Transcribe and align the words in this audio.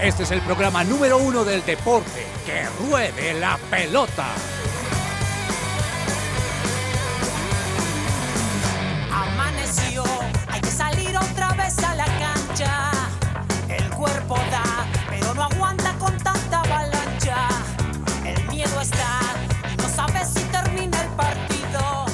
Este 0.00 0.22
es 0.22 0.30
el 0.30 0.40
programa 0.42 0.84
número 0.84 1.18
uno 1.18 1.44
del 1.44 1.64
deporte. 1.64 2.24
¡Que 2.46 2.68
ruede 2.86 3.34
la 3.34 3.58
pelota! 3.68 4.26
Amaneció, 9.12 10.04
hay 10.46 10.60
que 10.60 10.70
salir 10.70 11.16
otra 11.16 11.52
vez 11.54 11.76
a 11.82 11.96
la 11.96 12.04
cancha. 12.04 12.90
El 13.68 13.90
cuerpo 13.90 14.36
da, 14.52 14.86
pero 15.10 15.34
no 15.34 15.42
aguanta 15.42 15.92
con 15.98 16.16
tanta 16.18 16.60
avalancha. 16.60 17.48
El 18.24 18.40
miedo 18.50 18.80
está, 18.80 19.18
y 19.74 19.76
no 19.78 19.88
sabes 19.88 20.28
si 20.28 20.44
termina 20.44 21.02
el 21.02 21.08
partido. 21.08 22.06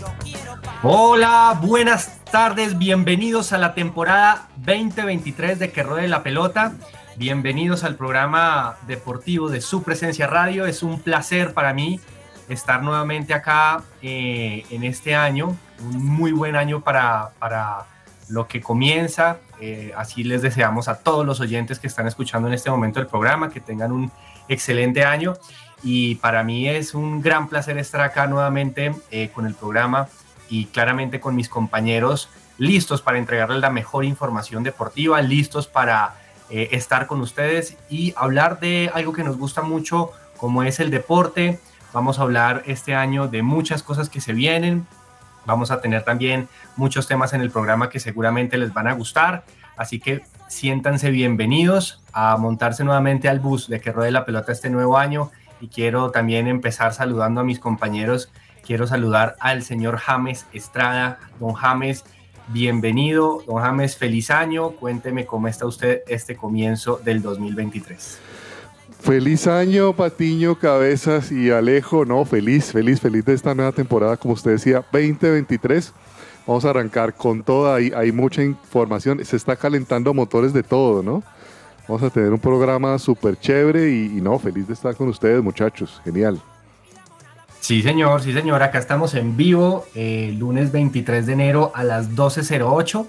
Yo 0.00 0.06
quiero 0.22 0.56
Hola, 0.82 1.58
buenas 1.60 2.24
tardes, 2.30 2.78
bienvenidos 2.78 3.52
a 3.52 3.58
la 3.58 3.74
temporada 3.74 4.48
2023 4.56 5.58
de 5.58 5.70
Que 5.72 5.82
Ruede 5.82 6.08
la 6.08 6.22
Pelota. 6.22 6.72
Bienvenidos 7.16 7.84
al 7.84 7.96
programa 7.96 8.78
deportivo 8.86 9.50
de 9.50 9.60
su 9.60 9.82
presencia 9.82 10.26
radio. 10.26 10.64
Es 10.64 10.82
un 10.82 10.98
placer 10.98 11.52
para 11.52 11.74
mí 11.74 12.00
estar 12.48 12.82
nuevamente 12.82 13.34
acá 13.34 13.82
eh, 14.00 14.64
en 14.70 14.82
este 14.82 15.14
año, 15.14 15.54
un 15.80 16.06
muy 16.06 16.32
buen 16.32 16.56
año 16.56 16.80
para, 16.80 17.32
para 17.38 17.84
lo 18.30 18.48
que 18.48 18.62
comienza. 18.62 19.38
Eh, 19.60 19.92
así 19.94 20.24
les 20.24 20.40
deseamos 20.40 20.88
a 20.88 21.00
todos 21.00 21.26
los 21.26 21.38
oyentes 21.40 21.78
que 21.78 21.86
están 21.86 22.06
escuchando 22.06 22.48
en 22.48 22.54
este 22.54 22.70
momento 22.70 22.98
el 22.98 23.06
programa 23.06 23.50
que 23.50 23.60
tengan 23.60 23.92
un 23.92 24.10
excelente 24.48 25.04
año. 25.04 25.34
Y 25.82 26.14
para 26.14 26.42
mí 26.42 26.66
es 26.66 26.94
un 26.94 27.20
gran 27.20 27.46
placer 27.46 27.76
estar 27.76 28.00
acá 28.00 28.26
nuevamente 28.26 28.94
eh, 29.10 29.30
con 29.34 29.46
el 29.46 29.54
programa 29.54 30.08
y 30.48 30.64
claramente 30.66 31.20
con 31.20 31.36
mis 31.36 31.50
compañeros 31.50 32.30
listos 32.56 33.02
para 33.02 33.18
entregarles 33.18 33.60
la 33.60 33.70
mejor 33.70 34.06
información 34.06 34.62
deportiva, 34.62 35.20
listos 35.20 35.66
para 35.66 36.21
eh, 36.52 36.68
estar 36.72 37.06
con 37.08 37.20
ustedes 37.20 37.76
y 37.90 38.14
hablar 38.16 38.60
de 38.60 38.90
algo 38.94 39.12
que 39.12 39.24
nos 39.24 39.36
gusta 39.38 39.62
mucho 39.62 40.12
como 40.36 40.62
es 40.62 40.78
el 40.78 40.90
deporte. 40.90 41.58
Vamos 41.92 42.18
a 42.18 42.22
hablar 42.22 42.62
este 42.66 42.94
año 42.94 43.26
de 43.26 43.42
muchas 43.42 43.82
cosas 43.82 44.08
que 44.08 44.20
se 44.20 44.32
vienen. 44.32 44.86
Vamos 45.46 45.70
a 45.70 45.80
tener 45.80 46.04
también 46.04 46.48
muchos 46.76 47.08
temas 47.08 47.32
en 47.32 47.40
el 47.40 47.50
programa 47.50 47.90
que 47.90 47.98
seguramente 47.98 48.58
les 48.58 48.72
van 48.72 48.86
a 48.86 48.92
gustar. 48.92 49.44
Así 49.76 49.98
que 49.98 50.22
siéntanse 50.46 51.10
bienvenidos 51.10 52.00
a 52.12 52.36
montarse 52.36 52.84
nuevamente 52.84 53.28
al 53.28 53.40
bus 53.40 53.68
de 53.68 53.80
que 53.80 53.90
ruede 53.90 54.10
la 54.10 54.24
pelota 54.24 54.52
este 54.52 54.70
nuevo 54.70 54.98
año. 54.98 55.30
Y 55.60 55.68
quiero 55.68 56.10
también 56.10 56.46
empezar 56.46 56.92
saludando 56.92 57.40
a 57.40 57.44
mis 57.44 57.58
compañeros 57.58 58.30
quiero 58.62 58.86
saludar 58.86 59.36
al 59.40 59.62
señor 59.62 59.98
James 59.98 60.46
Estrada. 60.52 61.18
Don 61.38 61.52
James, 61.54 62.04
bienvenido. 62.48 63.42
Don 63.46 63.62
James, 63.62 63.96
feliz 63.96 64.30
año. 64.30 64.70
Cuénteme 64.70 65.26
cómo 65.26 65.48
está 65.48 65.66
usted 65.66 66.02
este 66.06 66.36
comienzo 66.36 67.00
del 67.04 67.22
2023. 67.22 68.18
Feliz 69.00 69.46
año, 69.48 69.92
Patiño, 69.94 70.58
Cabezas 70.58 71.32
y 71.32 71.50
Alejo. 71.50 72.04
No, 72.04 72.24
feliz, 72.24 72.72
feliz, 72.72 73.00
feliz 73.00 73.24
de 73.24 73.34
esta 73.34 73.54
nueva 73.54 73.72
temporada, 73.72 74.16
como 74.16 74.34
usted 74.34 74.52
decía, 74.52 74.84
2023. 74.92 75.92
Vamos 76.46 76.64
a 76.64 76.70
arrancar 76.70 77.14
con 77.14 77.42
toda, 77.42 77.76
hay, 77.76 77.92
hay 77.94 78.12
mucha 78.12 78.42
información, 78.42 79.24
se 79.24 79.36
está 79.36 79.56
calentando 79.56 80.12
motores 80.12 80.52
de 80.52 80.62
todo, 80.62 81.02
¿no? 81.02 81.22
Vamos 81.88 82.02
a 82.02 82.10
tener 82.10 82.32
un 82.32 82.38
programa 82.38 82.98
súper 82.98 83.38
chévere 83.38 83.90
y, 83.90 84.18
y 84.18 84.20
no, 84.20 84.38
feliz 84.38 84.66
de 84.66 84.74
estar 84.74 84.94
con 84.94 85.08
ustedes, 85.08 85.42
muchachos. 85.42 86.00
Genial. 86.04 86.40
Sí, 87.62 87.80
señor, 87.82 88.22
sí, 88.22 88.32
señor. 88.32 88.60
Acá 88.62 88.78
estamos 88.80 89.14
en 89.14 89.36
vivo, 89.36 89.86
eh, 89.94 90.34
lunes 90.36 90.72
23 90.72 91.26
de 91.26 91.32
enero 91.32 91.70
a 91.76 91.84
las 91.84 92.10
12.08. 92.16 93.06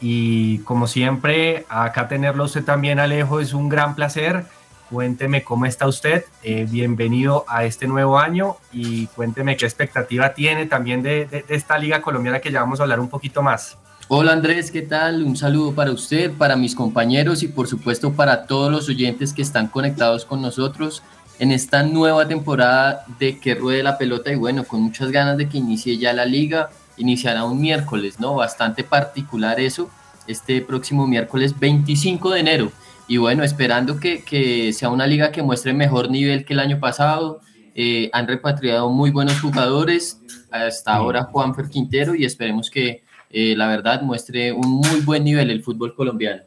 Y 0.00 0.58
como 0.58 0.86
siempre, 0.86 1.66
acá 1.68 2.06
tenerlo 2.06 2.44
usted 2.44 2.62
también, 2.62 3.00
Alejo, 3.00 3.40
es 3.40 3.52
un 3.54 3.68
gran 3.68 3.96
placer. 3.96 4.44
Cuénteme 4.88 5.42
cómo 5.42 5.66
está 5.66 5.88
usted. 5.88 6.24
Eh, 6.44 6.64
bienvenido 6.70 7.44
a 7.48 7.64
este 7.64 7.88
nuevo 7.88 8.18
año 8.20 8.56
y 8.72 9.06
cuénteme 9.08 9.56
qué 9.56 9.66
expectativa 9.66 10.32
tiene 10.32 10.66
también 10.66 11.02
de, 11.02 11.26
de- 11.26 11.42
de 11.42 11.54
esta 11.56 11.76
liga 11.76 12.00
colombiana 12.00 12.38
que 12.38 12.52
ya 12.52 12.60
vamos 12.60 12.78
a 12.78 12.84
hablar 12.84 13.00
un 13.00 13.08
poquito 13.08 13.42
más. 13.42 13.76
Hola 14.10 14.32
Andrés, 14.32 14.70
¿qué 14.70 14.80
tal? 14.80 15.22
Un 15.24 15.36
saludo 15.36 15.74
para 15.74 15.90
usted, 15.90 16.32
para 16.32 16.56
mis 16.56 16.74
compañeros 16.74 17.42
y 17.42 17.48
por 17.48 17.66
supuesto 17.66 18.12
para 18.14 18.46
todos 18.46 18.72
los 18.72 18.88
oyentes 18.88 19.34
que 19.34 19.42
están 19.42 19.66
conectados 19.66 20.24
con 20.24 20.40
nosotros 20.40 21.02
en 21.38 21.52
esta 21.52 21.82
nueva 21.82 22.26
temporada 22.26 23.04
de 23.18 23.38
Que 23.38 23.54
Ruede 23.54 23.82
la 23.82 23.98
Pelota 23.98 24.32
y 24.32 24.36
bueno, 24.36 24.64
con 24.64 24.82
muchas 24.82 25.10
ganas 25.10 25.36
de 25.36 25.48
que 25.48 25.58
inicie 25.58 25.96
ya 25.98 26.12
la 26.12 26.24
liga, 26.24 26.70
iniciará 26.96 27.44
un 27.44 27.60
miércoles, 27.60 28.18
¿no? 28.18 28.34
Bastante 28.34 28.84
particular 28.84 29.60
eso, 29.60 29.90
este 30.26 30.60
próximo 30.60 31.06
miércoles 31.06 31.58
25 31.58 32.30
de 32.30 32.40
enero. 32.40 32.72
Y 33.06 33.16
bueno, 33.16 33.42
esperando 33.42 33.98
que, 33.98 34.22
que 34.22 34.72
sea 34.72 34.90
una 34.90 35.06
liga 35.06 35.32
que 35.32 35.42
muestre 35.42 35.72
mejor 35.72 36.10
nivel 36.10 36.44
que 36.44 36.52
el 36.52 36.60
año 36.60 36.78
pasado. 36.78 37.40
Eh, 37.80 38.10
han 38.12 38.26
repatriado 38.26 38.90
muy 38.90 39.12
buenos 39.12 39.40
jugadores, 39.40 40.20
hasta 40.50 40.94
ahora 40.94 41.22
Juanfer 41.22 41.68
Quintero 41.68 42.12
y 42.16 42.24
esperemos 42.24 42.70
que 42.70 43.04
eh, 43.30 43.54
la 43.56 43.68
verdad 43.68 44.02
muestre 44.02 44.50
un 44.50 44.68
muy 44.68 45.00
buen 45.02 45.22
nivel 45.22 45.48
el 45.48 45.62
fútbol 45.62 45.94
colombiano. 45.94 46.42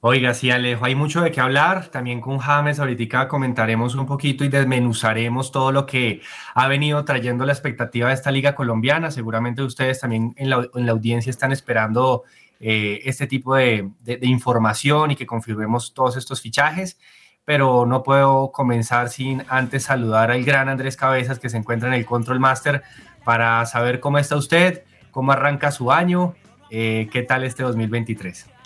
Oiga, 0.00 0.32
sí, 0.32 0.48
Alejo, 0.52 0.84
hay 0.84 0.94
mucho 0.94 1.22
de 1.22 1.32
qué 1.32 1.40
hablar. 1.40 1.88
También 1.88 2.20
con 2.20 2.38
James 2.38 2.78
ahorita 2.78 3.26
comentaremos 3.26 3.96
un 3.96 4.06
poquito 4.06 4.44
y 4.44 4.48
desmenuzaremos 4.48 5.50
todo 5.50 5.72
lo 5.72 5.86
que 5.86 6.20
ha 6.54 6.68
venido 6.68 7.04
trayendo 7.04 7.44
la 7.44 7.52
expectativa 7.52 8.06
de 8.06 8.14
esta 8.14 8.30
liga 8.30 8.54
colombiana. 8.54 9.10
Seguramente 9.10 9.60
ustedes 9.60 9.98
también 9.98 10.34
en 10.36 10.50
la, 10.50 10.68
en 10.72 10.86
la 10.86 10.92
audiencia 10.92 11.30
están 11.30 11.50
esperando 11.50 12.22
eh, 12.60 13.00
este 13.06 13.26
tipo 13.26 13.56
de 13.56 13.90
información 14.22 15.10
y 15.10 15.16
que 15.16 15.26
confirmemos 15.26 15.92
todos 15.92 16.16
estos 16.16 16.40
fichajes. 16.42 16.96
Pero 17.44 17.84
no 17.84 18.04
puedo 18.04 18.52
comenzar 18.52 19.08
sin 19.08 19.42
antes 19.48 19.82
saludar 19.84 20.30
al 20.30 20.44
gran 20.44 20.68
Andrés 20.68 20.96
Cabezas 20.96 21.40
que 21.40 21.48
se 21.48 21.56
encuentra 21.56 21.88
en 21.88 21.94
el 21.94 22.06
Control 22.06 22.38
Master 22.38 22.84
para 23.24 23.66
saber 23.66 23.98
cómo 23.98 24.18
está 24.18 24.36
usted, 24.36 24.84
cómo 25.10 25.32
arranca 25.32 25.72
su 25.72 25.90
año, 25.90 26.36
eh, 26.70 27.08
qué 27.10 27.22
tal 27.22 27.42
este 27.42 27.64
2023. 27.64 28.57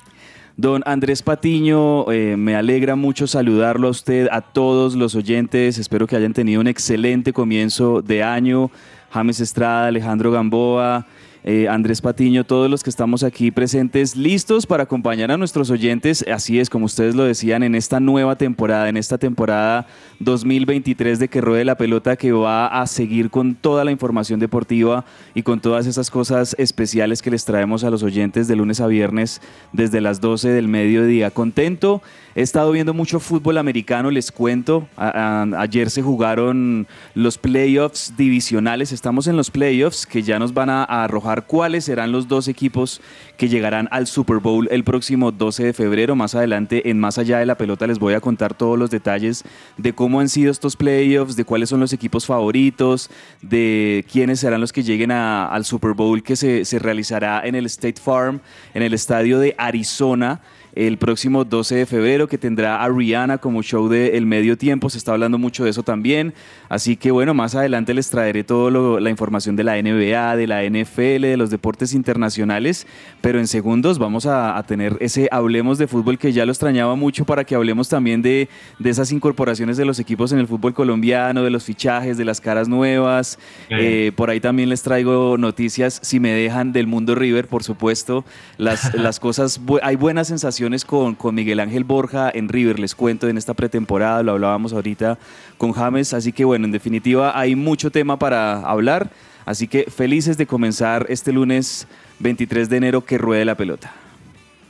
Don 0.56 0.82
Andrés 0.84 1.22
Patiño, 1.22 2.10
eh, 2.12 2.36
me 2.36 2.54
alegra 2.54 2.94
mucho 2.94 3.26
saludarlo 3.26 3.88
a 3.88 3.90
usted, 3.90 4.28
a 4.30 4.42
todos 4.42 4.94
los 4.94 5.14
oyentes. 5.14 5.78
Espero 5.78 6.06
que 6.06 6.14
hayan 6.14 6.34
tenido 6.34 6.60
un 6.60 6.66
excelente 6.66 7.32
comienzo 7.32 8.02
de 8.02 8.22
año. 8.22 8.70
James 9.10 9.40
Estrada, 9.40 9.86
Alejandro 9.86 10.30
Gamboa, 10.30 11.06
eh, 11.44 11.68
Andrés 11.68 12.00
Patiño, 12.00 12.44
todos 12.44 12.70
los 12.70 12.82
que 12.82 12.90
estamos 12.90 13.24
aquí 13.24 13.50
presentes, 13.50 14.16
listos 14.16 14.64
para 14.64 14.84
acompañar 14.84 15.30
a 15.32 15.36
nuestros 15.36 15.70
oyentes. 15.70 16.24
Así 16.32 16.60
es, 16.60 16.70
como 16.70 16.84
ustedes 16.86 17.16
lo 17.16 17.24
decían, 17.24 17.62
en 17.62 17.74
esta 17.74 17.98
nueva 17.98 18.36
temporada, 18.36 18.88
en 18.88 18.96
esta 18.96 19.18
temporada 19.18 19.86
2023 20.20 21.18
de 21.18 21.28
Que 21.28 21.40
Ruede 21.40 21.64
la 21.64 21.76
Pelota, 21.76 22.16
que 22.16 22.30
va 22.32 22.68
a 22.68 22.86
seguir 22.86 23.30
con 23.30 23.56
toda 23.56 23.84
la 23.84 23.90
información 23.90 24.38
deportiva 24.38 25.04
y 25.34 25.42
con 25.42 25.60
todas 25.60 25.86
esas 25.86 26.10
cosas 26.10 26.54
especiales 26.58 27.22
que 27.22 27.30
les 27.30 27.44
traemos 27.44 27.82
a 27.82 27.90
los 27.90 28.02
oyentes 28.02 28.46
de 28.46 28.56
lunes 28.56 28.80
a 28.80 28.86
viernes 28.86 29.40
desde 29.72 30.00
las 30.00 30.20
12 30.20 30.50
del 30.50 30.68
mediodía. 30.68 31.30
Contento, 31.30 32.02
he 32.34 32.42
estado 32.42 32.70
viendo 32.70 32.94
mucho 32.94 33.18
fútbol 33.18 33.58
americano, 33.58 34.10
les 34.10 34.30
cuento. 34.30 34.86
Ayer 34.96 35.90
se 35.90 36.02
jugaron 36.02 36.86
los 37.14 37.36
playoffs 37.38 38.14
divisionales, 38.16 38.92
estamos 38.92 39.26
en 39.26 39.36
los 39.36 39.50
playoffs 39.50 40.06
que 40.06 40.22
ya 40.22 40.38
nos 40.38 40.54
van 40.54 40.70
a 40.70 40.84
arrojar 40.84 41.31
cuáles 41.40 41.86
serán 41.86 42.12
los 42.12 42.28
dos 42.28 42.46
equipos 42.46 43.00
que 43.38 43.48
llegarán 43.48 43.88
al 43.90 44.06
Super 44.06 44.36
Bowl 44.36 44.68
el 44.70 44.84
próximo 44.84 45.32
12 45.32 45.64
de 45.64 45.72
febrero. 45.72 46.14
Más 46.14 46.34
adelante, 46.34 46.90
en 46.90 47.00
Más 47.00 47.16
Allá 47.16 47.38
de 47.38 47.46
la 47.46 47.56
Pelota, 47.56 47.86
les 47.86 47.98
voy 47.98 48.12
a 48.12 48.20
contar 48.20 48.52
todos 48.52 48.78
los 48.78 48.90
detalles 48.90 49.42
de 49.78 49.94
cómo 49.94 50.20
han 50.20 50.28
sido 50.28 50.50
estos 50.50 50.76
playoffs, 50.76 51.34
de 51.36 51.44
cuáles 51.46 51.70
son 51.70 51.80
los 51.80 51.94
equipos 51.94 52.26
favoritos, 52.26 53.08
de 53.40 54.04
quiénes 54.12 54.40
serán 54.40 54.60
los 54.60 54.72
que 54.72 54.82
lleguen 54.82 55.10
a- 55.10 55.46
al 55.46 55.64
Super 55.64 55.94
Bowl 55.94 56.22
que 56.22 56.36
se, 56.36 56.64
se 56.66 56.78
realizará 56.78 57.40
en 57.46 57.54
el 57.54 57.64
State 57.66 58.00
Farm, 58.02 58.40
en 58.74 58.82
el 58.82 58.92
estadio 58.92 59.38
de 59.38 59.54
Arizona 59.56 60.40
el 60.74 60.96
próximo 60.96 61.44
12 61.44 61.74
de 61.74 61.86
febrero 61.86 62.28
que 62.28 62.38
tendrá 62.38 62.82
a 62.82 62.88
Rihanna 62.88 63.38
como 63.38 63.62
show 63.62 63.88
de 63.88 64.16
El 64.16 64.24
Medio 64.24 64.56
Tiempo, 64.56 64.88
se 64.88 64.98
está 64.98 65.12
hablando 65.12 65.36
mucho 65.36 65.64
de 65.64 65.70
eso 65.70 65.82
también, 65.82 66.32
así 66.68 66.96
que 66.96 67.10
bueno, 67.10 67.34
más 67.34 67.54
adelante 67.54 67.92
les 67.92 68.08
traeré 68.08 68.42
toda 68.42 69.00
la 69.00 69.10
información 69.10 69.54
de 69.54 69.64
la 69.64 69.80
NBA, 69.80 70.36
de 70.36 70.46
la 70.46 70.64
NFL, 70.64 71.22
de 71.22 71.36
los 71.36 71.50
deportes 71.50 71.92
internacionales, 71.92 72.86
pero 73.20 73.38
en 73.38 73.46
segundos 73.46 73.98
vamos 73.98 74.24
a, 74.24 74.56
a 74.56 74.62
tener 74.62 74.96
ese 75.00 75.28
Hablemos 75.30 75.76
de 75.78 75.86
Fútbol 75.86 76.18
que 76.18 76.32
ya 76.32 76.46
lo 76.46 76.52
extrañaba 76.52 76.94
mucho 76.94 77.24
para 77.26 77.44
que 77.44 77.54
hablemos 77.54 77.88
también 77.88 78.22
de, 78.22 78.48
de 78.78 78.90
esas 78.90 79.12
incorporaciones 79.12 79.76
de 79.76 79.84
los 79.84 79.98
equipos 79.98 80.32
en 80.32 80.38
el 80.38 80.46
fútbol 80.46 80.72
colombiano, 80.72 81.42
de 81.42 81.50
los 81.50 81.64
fichajes, 81.64 82.16
de 82.16 82.24
las 82.24 82.40
caras 82.40 82.68
nuevas, 82.68 83.38
eh, 83.68 84.12
por 84.16 84.30
ahí 84.30 84.40
también 84.40 84.70
les 84.70 84.82
traigo 84.82 85.36
noticias, 85.36 86.00
si 86.02 86.18
me 86.18 86.32
dejan, 86.32 86.72
del 86.72 86.86
mundo 86.86 87.14
River, 87.14 87.46
por 87.46 87.62
supuesto, 87.62 88.24
las, 88.56 88.94
las 88.94 89.20
cosas, 89.20 89.60
hay 89.82 89.96
buenas 89.96 90.28
sensaciones 90.28 90.61
con, 90.86 91.16
con 91.16 91.34
Miguel 91.34 91.58
Ángel 91.58 91.82
Borja 91.82 92.30
en 92.32 92.48
River, 92.48 92.78
les 92.78 92.94
cuento 92.94 93.28
en 93.28 93.36
esta 93.36 93.52
pretemporada, 93.52 94.22
lo 94.22 94.32
hablábamos 94.32 94.72
ahorita 94.72 95.18
con 95.58 95.72
James, 95.72 96.14
así 96.14 96.32
que 96.32 96.44
bueno, 96.44 96.66
en 96.66 96.72
definitiva 96.72 97.36
hay 97.36 97.56
mucho 97.56 97.90
tema 97.90 98.16
para 98.16 98.60
hablar, 98.60 99.10
así 99.44 99.66
que 99.66 99.84
felices 99.90 100.38
de 100.38 100.46
comenzar 100.46 101.06
este 101.08 101.32
lunes 101.32 101.88
23 102.20 102.68
de 102.68 102.76
enero 102.76 103.04
que 103.04 103.18
ruede 103.18 103.44
la 103.44 103.56
pelota. 103.56 103.92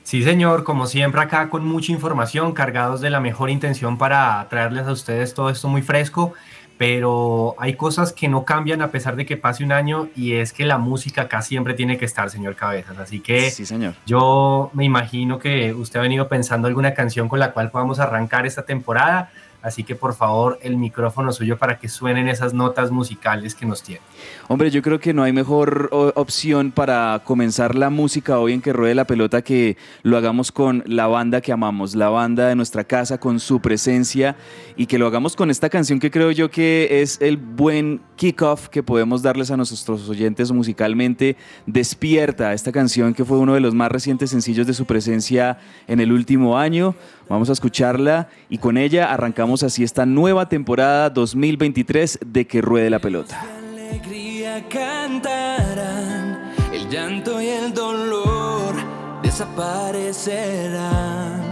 Sí, 0.03 0.25
señor, 0.25 0.65
como 0.65 0.87
siempre 0.87 1.21
acá 1.21 1.51
con 1.51 1.65
mucha 1.65 1.93
información, 1.93 2.53
cargados 2.53 3.03
de 3.03 3.11
la 3.11 3.21
mejor 3.21 3.51
intención 3.51 3.99
para 3.99 4.47
traerles 4.49 4.87
a 4.87 4.93
ustedes 4.93 5.35
todo 5.35 5.51
esto 5.51 5.69
muy 5.69 5.83
fresco, 5.83 6.33
pero 6.83 7.55
hay 7.59 7.75
cosas 7.75 8.13
que 8.13 8.27
no 8.27 8.45
cambian 8.45 8.83
a 8.83 8.91
pesar 8.91 9.15
de 9.15 9.25
que 9.25 9.37
pase 9.37 9.63
un 9.63 9.71
año 9.71 10.09
y 10.17 10.33
es 10.33 10.53
que 10.53 10.65
la 10.65 10.79
música 10.79 11.23
acá 11.23 11.41
siempre 11.41 11.75
tiene 11.75 11.97
que 11.97 12.05
estar, 12.05 12.29
señor 12.29 12.57
Cabezas. 12.57 12.99
Así 12.99 13.21
que 13.21 13.53
Sí, 13.53 13.65
señor. 13.65 13.95
yo 14.05 14.69
me 14.75 14.85
imagino 14.85 15.39
que 15.39 15.73
usted 15.75 16.01
ha 16.01 16.03
venido 16.03 16.27
pensando 16.27 16.67
alguna 16.67 16.93
canción 16.93 17.29
con 17.29 17.39
la 17.39 17.53
cual 17.53 17.71
podamos 17.71 18.01
arrancar 18.01 18.47
esta 18.47 18.65
temporada, 18.65 19.31
así 19.63 19.85
que 19.85 19.95
por 19.95 20.15
favor 20.15 20.59
el 20.63 20.77
micrófono 20.77 21.33
suyo 21.33 21.57
para 21.57 21.79
que 21.79 21.89
suenen 21.89 22.29
esas 22.29 22.53
notas 22.53 22.91
musicales 22.91 23.55
que 23.55 23.67
nos 23.67 23.83
tiene. 23.83 24.03
Hombre, 24.49 24.71
yo 24.71 24.83
creo 24.83 25.01
que 25.01 25.15
no 25.15 25.23
hay 25.23 25.33
mejor 25.33 25.89
opción 26.15 26.73
para 26.73 27.23
comenzar 27.25 27.75
la 27.75 27.91
música 27.91 28.39
hoy 28.39 28.53
en 28.53 28.61
que 28.61 28.73
ruede 28.73 28.95
la 28.95 29.07
pelota 29.07 29.43
que 29.43 29.77
lo 30.03 30.17
hagamos 30.17 30.53
con 30.53 30.83
la 30.87 31.07
banda 31.07 31.41
que 31.41 31.53
amamos, 31.53 31.95
la 31.95 32.09
banda 32.09 32.49
de 32.49 32.55
nuestra 32.55 32.85
casa, 32.85 33.19
con 33.19 33.41
su 33.41 33.61
presencia 33.61 34.37
y 34.77 34.87
que 34.87 34.99
lo 34.99 35.07
hagamos 35.07 35.37
con 35.37 35.51
esta 35.51 35.69
canción 35.69 36.01
que 36.01 36.11
creo 36.11 36.31
yo 36.31 36.51
que 36.51 37.03
es 37.03 37.21
el 37.21 37.37
buen 37.37 38.01
kickoff 38.17 38.69
que 38.69 38.83
podemos 38.83 39.23
darles 39.23 39.51
a 39.51 39.57
nuestros 39.57 40.09
oyentes 40.09 40.51
musicalmente. 40.53 41.37
Despierta, 41.67 42.53
esta 42.53 42.73
canción 42.73 43.15
que 43.15 43.25
fue 43.25 43.39
uno 43.39 43.55
de 43.55 43.61
los 43.61 43.75
más 43.75 43.91
recientes 43.91 44.31
sencillos 44.31 44.67
de 44.67 44.75
su 44.75 44.87
presencia 44.87 45.59
en 45.87 46.01
el 46.01 46.13
último 46.13 46.59
año. 46.59 46.95
Vamos 47.29 47.49
a 47.49 47.53
escucharla 47.53 48.29
y 48.51 48.59
con 48.59 48.77
ella 48.77 49.13
arrancamos 49.13 49.52
así 49.61 49.85
esta 49.85 50.07
nueva 50.07 50.49
temporada 50.49 51.11
2023 51.11 52.21
de 52.25 52.47
Que 52.47 52.63
Ruede 52.63 52.89
la 52.89 53.01
Pelota. 53.01 53.45
alegría 53.69 54.67
cantarán, 54.69 56.53
el 56.73 56.89
llanto 56.89 57.39
y 57.43 57.49
el 57.49 57.75
dolor 57.75 58.75
desaparecerán. 59.23 61.43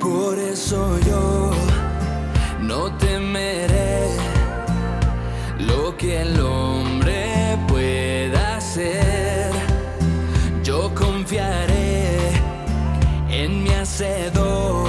Por 0.00 0.38
eso 0.38 0.98
yo 1.06 1.50
no 2.62 2.96
temeré 2.96 4.08
lo 5.58 5.94
que 5.98 6.22
el 6.22 6.40
hombre 6.40 7.58
pueda 7.68 8.56
hacer. 8.56 9.52
Yo 10.64 10.94
confiaré 10.94 12.30
en 13.28 13.64
mi 13.64 13.70
hacedor 13.70 14.88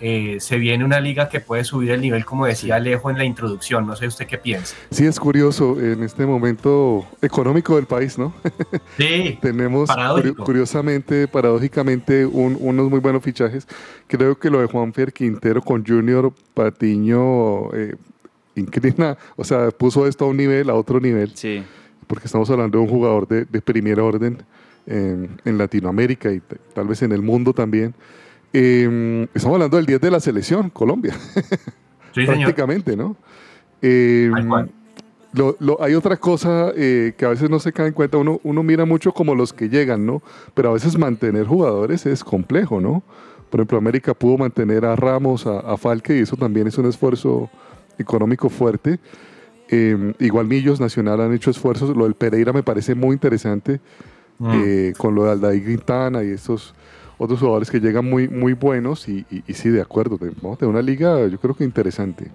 eh, 0.00 0.36
se 0.40 0.56
viene 0.58 0.84
una 0.84 1.00
liga 1.00 1.28
que 1.28 1.40
puede 1.40 1.64
subir 1.64 1.90
el 1.90 2.00
nivel, 2.00 2.24
como 2.24 2.46
decía 2.46 2.76
Alejo 2.76 3.10
en 3.10 3.18
la 3.18 3.24
introducción, 3.24 3.86
no 3.86 3.96
sé 3.96 4.06
usted 4.06 4.26
qué 4.26 4.38
piensa. 4.38 4.74
Sí, 4.90 5.04
es 5.06 5.18
curioso 5.18 5.80
en 5.80 6.02
este 6.02 6.26
momento 6.26 7.06
económico 7.22 7.76
del 7.76 7.86
país, 7.86 8.18
¿no? 8.18 8.34
Sí, 8.98 9.38
Tenemos 9.40 9.88
Paradójico. 9.88 10.42
curi- 10.42 10.44
curiosamente, 10.46 11.28
paradójicamente, 11.28 12.26
un- 12.26 12.56
unos 12.60 12.90
muy 12.90 13.00
buenos 13.00 13.22
fichajes. 13.22 13.66
Creo 14.06 14.38
que 14.38 14.50
lo 14.50 14.60
de 14.60 14.66
Juanfer 14.66 15.12
Quintero 15.12 15.62
con 15.62 15.84
Junior 15.84 16.32
Patiño 16.54 17.72
eh, 17.74 17.94
inclina, 18.54 19.16
o 19.36 19.44
sea, 19.44 19.70
puso 19.70 20.06
esto 20.06 20.24
a 20.24 20.28
un 20.28 20.36
nivel, 20.36 20.70
a 20.70 20.74
otro 20.74 21.00
nivel, 21.00 21.32
Sí. 21.34 21.62
porque 22.06 22.26
estamos 22.26 22.48
hablando 22.50 22.78
de 22.78 22.84
un 22.84 22.90
jugador 22.90 23.26
de, 23.28 23.44
de 23.44 23.60
primer 23.60 24.00
orden 24.00 24.38
en, 24.86 25.40
en 25.44 25.58
Latinoamérica 25.58 26.30
y 26.32 26.40
tal 26.74 26.86
vez 26.86 27.02
en 27.02 27.12
el 27.12 27.22
mundo 27.22 27.52
también. 27.52 27.94
Eh, 28.52 29.26
estamos 29.34 29.54
hablando 29.56 29.76
del 29.76 29.86
10 29.86 30.00
de 30.00 30.10
la 30.10 30.20
selección, 30.20 30.70
Colombia, 30.70 31.14
sí, 32.14 32.24
señor. 32.24 32.36
prácticamente, 32.36 32.96
¿no? 32.96 33.16
Eh, 33.82 34.30
lo- 35.32 35.56
lo- 35.60 35.82
hay 35.82 35.94
otra 35.94 36.16
cosa 36.16 36.72
eh, 36.74 37.12
que 37.18 37.26
a 37.26 37.28
veces 37.28 37.50
no 37.50 37.58
se 37.58 37.72
cae 37.72 37.88
en 37.88 37.92
cuenta, 37.92 38.16
uno, 38.16 38.40
uno 38.42 38.62
mira 38.62 38.84
mucho 38.86 39.12
como 39.12 39.34
los 39.34 39.52
que 39.52 39.68
llegan, 39.68 40.06
¿no? 40.06 40.22
Pero 40.54 40.70
a 40.70 40.72
veces 40.72 40.96
mantener 40.96 41.46
jugadores 41.46 42.06
es 42.06 42.24
complejo, 42.24 42.80
¿no? 42.80 43.02
Por 43.50 43.60
ejemplo, 43.60 43.78
América 43.78 44.14
pudo 44.14 44.38
mantener 44.38 44.84
a 44.86 44.96
Ramos, 44.96 45.46
a, 45.46 45.60
a 45.60 45.76
Falque, 45.76 46.16
y 46.16 46.20
eso 46.22 46.36
también 46.36 46.66
es 46.66 46.78
un 46.78 46.86
esfuerzo 46.86 47.50
económico 47.98 48.48
fuerte. 48.48 48.98
Eh, 49.68 50.14
igual 50.20 50.46
Millos 50.46 50.80
Nacional 50.80 51.20
han 51.20 51.34
hecho 51.34 51.50
esfuerzos, 51.50 51.94
lo 51.96 52.04
del 52.04 52.14
Pereira 52.14 52.52
me 52.52 52.62
parece 52.62 52.94
muy 52.94 53.12
interesante, 53.12 53.80
Mm. 54.38 54.50
eh, 54.54 54.92
con 54.98 55.14
lo 55.14 55.24
de 55.24 55.30
Aldair 55.32 55.64
Quintana 55.64 56.22
y 56.22 56.28
estos 56.28 56.74
otros 57.18 57.40
jugadores 57.40 57.70
que 57.70 57.80
llegan 57.80 58.04
muy, 58.04 58.28
muy 58.28 58.52
buenos, 58.52 59.08
y, 59.08 59.24
sí, 59.52 59.70
de 59.70 59.80
acuerdo, 59.80 60.18
tener 60.18 60.34
una 60.62 60.82
liga 60.82 61.26
yo 61.26 61.38
creo 61.38 61.54
que 61.54 61.64
interesante. 61.64 62.30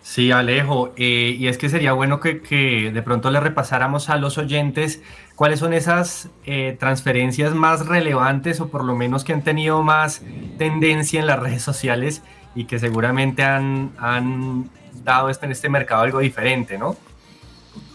Sí, 0.00 0.30
Alejo, 0.30 0.92
eh, 0.96 1.36
y 1.38 1.48
es 1.48 1.58
que 1.58 1.68
sería 1.68 1.92
bueno 1.92 2.18
que, 2.18 2.40
que 2.40 2.90
de 2.92 3.02
pronto 3.02 3.30
le 3.30 3.40
repasáramos 3.40 4.08
a 4.08 4.16
los 4.16 4.38
oyentes 4.38 5.02
cuáles 5.34 5.58
son 5.58 5.74
esas 5.74 6.30
eh, 6.46 6.76
transferencias 6.78 7.54
más 7.54 7.86
relevantes 7.86 8.60
o 8.60 8.68
por 8.68 8.84
lo 8.84 8.96
menos 8.96 9.24
que 9.24 9.34
han 9.34 9.42
tenido 9.42 9.82
más 9.82 10.22
tendencia 10.56 11.20
en 11.20 11.26
las 11.26 11.38
redes 11.38 11.62
sociales 11.62 12.22
y 12.54 12.64
que 12.64 12.78
seguramente 12.78 13.42
han, 13.42 13.90
han 13.98 14.70
dado 15.04 15.28
este- 15.28 15.46
en 15.46 15.52
este 15.52 15.68
mercado 15.68 16.02
algo 16.02 16.20
diferente, 16.20 16.78
¿no? 16.78 16.96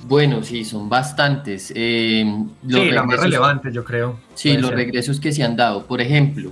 Bueno, 0.05 0.43
sí, 0.43 0.65
son 0.65 0.89
bastantes. 0.89 1.71
Eh, 1.75 2.25
los 2.63 2.81
Sí, 2.81 2.91
la 2.91 3.03
más 3.03 3.19
relevante, 3.19 3.71
yo 3.71 3.83
creo. 3.83 4.19
Sí, 4.33 4.57
los 4.57 4.69
ser. 4.69 4.77
regresos 4.77 5.19
que 5.19 5.31
se 5.31 5.43
han 5.43 5.55
dado. 5.55 5.85
Por 5.85 6.01
ejemplo, 6.01 6.51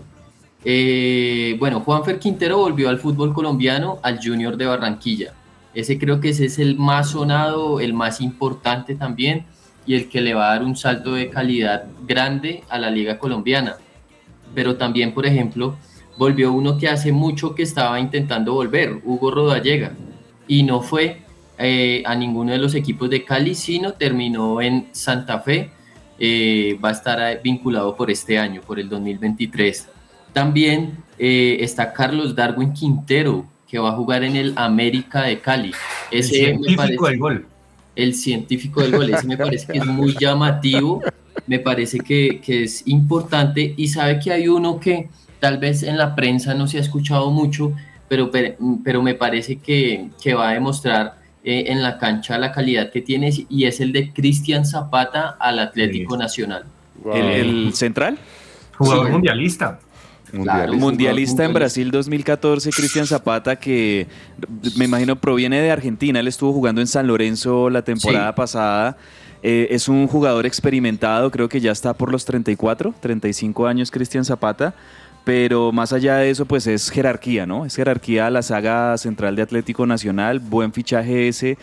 eh, 0.64 1.56
bueno, 1.60 1.82
Juanfer 1.82 2.20
Quintero 2.20 2.58
volvió 2.58 2.90
al 2.90 3.00
fútbol 3.00 3.34
colombiano 3.34 4.00
al 4.04 4.20
Junior 4.24 4.56
de 4.58 4.66
Barranquilla. 4.66 5.34
Ese 5.74 5.98
creo 5.98 6.20
que 6.20 6.30
ese 6.30 6.46
es 6.46 6.60
el 6.60 6.78
más 6.78 7.12
sonado, 7.12 7.80
el 7.80 7.94
más 7.94 8.22
importante 8.22 8.96
también 8.96 9.46
y 9.86 9.96
el 9.96 10.10
que 10.10 10.22
le 10.22 10.34
va 10.34 10.50
a 10.50 10.54
dar 10.54 10.64
un 10.64 10.76
salto 10.76 11.14
de 11.14 11.30
calidad 11.30 11.86
grande 12.06 12.64
a 12.70 12.78
la 12.78 12.92
liga 12.92 13.18
colombiana. 13.18 13.76
Pero 14.54 14.76
también, 14.76 15.14
por 15.14 15.26
ejemplo, 15.26 15.78
volvió 16.18 16.52
uno 16.54 16.78
que 16.78 16.90
hace 16.90 17.12
mucho 17.12 17.56
que 17.56 17.64
estaba 17.64 18.00
intentando 18.00 18.54
volver, 18.54 19.02
Hugo 19.04 19.32
Rodallega, 19.32 19.94
y 20.48 20.64
no 20.64 20.82
fue 20.82 21.21
eh, 21.62 22.02
a 22.06 22.16
ninguno 22.16 22.52
de 22.52 22.58
los 22.58 22.74
equipos 22.76 23.10
de 23.10 23.24
Cali, 23.24 23.56
sino 23.56 23.94
terminó 23.94 24.62
en 24.62 24.88
Santa 24.92 25.40
Fe. 25.40 25.70
eh, 26.24 26.78
va 26.84 26.90
a 26.90 26.92
estar 26.92 27.20
eh, 27.20 27.40
vinculado 27.44 27.96
por 27.96 28.12
este 28.12 28.38
año, 28.38 28.62
por 28.62 28.80
el 28.80 28.88
2023. 28.90 29.88
También 30.34 30.98
eh, 31.18 31.58
está 31.62 31.92
Carlos 31.94 32.36
Darwin 32.36 32.74
Quintero, 32.74 33.46
que 33.68 33.80
va 33.80 33.90
a 33.90 33.94
jugar 33.94 34.24
en 34.24 34.36
el 34.36 34.54
América 34.56 35.24
de 35.24 35.40
Cali. 35.40 35.72
El 36.12 36.20
Ese 36.20 36.32
me 36.32 36.38
científico 36.68 36.78
parece- 36.78 37.10
del 37.10 37.20
gol. 37.20 37.46
el 37.96 38.14
científico 38.16 38.82
del 38.82 38.92
gol. 38.92 39.10
Ese 39.14 39.28
me 39.28 39.38
parece 39.38 39.66
que 39.72 39.80
es 39.80 39.86
muy 39.86 40.16
llamativo, 40.20 41.02
me 41.48 41.60
parece 41.60 41.98
que, 42.00 42.40
que 42.40 42.64
es 42.64 42.84
importante 42.88 43.74
y 43.76 43.88
sabe 43.88 44.20
que 44.20 44.32
hay 44.32 44.48
uno 44.48 44.80
que 44.80 45.10
tal 45.40 45.58
vez 45.58 45.82
en 45.84 45.98
la 45.98 46.14
prensa 46.16 46.54
no 46.54 46.68
se 46.68 46.78
ha 46.78 46.82
escuchado 46.82 47.32
mucho, 47.32 47.74
pero, 48.08 48.30
pero, 48.30 48.56
pero 48.84 49.02
me 49.02 49.16
parece 49.16 49.56
que, 49.58 50.10
que 50.22 50.34
va 50.36 50.50
a 50.50 50.54
demostrar 50.54 51.16
eh, 51.44 51.66
en 51.68 51.82
la 51.82 51.98
cancha 51.98 52.38
la 52.38 52.52
calidad 52.52 52.92
que 52.92 53.02
tiene 53.02 53.32
y 53.50 53.66
es 53.66 53.80
el 53.80 53.92
de 53.94 54.12
Cristian 54.14 54.66
Zapata 54.66 55.36
al 55.40 55.60
Atlético 55.60 56.18
Nacional. 56.18 56.66
¿El, 57.14 57.26
el 57.26 57.74
central? 57.74 58.18
Jugador 58.78 59.08
Sí. 59.08 59.12
mundialista. 59.14 59.80
Claro, 60.32 60.74
Mundialista 60.76 61.44
en 61.44 61.54
Brasil 61.54 61.92
2014, 61.92 62.70
Cristian 62.70 63.06
Zapata, 63.06 63.58
que 63.58 64.08
me 64.78 64.86
imagino 64.86 65.18
proviene 65.18 65.60
de 65.60 65.72
Argentina. 65.72 66.22
Él 66.22 66.28
estuvo 66.30 66.54
jugando 66.54 66.80
en 66.80 66.88
San 66.88 67.06
Lorenzo 67.06 67.70
la 67.70 67.82
temporada 67.82 68.30
Sí. 68.30 68.34
pasada. 68.38 68.98
Eh, 69.44 69.68
es 69.72 69.90
un 69.90 70.08
jugador 70.08 70.46
experimentado, 70.46 71.32
creo 71.32 71.50
que 71.50 71.60
ya 71.60 71.72
está 71.74 71.94
por 71.94 72.12
los 72.14 72.24
34, 72.24 72.94
35 73.02 73.68
años 73.68 73.92
Cristian 73.92 74.24
Zapata. 74.24 74.74
Pero 75.24 75.72
más 75.72 75.94
allá 75.94 76.18
de 76.18 76.30
eso, 76.30 76.46
pues 76.46 76.66
es 76.68 76.90
jerarquía, 76.90 77.46
¿no? 77.46 77.66
Es 77.66 77.76
jerarquía 77.76 78.30
la 78.30 78.42
saga 78.42 78.98
central 78.98 79.36
de 79.36 79.44
Atlético 79.44 79.86
Nacional. 79.86 80.40
Buen 80.40 80.74
fichaje 80.74 81.28
ese. 81.28 81.58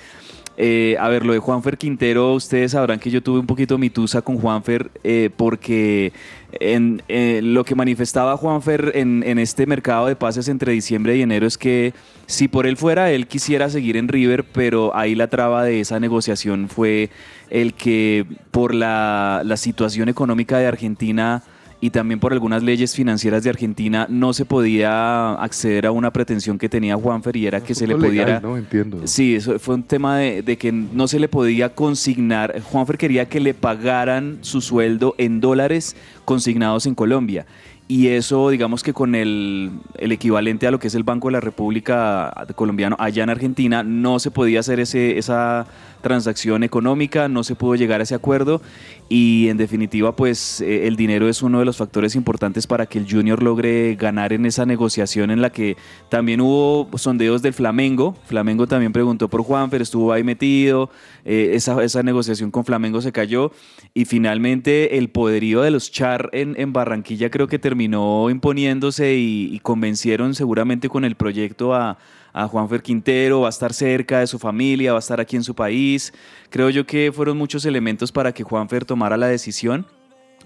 Eh, 0.61 0.97
a 0.99 1.09
ver, 1.09 1.25
lo 1.25 1.33
de 1.33 1.39
Juanfer 1.39 1.79
Quintero, 1.79 2.35
ustedes 2.35 2.73
sabrán 2.73 2.99
que 2.99 3.11
yo 3.11 3.23
tuve 3.23 3.39
un 3.39 3.47
poquito 3.47 3.79
mitusa 3.79 4.23
con 4.23 4.39
Juanfer 4.39 4.91
eh, 5.05 5.31
porque 5.37 6.13
en, 6.51 7.01
eh, 7.07 7.39
lo 7.45 7.63
que 7.65 7.77
manifestaba 7.77 8.37
Juanfer 8.37 8.91
en, 8.97 9.23
en 9.25 9.39
este 9.39 9.67
mercado 9.67 10.09
de 10.09 10.17
pases 10.17 10.49
entre 10.49 10.73
diciembre 10.73 11.17
y 11.17 11.23
enero 11.23 11.47
es 11.47 11.57
que 11.57 11.95
si 12.27 12.49
por 12.49 12.67
él 12.67 12.77
fuera, 12.77 13.13
él 13.13 13.29
quisiera 13.29 13.71
seguir 13.71 13.97
en 13.97 14.09
River, 14.09 14.47
pero 14.53 14.97
ahí 14.97 15.15
la 15.15 15.29
traba 15.29 15.63
de 15.63 15.79
esa 15.79 16.01
negociación 16.01 16.69
fue 16.69 17.11
el 17.51 17.75
que 17.75 18.27
por 18.51 18.75
la, 18.75 19.43
la 19.45 19.57
situación 19.57 20.09
económica 20.09 20.59
de 20.59 20.67
Argentina 20.67 21.45
y 21.81 21.91
también 21.91 22.19
por 22.19 22.33
algunas 22.33 22.63
leyes 22.63 22.95
financieras 22.95 23.45
de 23.45 23.51
Argentina 23.51 24.07
no 24.11 24.33
se 24.33 24.45
podía 24.45 25.35
acceder 25.35 25.87
a 25.87 25.93
una 25.93 26.13
pretensión 26.13 26.59
que 26.59 26.69
tenía 26.69 26.97
Juanfer 26.97 27.37
y 27.37 27.47
era 27.47 27.61
que 27.61 27.75
se 27.75 27.87
le 27.87 27.95
legal, 27.95 28.09
pudiera... 28.09 28.41
No 28.41 28.57
entiendo. 28.57 29.07
Sí, 29.07 29.37
eso 29.37 29.59
fue 29.59 29.77
un 29.77 29.85
tema 29.85 30.19
de, 30.19 30.43
de 30.43 30.59
que 30.59 30.73
no 30.73 31.07
se 31.07 31.21
le 31.21 31.29
podía 31.29 31.75
consignar. 31.75 32.61
Juanfer 32.63 32.99
quería 32.99 33.29
que 33.29 33.39
le 33.39 33.55
pagaran 33.55 34.39
su 34.41 34.61
sueldo 34.61 35.15
en 35.19 35.41
dólares 35.41 35.95
consignados 36.25 36.87
en 36.87 36.95
Colombia. 36.97 37.47
Y 37.91 38.09
eso, 38.09 38.51
digamos 38.51 38.83
que 38.83 38.93
con 38.93 39.15
el, 39.15 39.71
el 39.97 40.13
equivalente 40.13 40.67
a 40.67 40.71
lo 40.71 40.79
que 40.79 40.89
es 40.89 40.95
el 40.95 41.05
Banco 41.05 41.29
de 41.29 41.33
la 41.33 41.41
República 41.41 42.31
colombiano 42.55 42.97
allá 42.99 43.23
en 43.23 43.31
Argentina, 43.31 43.83
no 43.83 44.19
se 44.19 44.31
podía 44.31 44.61
hacer 44.61 44.79
ese, 44.79 45.17
esa 45.17 45.67
transacción 46.03 46.63
económica, 46.65 47.29
no 47.29 47.43
se 47.43 47.55
pudo 47.55 47.75
llegar 47.77 48.01
a 48.01 48.03
ese 48.03 48.15
acuerdo. 48.15 48.61
Y 49.09 49.49
en 49.49 49.57
definitiva 49.57 50.15
pues 50.15 50.61
eh, 50.61 50.87
el 50.87 50.97
dinero 50.97 51.31
es 51.31 51.41
uno 51.41 51.61
de 51.61 51.65
los 51.65 51.79
factores 51.79 52.15
importantes 52.15 52.67
para 52.67 52.85
que 52.85 52.99
el 52.99 53.11
Junior 53.11 53.43
logre 53.43 53.95
ganar 53.95 54.35
en 54.35 54.45
esa 54.45 54.67
negociación 54.67 55.31
en 55.31 55.41
la 55.41 55.49
que 55.49 55.79
también 56.11 56.43
hubo 56.43 56.91
sondeos 56.99 57.41
del 57.41 57.55
Flamengo, 57.55 58.19
Flamengo 58.27 58.67
también 58.67 58.93
preguntó 58.93 59.29
por 59.29 59.43
Juanfer, 59.43 59.81
estuvo 59.81 60.13
ahí 60.13 60.25
metido, 60.25 60.91
eh, 61.25 61.53
esa, 61.55 61.83
esa 61.83 62.03
negociación 62.03 62.51
con 62.51 62.67
Flamengo 62.67 63.01
se 63.01 63.13
cayó. 63.13 63.51
Y 63.95 64.05
finalmente 64.05 64.99
el 64.99 65.09
poderío 65.09 65.63
de 65.63 65.71
los 65.71 65.91
Char 65.91 66.29
en, 66.33 66.55
en 66.61 66.75
Barranquilla 66.75 67.31
creo 67.31 67.49
que 67.49 67.59
terminó 67.59 67.78
imponiéndose 67.81 69.15
y, 69.17 69.59
convencieron 69.61 70.35
seguramente 70.35 70.89
con 70.89 71.05
el 71.05 71.17
proyecto 71.17 71.75
a, 71.75 71.99
a 72.33 72.47
Juanfer 72.47 72.83
Quintero, 72.83 73.41
va 73.41 73.49
a 73.49 73.51
estar 73.51 73.73
cerca 73.73 74.21
de 74.21 74.27
su 74.27 74.39
familia, 74.39 74.93
va 74.93 74.99
a 74.99 75.01
estar 75.01 75.21
aquí 75.21 75.37
en 75.37 75.45
su 75.45 75.55
país. 75.55 76.13
Creo 76.51 76.71
yo 76.71 76.87
que 76.87 77.13
fueron 77.13 77.37
muchos 77.37 77.65
elementos 77.65 78.13
para 78.13 78.33
que 78.33 78.45
Juanfer 78.45 78.85
tomara 78.85 79.17
la 79.17 79.27
decisión. 79.27 79.87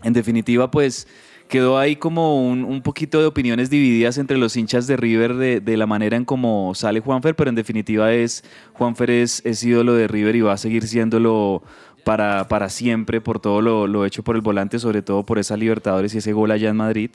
En 0.02 0.12
definitiva, 0.12 0.70
pues 0.70 1.06
quedó 1.52 1.78
ahí 1.78 1.96
como 1.96 2.42
un, 2.42 2.64
un 2.64 2.80
poquito 2.80 3.20
de 3.20 3.26
opiniones 3.26 3.68
divididas 3.68 4.16
entre 4.16 4.38
los 4.38 4.56
hinchas 4.56 4.86
de 4.86 4.96
River 4.96 5.34
de, 5.34 5.60
de 5.60 5.76
la 5.76 5.86
manera 5.86 6.16
en 6.16 6.24
cómo 6.24 6.74
sale 6.74 7.00
Juanfer, 7.00 7.36
pero 7.36 7.50
en 7.50 7.56
definitiva 7.56 8.12
es 8.14 8.42
Juanfer 8.72 9.10
es, 9.10 9.42
es 9.44 9.62
ídolo 9.62 9.92
de 9.92 10.08
River 10.08 10.34
y 10.34 10.40
va 10.40 10.54
a 10.54 10.56
seguir 10.56 10.86
siéndolo 10.86 11.62
para, 12.04 12.48
para 12.48 12.68
siempre 12.68 13.20
por 13.20 13.40
todo 13.40 13.60
lo, 13.60 13.86
lo 13.86 14.04
hecho 14.04 14.22
por 14.22 14.36
el 14.36 14.42
volante, 14.42 14.78
sobre 14.78 15.02
todo 15.02 15.24
por 15.24 15.38
esa 15.38 15.56
Libertadores 15.56 16.14
y 16.14 16.18
ese 16.18 16.32
gol 16.32 16.50
allá 16.50 16.70
en 16.70 16.76
Madrid. 16.76 17.10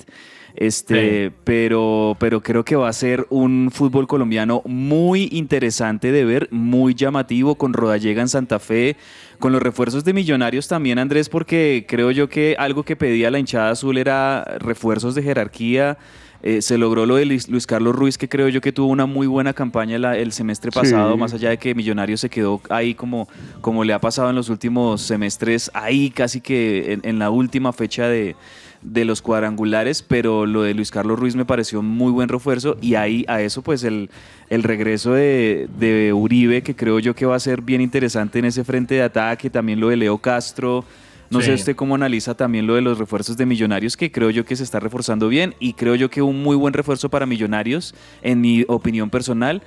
Este, 0.55 1.31
pero, 1.43 2.17
pero 2.19 2.41
creo 2.41 2.65
que 2.65 2.75
va 2.75 2.89
a 2.89 2.93
ser 2.93 3.27
un 3.29 3.69
fútbol 3.71 4.07
colombiano 4.07 4.63
muy 4.65 5.29
interesante 5.31 6.11
de 6.11 6.25
ver, 6.25 6.47
muy 6.49 6.95
llamativo, 6.95 7.55
con 7.55 7.73
Rodallega 7.73 8.23
en 8.23 8.27
Santa 8.27 8.57
Fe, 8.57 8.95
con 9.37 9.51
los 9.51 9.61
refuerzos 9.61 10.03
de 10.03 10.13
Millonarios 10.13 10.67
también, 10.67 10.97
Andrés, 10.97 11.29
porque 11.29 11.85
creo 11.87 12.09
yo 12.09 12.27
que 12.27 12.55
algo 12.57 12.81
que 12.81 12.95
pedía 12.95 13.29
la 13.29 13.37
hinchada 13.37 13.69
azul 13.69 13.99
era 13.99 14.43
refuerzos 14.57 15.13
de 15.13 15.21
jerarquía. 15.21 15.99
Eh, 16.43 16.61
se 16.61 16.77
logró 16.77 17.05
lo 17.05 17.15
de 17.15 17.25
Luis, 17.25 17.47
Carlos 17.67 17.95
Ruiz, 17.95 18.17
que 18.17 18.29
creo 18.29 18.47
yo 18.47 18.61
que 18.61 18.71
tuvo 18.71 18.87
una 18.91 19.05
muy 19.07 19.25
buena 19.27 19.53
campaña 19.53 19.97
la- 19.97 20.17
el 20.17 20.31
semestre 20.31 20.71
Sí. 20.71 20.79
pasado, 20.79 21.17
más 21.17 21.33
allá 21.33 21.49
de 21.49 21.57
que 21.57 21.73
Millonarios 21.73 22.21
se 22.21 22.29
quedó 22.29 22.61
ahí 22.69 22.93
como, 22.93 23.27
como 23.61 23.83
le 23.83 23.93
ha 23.93 23.99
pasado 23.99 24.29
en 24.29 24.35
los 24.35 24.49
últimos 24.49 25.01
semestres, 25.01 25.71
ahí 25.73 26.11
casi 26.11 26.39
que 26.39 26.93
en, 26.93 27.01
en 27.03 27.17
la 27.19 27.31
última 27.31 27.73
fecha 27.73 28.07
de, 28.07 28.35
de 28.83 29.03
los 29.03 29.23
cuadrangulares, 29.23 30.03
pero 30.03 30.45
lo 30.45 30.61
de 30.61 30.75
Luis 30.75 30.91
Carlos 30.91 31.17
Ruiz 31.19 31.35
me 31.35 31.43
pareció 31.45 31.81
muy 31.81 32.11
buen 32.11 32.29
refuerzo 32.29 32.77
y 32.81 32.93
ahí 32.93 33.25
a 33.27 33.41
eso 33.41 33.63
pues 33.63 33.83
el, 33.83 34.11
el 34.51 34.61
regreso 34.61 35.13
de, 35.13 35.67
de 35.79 36.13
Uribe, 36.13 36.61
que 36.61 36.75
creo 36.75 36.99
yo 36.99 37.15
que 37.15 37.25
va 37.25 37.35
a 37.35 37.39
ser 37.39 37.61
bien 37.61 37.81
interesante 37.81 38.37
en 38.37 38.45
ese 38.45 38.63
frente 38.63 38.93
de 38.95 39.01
ataque, 39.01 39.49
también 39.49 39.79
lo 39.79 39.89
de 39.89 39.97
Leo 39.97 40.19
Castro. 40.19 40.85
No 41.29 41.41
sé 41.41 41.53
usted 41.53 41.75
cómo 41.75 41.95
analiza 41.95 42.35
también 42.35 42.67
lo 42.67 42.75
de 42.75 42.81
los 42.81 42.97
refuerzos 42.97 43.35
de 43.37 43.45
Millonarios, 43.45 43.97
que 43.97 44.11
creo 44.11 44.29
yo 44.29 44.45
que 44.45 44.55
se 44.55 44.63
está 44.63 44.79
reforzando 44.79 45.27
bien 45.27 45.55
y 45.59 45.73
creo 45.73 45.95
yo 45.95 46.09
que 46.09 46.21
un 46.21 46.41
muy 46.41 46.55
buen 46.55 46.73
refuerzo 46.73 47.09
para 47.09 47.25
Millonarios, 47.25 47.93
en 48.21 48.39
mi 48.41 48.63
opinión 48.67 49.09
personal, 49.09 49.61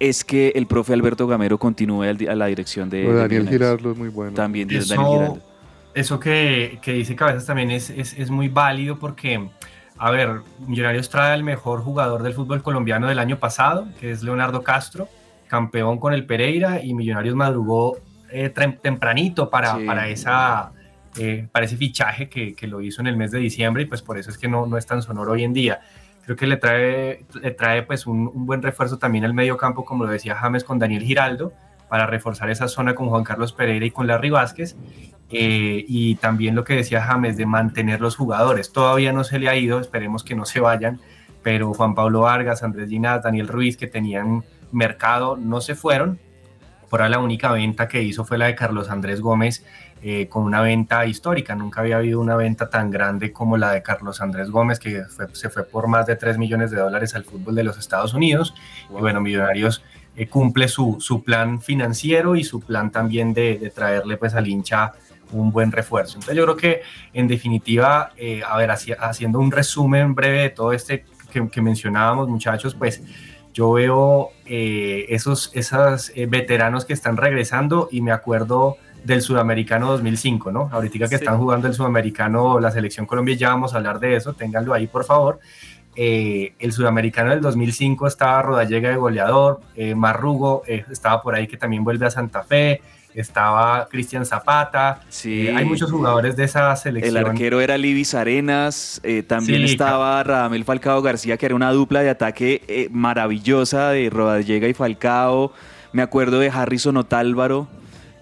es 0.00 0.22
que 0.24 0.52
el 0.54 0.66
profe 0.66 0.92
Alberto 0.92 1.26
Gamero 1.26 1.58
continúe 1.58 2.02
a 2.04 2.34
la 2.34 2.46
dirección 2.46 2.88
de, 2.90 3.12
Daniel. 3.12 3.48
Girardo 3.48 3.92
es 3.92 3.98
muy 3.98 4.08
bueno. 4.10 4.32
También 4.34 4.68
Daniel 4.68 4.82
Eso, 4.84 4.94
Giraldo. 4.94 5.38
eso 5.94 6.20
que, 6.20 6.78
que 6.82 6.92
dice 6.92 7.16
Cabezas 7.16 7.46
también 7.46 7.70
es, 7.70 7.90
es, 7.90 8.12
es 8.16 8.30
muy 8.30 8.48
válido 8.48 8.98
porque, 8.98 9.48
a 9.96 10.10
ver, 10.10 10.42
Millonarios 10.66 11.08
trae 11.08 11.32
al 11.32 11.42
mejor 11.42 11.80
jugador 11.82 12.22
del 12.22 12.34
fútbol 12.34 12.62
colombiano 12.62 13.08
del 13.08 13.18
año 13.18 13.38
pasado, 13.38 13.88
que 13.98 14.10
es 14.12 14.22
Leonardo 14.22 14.62
Castro, 14.62 15.08
campeón 15.48 15.98
con 15.98 16.12
el 16.12 16.26
Pereira, 16.26 16.80
y 16.84 16.94
Millonarios 16.94 17.34
madrugó 17.34 17.96
eh, 18.30 18.50
tempranito 18.82 19.48
para, 19.50 19.76
Sí. 19.78 19.84
para, 19.84 20.08
esa, 20.08 20.72
eh, 21.18 21.48
para 21.50 21.66
ese 21.66 21.76
fichaje 21.76 22.28
que, 22.28 22.54
lo 22.66 22.80
hizo 22.80 23.00
en 23.00 23.06
el 23.08 23.16
mes 23.16 23.30
de 23.30 23.38
diciembre, 23.38 23.82
y 23.82 23.86
pues 23.86 24.02
por 24.02 24.18
eso 24.18 24.30
es 24.30 24.38
que 24.38 24.48
no, 24.48 24.66
no 24.66 24.76
es 24.78 24.86
tan 24.86 25.02
sonoro 25.02 25.32
hoy 25.32 25.44
en 25.44 25.52
día. 25.52 25.80
Creo 26.24 26.36
que 26.36 26.46
le 26.46 26.56
trae, 26.56 27.24
le 27.40 27.50
trae 27.52 27.82
pues 27.82 28.06
un, 28.06 28.30
un 28.32 28.46
buen 28.46 28.62
refuerzo 28.62 28.98
también 28.98 29.24
al 29.24 29.34
medio 29.34 29.56
campo, 29.56 29.84
como 29.84 30.04
lo 30.04 30.10
decía 30.10 30.34
James, 30.34 30.64
con 30.64 30.78
Daniel 30.78 31.02
Giraldo, 31.02 31.52
para 31.88 32.06
reforzar 32.06 32.50
esa 32.50 32.68
zona 32.68 32.94
con 32.94 33.08
Juan 33.08 33.24
Carlos 33.24 33.52
Pereira 33.52 33.86
y 33.86 33.90
con 33.90 34.06
Larry 34.06 34.30
Vázquez. 34.30 34.76
Eh, 35.30 35.84
y 35.86 36.14
también 36.16 36.54
lo 36.54 36.64
que 36.64 36.74
decía 36.74 37.02
James 37.02 37.36
de 37.36 37.46
mantener 37.46 38.00
los 38.00 38.16
jugadores. 38.16 38.72
Todavía 38.72 39.12
no 39.12 39.24
se 39.24 39.38
le 39.38 39.48
ha 39.48 39.56
ido, 39.56 39.80
esperemos 39.80 40.24
que 40.24 40.34
no 40.34 40.44
se 40.44 40.60
vayan, 40.60 41.00
pero 41.42 41.74
Juan 41.74 41.94
Pablo 41.94 42.20
Vargas, 42.20 42.62
Andrés 42.62 42.88
Ginás, 42.88 43.22
Daniel 43.22 43.48
Ruiz, 43.48 43.76
que 43.76 43.86
tenían 43.86 44.44
mercado 44.72 45.36
no 45.36 45.60
se 45.60 45.74
fueron. 45.74 46.18
Por 46.88 47.02
ahora 47.02 47.10
la 47.10 47.18
única 47.18 47.52
venta 47.52 47.88
que 47.88 48.02
hizo 48.02 48.24
fue 48.24 48.38
la 48.38 48.46
de 48.46 48.54
Carlos 48.54 48.90
Andrés 48.90 49.20
Gómez 49.20 49.64
eh, 50.02 50.28
con 50.28 50.44
una 50.44 50.60
venta 50.60 51.04
histórica. 51.06 51.54
Nunca 51.54 51.80
había 51.80 51.96
habido 51.96 52.20
una 52.20 52.36
venta 52.36 52.68
tan 52.70 52.90
grande 52.90 53.32
como 53.32 53.56
la 53.56 53.72
de 53.72 53.82
Carlos 53.82 54.20
Andrés 54.20 54.50
Gómez, 54.50 54.78
que 54.78 55.02
fue- 55.04 55.26
se 55.34 55.48
fue 55.50 55.64
por 55.64 55.88
más 55.88 56.06
de 56.06 56.16
3 56.16 56.38
millones 56.38 56.70
de 56.70 56.78
dólares 56.78 57.14
al 57.14 57.24
fútbol 57.24 57.54
de 57.54 57.64
los 57.64 57.78
Estados 57.78 58.14
Unidos. 58.14 58.54
Y 58.88 58.92
bueno, 58.94 59.20
Millonarios 59.20 59.82
eh, 60.16 60.26
cumple 60.28 60.68
su, 60.68 60.96
su 61.00 61.22
plan 61.22 61.60
financiero 61.60 62.34
y 62.36 62.44
su 62.44 62.60
plan 62.60 62.90
también 62.90 63.32
de, 63.34 63.58
de 63.58 63.70
traerle 63.70 64.16
pues 64.16 64.34
al 64.34 64.46
hincha 64.48 64.92
un 65.30 65.50
buen 65.52 65.70
refuerzo. 65.72 66.14
Entonces 66.14 66.36
yo 66.36 66.44
creo 66.44 66.56
que 66.56 66.80
en 67.12 67.28
definitiva, 67.28 68.12
eh, 68.16 68.42
a 68.48 68.56
ver, 68.56 68.70
haci- 68.70 68.96
haciendo 68.98 69.38
un 69.38 69.50
resumen 69.52 70.14
breve 70.14 70.40
de 70.42 70.50
todo 70.50 70.72
este 70.72 71.04
que, 71.30 71.48
que 71.48 71.60
mencionábamos 71.60 72.28
muchachos, 72.28 72.74
pues 72.74 73.02
yo 73.52 73.72
veo 73.72 74.30
eh, 74.46 75.04
esos, 75.10 75.50
esos 75.54 76.10
eh, 76.14 76.26
veteranos 76.26 76.84
que 76.86 76.94
están 76.94 77.16
regresando 77.16 77.88
y 77.90 78.00
me 78.00 78.12
acuerdo 78.12 78.76
del 79.04 79.22
Sudamericano 79.22 79.90
2005, 79.92 80.52
¿no? 80.52 80.68
Ahorita 80.72 80.98
que 81.00 81.08
Sí. 81.08 81.14
están 81.16 81.38
jugando 81.38 81.66
el 81.68 81.74
Sudamericano, 81.74 82.60
la 82.60 82.70
selección 82.70 83.06
Colombia, 83.06 83.34
ya 83.36 83.48
vamos 83.50 83.74
a 83.74 83.78
hablar 83.78 84.00
de 84.00 84.16
eso, 84.16 84.32
ténganlo 84.34 84.74
ahí 84.74 84.86
por 84.86 85.04
favor. 85.04 85.38
Eh, 85.96 86.52
el 86.60 86.72
Sudamericano 86.72 87.30
del 87.30 87.40
2005 87.40 88.06
estaba 88.06 88.40
Rodallega 88.42 88.90
de 88.90 88.96
goleador, 88.96 89.60
eh, 89.74 89.94
Marrugo 89.96 90.62
eh, 90.66 90.84
estaba 90.90 91.20
por 91.22 91.34
ahí 91.34 91.46
que 91.48 91.56
también 91.56 91.82
vuelve 91.82 92.06
a 92.06 92.10
Santa 92.10 92.44
Fe, 92.44 92.80
estaba 93.14 93.88
Cristian 93.90 94.24
Zapata, 94.24 95.00
Sí. 95.08 95.48
hay 95.48 95.64
muchos 95.64 95.90
jugadores 95.90 96.36
de 96.36 96.44
esa 96.44 96.70
El 96.72 96.76
selección. 96.76 97.26
arquero 97.26 97.60
era 97.60 97.76
Libis 97.76 98.14
Arenas, 98.14 99.00
también 99.26 99.66
Sí, 99.66 99.72
estaba 99.72 100.22
Radamel 100.22 100.64
Falcao 100.64 101.02
García, 101.02 101.36
que 101.36 101.46
era 101.46 101.56
una 101.56 101.72
dupla 101.72 102.00
de 102.02 102.10
ataque 102.10 102.88
maravillosa 102.92 103.90
de 103.90 104.08
Rodallega 104.10 104.68
y 104.68 104.74
Falcao. 104.74 105.52
Me 105.92 106.02
acuerdo 106.02 106.38
de 106.38 106.50
Harrison 106.50 106.96
Otálvaro. 106.98 107.66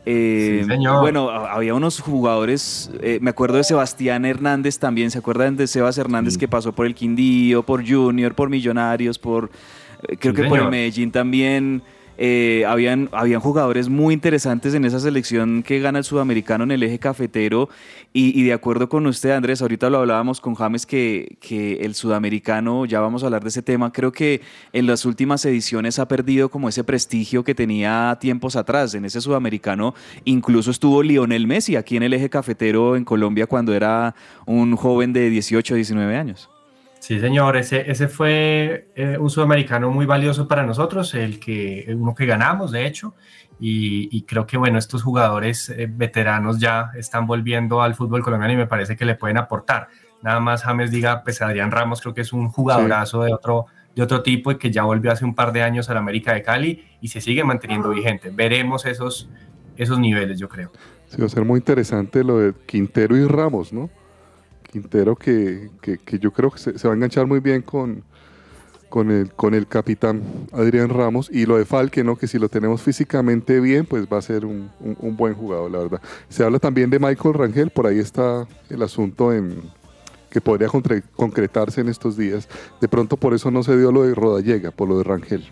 Eh, 0.09 0.61
Sí, 0.63 0.69
señor. 0.71 1.01
Bueno, 1.01 1.31
había 1.31 1.75
unos 1.75 2.01
jugadores, 2.01 2.91
eh, 3.03 3.19
me 3.21 3.31
acuerdo 3.31 3.57
de 3.57 3.65
Sebastián 3.65 4.25
Hernández 4.25 4.79
también, 4.79 5.11
¿se 5.11 5.19
acuerdan 5.19 5.57
de 5.57 5.67
Sebas 5.67 5.99
Hernández 5.99 6.35
Sí. 6.35 6.39
que 6.41 6.49
pasó 6.49 6.73
por 6.73 6.87
el 6.87 6.95
Quindío, 6.95 7.65
por 7.65 7.87
Junior, 7.87 8.33
por 8.35 8.49
Millonarios, 8.49 9.19
por 9.19 9.51
eh, 10.09 10.17
creo 10.17 10.33
Sí, 10.35 10.43
que 10.43 10.49
por 10.49 10.59
el. 10.61 10.71
Medellín 10.71 11.11
también? 11.11 11.83
Eh, 12.19 12.65
habían, 12.67 13.09
habían 13.13 13.41
jugadores 13.41 13.89
muy 13.89 14.15
interesantes 14.15 14.75
en 14.75 14.85
esa 14.85 15.01
selección 15.01 15.63
que 15.63 15.81
gana 15.81 15.99
el 15.99 16.05
sudamericano 16.05 16.65
en 16.65 16.71
el 16.71 16.83
eje 16.83 16.99
cafetero 16.99 17.69
y, 18.13 18.39
y 18.39 18.45
de 18.45 18.53
acuerdo 18.53 18.89
con 18.89 19.07
usted 19.07 19.33
Andrés, 19.33 19.61
ahorita 19.61 19.91
lo 19.91 19.99
hablábamos 19.99 20.41
con 20.41 20.55
James 20.55 20.87
que, 20.87 21.37
que 21.41 21.75
el 21.85 21.95
sudamericano, 21.95 22.87
ya 22.87 23.01
vamos 23.01 23.23
a 23.23 23.27
hablar 23.27 23.43
de 23.43 23.51
ese 23.51 23.63
tema, 23.63 23.93
creo 23.93 24.13
que 24.13 24.41
en 24.73 24.87
las 24.87 25.05
últimas 25.05 25.45
ediciones 25.45 25.99
ha 25.99 26.09
perdido 26.09 26.49
como 26.49 26.69
ese 26.69 26.85
prestigio 26.85 27.45
que 27.45 27.55
tenía 27.55 28.17
tiempos 28.21 28.57
atrás. 28.57 28.95
En 28.95 29.05
ese 29.05 29.21
sudamericano 29.21 29.95
incluso 30.25 30.71
estuvo 30.71 31.03
Lionel 31.03 31.47
Messi 31.47 31.77
aquí 31.77 31.97
en 31.97 32.03
el 32.03 32.15
eje 32.15 32.31
cafetero 32.31 32.97
en 32.97 33.05
Colombia 33.05 33.47
cuando 33.47 33.75
era 33.75 34.15
un 34.47 34.77
joven 34.77 35.13
de 35.13 35.29
18, 35.31 35.75
19 35.75 36.17
años. 36.17 36.51
Sí, 37.07 37.21
señor, 37.21 37.57
ese, 37.57 37.89
ese 37.89 38.09
fue 38.09 38.89
eh, 38.97 39.17
un 39.17 39.31
sudamericano 39.31 39.93
muy 39.93 40.07
valioso 40.07 40.49
para 40.49 40.67
nosotros, 40.67 41.15
el 41.15 41.39
que 41.39 41.87
uno 41.97 42.17
que 42.17 42.27
ganamos, 42.27 42.73
de 42.73 42.85
hecho, 42.85 43.15
y, 43.61 44.09
y 44.11 44.23
creo 44.23 44.45
que 44.45 44.57
bueno, 44.57 44.77
estos 44.77 45.05
jugadores 45.05 45.69
eh, 45.69 45.87
veteranos 45.89 46.59
ya 46.59 46.91
están 46.97 47.29
volviendo 47.29 47.81
al 47.81 47.95
fútbol 47.95 48.25
colombiano 48.25 48.55
y 48.55 48.57
me 48.57 48.67
parece 48.67 48.97
que 48.97 49.05
le 49.05 49.15
pueden 49.15 49.37
aportar. 49.37 49.87
Nada 50.21 50.41
más 50.41 50.65
James 50.65 50.91
diga, 50.91 51.23
pues 51.23 51.41
Adrián 51.43 51.71
Ramos 51.71 52.01
creo 52.01 52.13
que 52.13 52.23
es 52.23 52.33
un 52.33 52.49
jugadorazo 52.49 53.23
de 53.23 53.33
otro 53.33 53.67
de 53.95 54.03
otro 54.03 54.25
tipo 54.25 54.51
y 54.51 54.59
que 54.59 54.73
ya 54.73 54.83
volvió 54.83 55.13
hace 55.13 55.25
un 55.25 55.37
par 55.37 55.53
de 55.53 55.63
años 55.63 55.89
al 55.89 55.99
América 55.99 56.35
de 56.35 56.43
Cali 56.43 56.85
y 57.01 57.07
se 57.07 57.21
sigue 57.21 57.45
manteniendo 57.45 57.91
vigente. 57.91 58.31
Veremos 58.35 58.85
esos, 58.85 59.31
esos 59.77 60.01
niveles, 60.01 60.41
yo 60.41 60.49
creo. 60.49 60.73
Sí, 61.07 61.21
va 61.21 61.27
a 61.27 61.29
ser 61.29 61.45
muy 61.45 61.61
interesante 61.61 62.25
lo 62.25 62.41
de 62.41 62.53
Quintero 62.67 63.17
y 63.17 63.25
Ramos, 63.27 63.73
¿no? 63.73 63.91
Quintero 64.71 65.17
que, 65.17 65.71
que- 65.81 66.19
yo 66.19 66.33
creo 66.33 66.51
que 66.51 66.59
se, 66.59 66.73
va 66.89 66.93
a 66.93 66.97
enganchar 66.97 67.27
muy 67.27 67.41
bien 67.41 67.63
con, 67.63 68.03
con, 68.89 69.11
el, 69.11 69.31
con 69.33 69.55
el 69.55 69.67
capitán 69.67 70.23
Adrián 70.53 70.89
Ramos 70.89 71.29
y 71.33 71.47
lo 71.47 71.57
de 71.57 71.65
Falque, 71.65 72.05
¿no? 72.05 72.17
Que 72.17 72.27
si 72.27 72.39
lo 72.39 72.49
tenemos 72.49 72.83
físicamente 72.83 73.61
bien, 73.61 73.87
pues 73.87 74.07
va 74.13 74.19
a 74.19 74.23
ser 74.23 74.45
un, 74.45 74.71
un- 74.81 75.17
buen 75.17 75.35
jugador, 75.35 75.71
la 75.71 75.79
verdad. 75.79 76.01
Se 76.29 76.45
habla 76.45 76.59
también 76.59 76.91
de 76.91 76.99
Michael 76.99 77.35
Rangel, 77.35 77.71
por 77.71 77.87
ahí 77.87 77.99
está 77.99 78.47
el 78.71 78.83
asunto 78.83 79.33
en 79.33 79.55
que 80.31 80.41
podría 80.41 80.69
concretarse 81.15 81.81
en 81.81 81.89
estos 81.89 82.17
días. 82.17 82.49
De 82.81 82.89
pronto 82.89 83.17
por 83.17 83.33
eso 83.33 83.51
no 83.51 83.63
se 83.63 83.77
dio 83.79 83.91
lo 83.93 84.03
de 84.03 84.15
Rodallega, 84.15 84.71
por 84.71 84.89
lo 84.89 84.99
de 84.99 85.05
Rangel. 85.05 85.49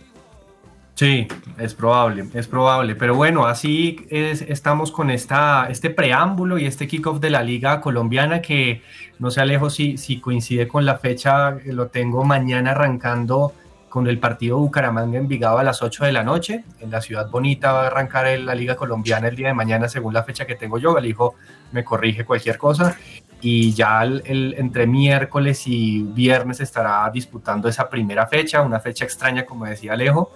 Sí, 0.94 1.26
es 1.59 1.74
probable, 1.74 2.26
es 2.35 2.46
probable. 2.46 2.94
Pero 2.94 3.16
bueno, 3.16 3.46
así 3.46 4.07
es, 4.11 4.42
estamos 4.42 4.92
con 4.92 5.11
esta, 5.11 5.66
este 5.68 5.90
preámbulo 5.90 6.57
y 6.57 6.66
este 6.66 6.87
kickoff 6.87 7.18
de 7.18 7.30
la 7.30 7.42
Liga 7.42 7.80
Colombiana 7.80 8.40
que 8.40 8.80
no 9.18 9.30
sé, 9.33 9.40
Alejo, 9.40 9.70
si, 9.70 9.96
si 9.98 10.20
coincide 10.20 10.68
con 10.68 10.85
la 10.85 10.98
fecha, 10.98 11.50
eh, 11.64 11.72
lo 11.72 11.88
tengo 11.88 12.22
mañana 12.24 12.72
arrancando 12.72 13.52
con 13.88 14.07
el 14.09 14.18
partido 14.18 14.59
Bucaramanga 14.59 15.18
Envigado 15.18 15.59
a 15.59 15.64
las 15.64 15.83
8 15.83 16.04
de 16.04 16.12
la 16.12 16.22
noche. 16.22 16.64
En 16.80 16.90
la 16.92 17.00
ciudad 17.00 17.28
bonita 17.28 17.72
va 17.72 17.85
a 17.85 17.87
arrancar 17.88 18.26
la 18.38 18.54
Liga 18.54 18.76
Colombiana 18.76 19.28
el 19.28 19.37
día 19.37 19.48
de 19.48 19.54
mañana 19.54 19.88
según 19.88 20.14
la 20.14 20.22
fecha 20.22 20.46
que 20.46 20.54
tengo 20.54 20.78
yo. 20.78 20.96
El 20.98 21.07
hijo 21.07 21.35
me 21.72 21.83
corrige 21.85 22.24
cualquier 22.24 22.57
cosa. 22.59 22.96
Y 23.40 23.72
ya 23.74 24.02
el- 24.04 24.22
el- 24.26 24.54
entre 24.59 24.87
miércoles 24.87 25.64
y 25.66 26.02
viernes 26.02 26.61
estará 26.61 27.09
disputando 27.12 27.68
esa 27.68 27.88
primera 27.90 28.26
fecha, 28.26 28.62
una 28.62 28.80
fecha 28.80 29.04
extraña, 29.04 29.44
como 29.44 29.64
decía 29.66 29.92
Alejo 29.94 30.33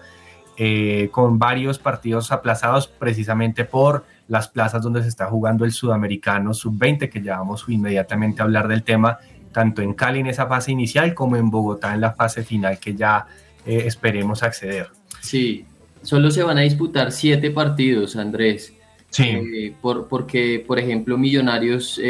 eh, 0.61 1.09
con 1.13 1.39
varios 1.39 1.79
partidos 1.79 2.33
aplazados 2.33 2.89
precisamente 2.89 3.65
por 3.65 4.05
las 4.27 4.49
plazas 4.49 4.83
donde 4.83 5.03
se 5.03 5.09
está 5.09 5.27
jugando 5.27 5.65
el 5.65 5.71
sudamericano 5.71 6.53
sub-20, 6.53 7.09
que 7.09 7.23
ya 7.23 7.39
vamos 7.39 7.65
inmediatamente 7.69 8.43
a 8.43 8.45
hablar 8.45 8.67
del 8.67 8.83
tema, 8.83 9.19
tanto 9.53 9.83
en 9.83 9.95
Cali 9.95 10.19
en 10.19 10.27
esa 10.27 10.49
fase 10.49 10.73
inicial 10.73 11.15
como 11.15 11.37
en 11.37 11.49
Bogotá 11.49 11.95
en 11.95 12.01
la 12.01 12.13
fase 12.13 12.43
final 12.43 12.81
que 12.81 12.97
ya 12.97 13.27
eh, 13.65 13.85
esperemos 13.87 14.43
acceder. 14.43 14.89
Sí, 15.21 15.65
solo 16.03 16.33
se 16.33 16.43
van 16.43 16.59
a 16.59 16.63
disputar 16.63 17.13
siete 17.13 17.53
partidos, 17.53 18.17
Andrés. 18.17 18.75
Sí, 19.11 19.23
Eh, 19.23 19.75
por, 19.81 20.09
porque, 20.09 20.65
por 20.67 20.81
ejemplo, 20.81 21.17
Millonarios 21.17 22.01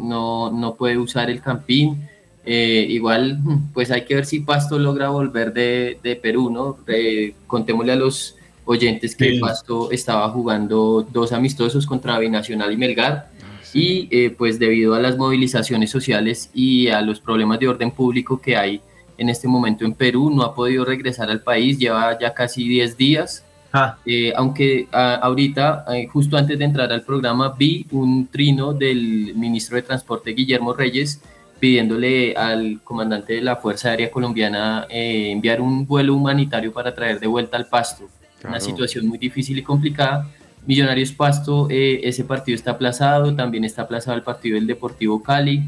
no, 0.00 0.50
no 0.50 0.74
puede 0.74 0.98
usar 0.98 1.30
el 1.30 1.40
Campín. 1.40 2.08
Eh, 2.46 2.86
igual, 2.90 3.40
pues 3.74 3.90
hay 3.90 4.04
que 4.04 4.14
ver 4.14 4.24
si 4.24 4.40
Pasto 4.40 4.78
logra 4.78 5.08
volver 5.08 5.52
de, 5.52 5.98
de 6.02 6.14
Perú, 6.16 6.48
¿no? 6.50 6.78
Eh, 6.86 7.34
contémosle 7.46 7.92
a 7.92 7.96
los 7.96 8.36
oyentes 8.64 9.16
que 9.16 9.32
Sí. 9.32 9.38
Pasto 9.40 9.90
estaba 9.90 10.28
jugando 10.30 11.06
dos 11.12 11.32
amistosos 11.32 11.86
contra 11.86 12.18
Binacional 12.18 12.72
y 12.72 12.76
Melgar. 12.76 13.30
Y 13.74 14.08
eh, 14.10 14.30
pues 14.30 14.58
debido 14.58 14.94
a 14.94 15.00
las 15.00 15.16
movilizaciones 15.18 15.90
sociales 15.90 16.50
y 16.54 16.88
a 16.88 17.02
los 17.02 17.20
problemas 17.20 17.58
de 17.60 17.68
orden 17.68 17.90
público 17.90 18.40
que 18.40 18.56
hay 18.56 18.80
en 19.18 19.28
este 19.28 19.48
momento 19.48 19.84
en 19.84 19.92
Perú, 19.92 20.30
no 20.30 20.42
ha 20.42 20.54
podido 20.54 20.84
regresar 20.84 21.28
al 21.30 21.40
país, 21.42 21.78
lleva 21.78 22.18
ya 22.18 22.32
casi 22.32 22.66
10 22.68 22.96
días. 22.96 23.42
Ah, 23.72 23.96
Eh, 24.06 24.32
aunque 24.36 24.86
a- 24.92 25.16
ahorita, 25.16 25.84
eh, 25.94 26.06
justo 26.06 26.36
antes 26.36 26.58
de 26.58 26.64
entrar 26.64 26.90
al 26.92 27.02
programa, 27.02 27.54
vi 27.58 27.84
un 27.90 28.28
trino 28.28 28.72
del 28.72 29.34
ministro 29.34 29.76
de 29.76 29.82
Transporte 29.82 30.30
Guillermo 30.32 30.72
Reyes 30.72 31.20
pidiéndole 31.60 32.34
al 32.36 32.80
comandante 32.84 33.34
de 33.34 33.40
la 33.42 33.56
Fuerza 33.56 33.90
Aérea 33.90 34.10
Colombiana 34.10 34.86
eh, 34.90 35.30
enviar 35.30 35.60
un 35.60 35.86
vuelo 35.86 36.14
humanitario 36.14 36.72
para 36.72 36.94
traer 36.94 37.18
de 37.20 37.26
vuelta 37.26 37.56
al 37.56 37.66
Pasto. 37.66 38.04
Una 38.44 38.58
Claro. 38.58 38.60
situación 38.64 39.06
muy 39.08 39.18
difícil 39.18 39.58
y 39.58 39.62
complicada. 39.62 40.28
Millonarios 40.66 41.12
Pasto, 41.12 41.68
eh, 41.70 42.00
ese 42.04 42.24
partido 42.24 42.54
está 42.56 42.72
aplazado, 42.72 43.34
también 43.34 43.64
está 43.64 43.82
aplazado 43.82 44.16
el 44.16 44.22
partido 44.22 44.56
del 44.56 44.66
Deportivo 44.66 45.22
Cali. 45.22 45.62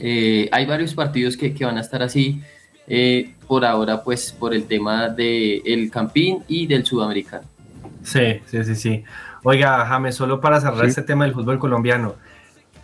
Eh, 0.00 0.48
hay 0.52 0.66
varios 0.66 0.94
partidos 0.94 1.36
que, 1.36 1.54
que 1.54 1.64
van 1.64 1.78
a 1.78 1.80
estar 1.80 2.02
así. 2.02 2.40
eh, 2.90 3.34
por 3.46 3.64
ahora, 3.66 4.02
pues 4.02 4.32
por 4.32 4.54
el 4.54 4.64
tema 4.64 5.08
del 5.10 5.60
el 5.66 5.90
Campín 5.90 6.38
y 6.48 6.66
del 6.66 6.84
Sudamericano. 6.86 7.46
sí, 8.02 8.40
sí, 8.46 8.64
sí, 8.64 8.74
sí. 8.74 9.04
Oiga, 9.44 9.84
James, 9.86 10.14
solo 10.14 10.40
para 10.40 10.58
cerrar 10.60 10.84
Sí. 10.84 10.88
este 10.90 11.02
tema 11.02 11.24
del 11.26 11.34
fútbol 11.34 11.58
colombiano, 11.58 12.14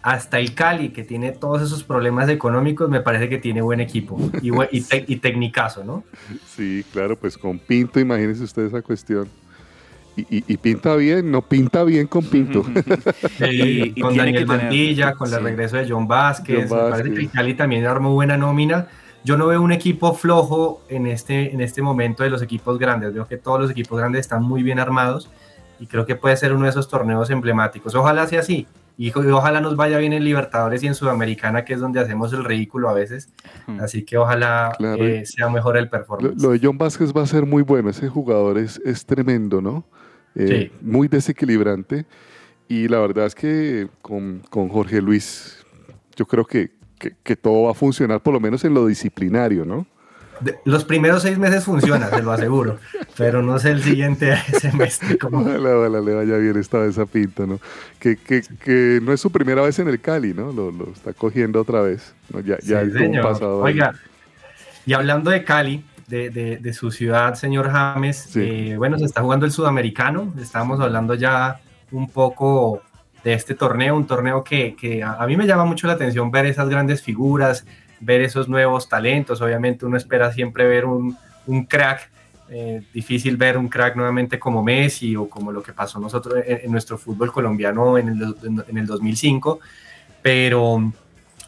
hasta 0.06 0.38
el 0.38 0.54
Cali, 0.54 0.90
que 0.90 1.02
tiene 1.02 1.32
todos 1.32 1.62
esos 1.62 1.82
problemas 1.82 2.28
económicos, 2.28 2.90
me 2.90 3.00
parece 3.00 3.30
que 3.30 3.38
tiene 3.38 3.62
buen 3.62 3.80
equipo 3.80 4.18
y, 4.42 4.50
buen- 4.50 4.68
y, 4.70 4.82
te- 4.82 5.02
y 5.08 5.16
tecnicazo, 5.16 5.82
¿no? 5.82 6.04
Sí, 6.46 6.84
claro, 6.92 7.16
pues 7.16 7.38
con 7.38 7.58
Pinto, 7.58 7.98
imagínese 8.00 8.44
usted 8.44 8.66
esa 8.66 8.82
cuestión. 8.82 9.26
Y, 10.14 10.20
y- 10.38 10.44
y 10.46 10.56
pinta 10.58 10.94
bien, 10.96 11.30
no 11.30 11.40
pinta 11.40 11.82
bien 11.84 12.06
con 12.06 12.22
Pinto. 12.22 12.62
Sí, 13.38 13.94
Y- 13.96 14.00
con 14.02 14.14
Daniel 14.14 14.44
tener- 14.46 14.60
Mantilla, 14.62 15.14
con 15.14 15.28
el 15.32 15.38
sí. 15.38 15.42
regreso 15.42 15.76
de 15.78 15.88
John 15.88 16.06
Vázquez. 16.06 16.68
John 16.68 16.78
Me 16.78 16.90
parece 16.90 16.90
Vázquez. 17.08 17.14
que 17.14 17.20
el 17.20 17.30
Cali 17.30 17.54
también 17.54 17.86
armó 17.86 18.12
buena 18.12 18.36
nómina. 18.36 18.88
Yo 19.24 19.38
no 19.38 19.46
veo 19.46 19.62
un 19.62 19.72
equipo 19.72 20.12
flojo 20.12 20.82
en 20.90 21.06
este, 21.06 21.50
en 21.54 21.62
este 21.62 21.80
momento 21.80 22.22
de 22.24 22.28
los 22.28 22.42
equipos 22.42 22.78
grandes. 22.78 23.14
Veo 23.14 23.26
que 23.26 23.38
todos 23.38 23.58
los 23.58 23.70
equipos 23.70 23.98
grandes 23.98 24.20
están 24.20 24.42
muy 24.42 24.62
bien 24.62 24.78
armados 24.78 25.30
y 25.80 25.86
creo 25.86 26.04
que 26.04 26.14
puede 26.14 26.36
ser 26.36 26.52
uno 26.52 26.64
de 26.64 26.70
esos 26.70 26.88
torneos 26.90 27.30
emblemáticos. 27.30 27.94
Ojalá 27.94 28.26
sea 28.26 28.40
así. 28.40 28.66
Y, 28.96 29.08
y 29.08 29.12
ojalá 29.30 29.60
nos 29.60 29.76
vaya 29.76 29.98
bien 29.98 30.12
en 30.12 30.24
Libertadores 30.24 30.82
y 30.82 30.86
en 30.86 30.94
Sudamericana, 30.94 31.64
que 31.64 31.74
es 31.74 31.80
donde 31.80 32.00
hacemos 32.00 32.32
el 32.32 32.44
ridículo 32.44 32.88
a 32.88 32.92
veces. 32.94 33.28
Así 33.80 34.04
que 34.04 34.16
ojalá 34.16 34.72
Claro. 34.78 35.04
eh, 35.04 35.24
sea 35.26 35.48
mejor 35.48 35.76
el 35.76 35.84
Lo, 35.84 35.90
performance. 35.90 36.42
lo 36.42 36.50
de 36.50 36.60
John 36.62 36.78
Vázquez 36.78 37.12
va 37.12 37.22
a 37.22 37.26
ser 37.26 37.44
muy 37.46 37.62
bueno. 37.62 37.90
Ese 37.90 38.08
jugador 38.08 38.58
es, 38.58 38.80
es 38.84 39.04
tremendo, 39.04 39.60
¿no? 39.60 39.84
Eh, 40.34 40.70
Sí. 40.70 40.78
Muy 40.80 41.08
desequilibrante. 41.08 42.06
Y 42.68 42.88
la 42.88 42.98
verdad 43.00 43.26
es 43.26 43.34
que 43.34 43.88
con, 44.00 44.42
con 44.50 44.68
Jorge 44.68 45.00
Luis, 45.02 45.64
yo 46.16 46.24
creo 46.26 46.44
que, 46.46 46.70
que- 46.98 47.14
que 47.22 47.36
todo 47.36 47.64
va 47.64 47.72
a 47.72 47.74
funcionar, 47.74 48.22
por 48.22 48.32
lo 48.32 48.40
menos 48.40 48.64
en 48.64 48.74
lo 48.74 48.86
disciplinario, 48.86 49.64
¿no? 49.64 49.86
De- 50.44 50.58
los 50.64 50.84
primeros 50.84 51.22
seis 51.22 51.38
meses 51.38 51.64
funciona, 51.64 52.08
se 52.10 52.22
lo 52.22 52.32
aseguro, 52.32 52.78
pero 53.16 53.42
no 53.42 53.58
sé 53.58 53.70
el 53.70 53.82
siguiente 53.82 54.36
semestre 54.60 55.16
cómo. 55.18 55.40
Ojalá, 55.40 55.76
ojalá 55.78 56.00
le 56.00 56.14
vaya 56.14 56.36
bien 56.36 56.56
esta 56.58 56.78
vez 56.78 56.98
a 56.98 57.06
Pinto, 57.06 57.46
¿no? 57.46 57.60
Que, 57.98 58.16
que, 58.16 58.42
que 58.62 59.00
no 59.02 59.12
es 59.12 59.20
su 59.20 59.30
primera 59.32 59.62
vez 59.62 59.78
en 59.78 59.88
el 59.88 60.00
Cali, 60.00 60.34
¿no? 60.34 60.52
Lo, 60.52 60.70
lo 60.70 60.88
está 60.92 61.12
cogiendo 61.12 61.60
otra 61.60 61.80
vez. 61.80 62.14
¿no? 62.32 62.40
Ya, 62.40 62.58
ya 62.62 62.82
Sí, 62.84 62.88
como 62.92 62.98
señor. 62.98 63.22
pasado. 63.24 63.58
Oiga, 63.58 63.94
y 64.86 64.92
hablando 64.92 65.30
de 65.30 65.44
Cali, 65.44 65.84
de, 66.08 66.28
de- 66.30 66.58
de 66.58 66.72
su 66.74 66.90
ciudad, 66.90 67.34
señor 67.34 67.70
James, 67.70 68.16
Sí. 68.30 68.40
eh, 68.42 68.76
bueno, 68.76 68.98
se 68.98 69.06
está 69.06 69.22
jugando 69.22 69.46
el 69.46 69.52
sudamericano, 69.52 70.32
estábamos 70.40 70.78
hablando 70.80 71.14
ya 71.14 71.60
un 71.90 72.10
poco 72.10 72.82
de 73.22 73.32
este 73.32 73.54
torneo, 73.54 73.96
un 73.96 74.06
torneo 74.06 74.44
que, 74.44 74.76
que 74.76 75.02
a, 75.02 75.12
a 75.14 75.26
mí 75.26 75.36
me 75.38 75.46
llama 75.46 75.64
mucho 75.64 75.86
la 75.86 75.94
atención 75.94 76.30
ver 76.30 76.44
esas 76.44 76.68
grandes 76.68 77.00
figuras, 77.02 77.64
ver 78.04 78.20
esos 78.22 78.48
nuevos 78.48 78.88
talentos, 78.88 79.40
obviamente 79.40 79.86
uno 79.86 79.96
espera 79.96 80.32
siempre 80.32 80.66
ver 80.66 80.84
un, 80.84 81.16
crack, 81.68 82.10
eh, 82.50 82.82
difícil 82.92 83.36
ver 83.36 83.56
un 83.56 83.68
crack 83.68 83.96
nuevamente 83.96 84.38
como 84.38 84.62
Messi 84.62 85.16
o 85.16 85.28
como 85.28 85.52
lo 85.52 85.62
que 85.62 85.72
pasó 85.72 85.98
nosotros 85.98 86.42
en, 86.46 86.70
nuestro 86.70 86.98
fútbol 86.98 87.32
colombiano 87.32 87.98
en 87.98 88.08
el, 88.08 88.36
en 88.68 88.78
el 88.78 88.86
2005, 88.86 89.60
pero 90.22 90.92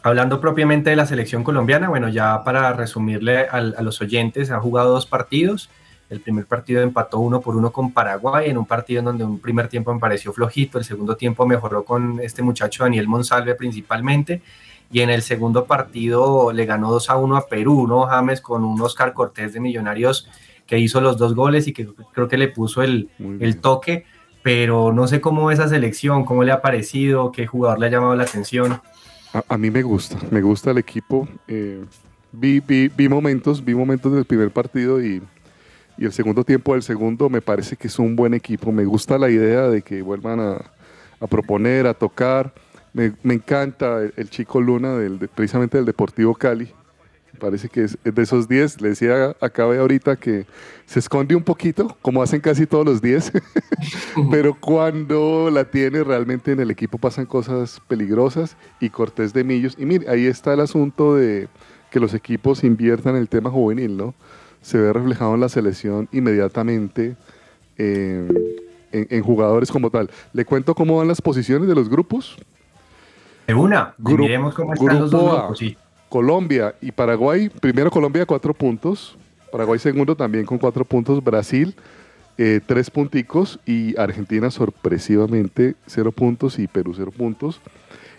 hablando 0.07 0.39
propiamente 0.39 0.89
de 0.89 0.95
la 0.95 1.05
selección 1.05 1.43
colombiana, 1.43 1.89
bueno, 1.89 2.07
ya 2.09 2.43
para 2.43 2.71
resumirle 2.73 3.39
a, 3.39 3.61
los 3.61 4.01
oyentes, 4.01 4.51
ha 4.51 4.59
jugado 4.59 4.91
dos 4.91 5.05
partidos. 5.05 5.69
El 6.09 6.21
primer 6.21 6.45
partido 6.45 6.81
empató 6.81 7.19
uno 7.19 7.41
por 7.41 7.57
uno 7.57 7.71
con 7.71 7.91
Paraguay, 7.91 8.49
en 8.49 8.57
un 8.57 8.65
partido 8.65 8.99
en 8.99 9.05
donde 9.05 9.25
un 9.25 9.39
primer 9.39 9.67
tiempo 9.67 9.93
me 9.93 9.99
pareció 9.99 10.31
flojito, 10.31 10.77
el 10.77 10.85
segundo 10.85 11.17
tiempo 11.17 11.45
mejoró 11.45 11.83
con 11.83 12.21
este 12.21 12.41
muchacho 12.41 12.83
Daniel 12.83 13.09
Monsalve 13.09 13.55
principalmente, 13.55 14.41
y 14.91 15.01
en 15.01 15.09
el 15.09 15.21
segundo 15.21 15.65
partido 15.65 16.51
le 16.53 16.65
ganó 16.65 16.91
2 16.91 17.09
a 17.09 17.17
1 17.17 17.37
a 17.37 17.47
Perú, 17.47 17.87
¿no? 17.87 18.05
James 18.05 18.41
con 18.41 18.63
un 18.63 18.81
Oscar 18.81 19.13
Cortés 19.13 19.53
de 19.53 19.59
Millonarios 19.59 20.29
que 20.65 20.79
hizo 20.79 21.01
los 21.01 21.17
dos 21.17 21.33
goles 21.33 21.67
y 21.67 21.73
que 21.73 21.87
creo 22.13 22.27
que 22.27 22.37
le 22.37 22.49
puso 22.49 22.81
el, 22.81 23.09
toque, 23.61 24.05
pero 24.43 24.91
no 24.91 25.07
sé 25.07 25.21
cómo 25.21 25.49
esa 25.51 25.67
selección, 25.67 26.25
cómo 26.25 26.43
le 26.43 26.51
ha 26.51 26.61
parecido, 26.61 27.31
qué 27.31 27.47
jugador 27.47 27.79
le 27.79 27.87
ha 27.87 27.89
llamado 27.89 28.15
la 28.15 28.23
atención. 28.23 28.81
A, 29.33 29.43
a 29.47 29.57
mí 29.57 29.71
me 29.71 29.81
gusta, 29.81 30.17
me 30.29 30.41
gusta 30.41 30.71
el 30.71 30.77
equipo. 30.77 31.27
eh, 31.47 31.83
vi, 32.31 32.59
vi, 32.59 32.89
vi 32.89 33.09
momentos, 33.09 33.63
vi 33.63 33.73
momentos 33.73 34.13
del 34.13 34.25
primer 34.25 34.51
partido 34.51 35.01
y, 35.01 35.21
y 35.97 36.05
el 36.05 36.11
segundo 36.11 36.43
tiempo 36.43 36.73
del 36.73 36.83
segundo 36.83 37.29
me 37.29 37.41
parece 37.41 37.75
que 37.75 37.87
es 37.87 37.97
un 37.99 38.15
buen 38.15 38.33
equipo. 38.33 38.71
Me 38.71 38.85
gusta 38.85 39.17
la 39.17 39.29
idea 39.29 39.63
de 39.69 39.81
que 39.81 40.01
vuelvan 40.01 40.39
a, 40.39 40.71
a 41.19 41.27
proponer, 41.27 41.87
a 41.87 41.93
tocar. 41.93 42.53
Me, 42.97 43.35
encanta 43.35 44.01
el, 44.15 44.29
chico 44.31 44.59
Luna, 44.59 44.95
del, 44.97 45.19
de- 45.19 45.27
precisamente 45.27 45.77
del 45.77 45.85
Deportivo 45.85 46.33
Cali. 46.33 46.73
Parece 47.39 47.69
que 47.69 47.83
es, 47.83 47.95
de 48.03 48.23
esos 48.23 48.47
10. 48.47 48.81
Le 48.81 48.89
decía 48.89 49.35
acabé 49.39 49.77
ahorita 49.77 50.15
que 50.15 50.47
se 50.87 50.97
esconde 50.97 51.35
un 51.35 51.43
poquito, 51.43 51.95
como 52.01 52.23
hacen 52.23 52.41
casi 52.41 52.65
todos 52.65 52.83
los 52.83 52.99
10. 52.99 53.33
Pero 54.31 54.59
cuando 54.59 55.51
la 55.51 55.65
tiene 55.65 56.03
realmente 56.03 56.53
en 56.53 56.59
el 56.59 56.71
equipo 56.71 56.97
pasan 56.97 57.27
cosas 57.27 57.79
peligrosas 57.87 58.57
y 58.79 58.89
Cortés 58.89 59.31
de 59.31 59.43
Millos. 59.43 59.75
Y 59.77 59.85
mire, 59.85 60.09
ahí 60.09 60.25
está 60.25 60.55
el 60.55 60.61
asunto 60.61 61.15
de 61.15 61.49
que 61.91 61.99
los 61.99 62.15
equipos 62.15 62.63
inviertan 62.63 63.15
en 63.15 63.21
el 63.21 63.29
tema 63.29 63.51
juvenil, 63.51 63.95
¿no? 63.95 64.15
Se 64.63 64.79
ve 64.79 64.91
reflejado 64.91 65.35
en 65.35 65.41
la 65.41 65.49
selección 65.49 66.09
inmediatamente 66.11 67.15
eh, 67.77 68.27
en 68.91 69.21
jugadores 69.21 69.71
como 69.71 69.91
tal. 69.91 70.09
Le 70.33 70.45
cuento 70.45 70.73
cómo 70.73 70.97
van 70.97 71.07
las 71.07 71.21
posiciones 71.21 71.67
de 71.67 71.75
los 71.75 71.89
grupos. 71.89 72.37
De 73.47 73.53
una, 73.53 73.95
Gru- 73.97 74.19
miremos 74.19 74.53
cómo 74.53 74.73
están 74.73 74.99
los 74.99 75.09
dos 75.09 75.39
grupos. 75.39 75.57
Sí. 75.57 75.77
Colombia 76.09 76.75
y 76.81 76.91
Paraguay. 76.91 77.49
Primero 77.49 77.89
Colombia 77.89 78.25
cuatro 78.25 78.53
puntos. 78.53 79.17
Paraguay 79.51 79.79
segundo 79.79 80.15
también 80.15 80.45
con 80.45 80.57
cuatro 80.57 80.83
puntos. 80.85 81.23
Brasil 81.23 81.73
eh, 82.37 82.59
tres 82.65 82.91
punticos 82.91 83.59
y 83.65 83.97
Argentina 83.99 84.51
sorpresivamente 84.51 85.75
cero 85.85 86.11
puntos 86.11 86.59
y 86.59 86.67
Perú 86.67 86.93
cero 86.95 87.11
puntos. 87.15 87.61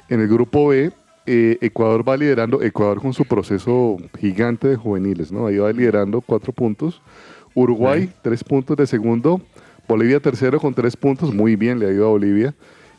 En 0.09 0.21
el 0.21 0.29
grupo 0.29 0.69
B, 0.69 0.91
eh, 1.27 1.59
Ecuador 1.61 2.09
va 2.09 2.17
liderando, 2.17 2.63
Ecuador 2.63 3.01
con 3.01 3.13
su 3.13 3.27
proceso 3.27 3.99
gigante 4.19 4.69
de 4.69 4.77
juveniles, 4.77 5.31
¿no? 5.31 5.47
Ahí 5.47 5.59
va 5.59 5.71
liderando 5.71 6.21
cuatro 6.23 6.53
puntos. 6.53 7.03
Uruguay, 7.55 8.11
tres 8.23 8.43
puntos 8.43 8.77
de 8.77 8.87
segundo. 8.87 9.41
Bolivia 9.87 10.21
tercero 10.21 10.59
con 10.61 10.75
tres 10.75 10.97
puntos, 10.97 11.33
muy 11.35 11.57
bien, 11.57 11.79
le 11.79 11.87
ha 11.87 11.93
ido 11.93 12.07
a 12.07 12.11
Bolivia. 12.11 12.55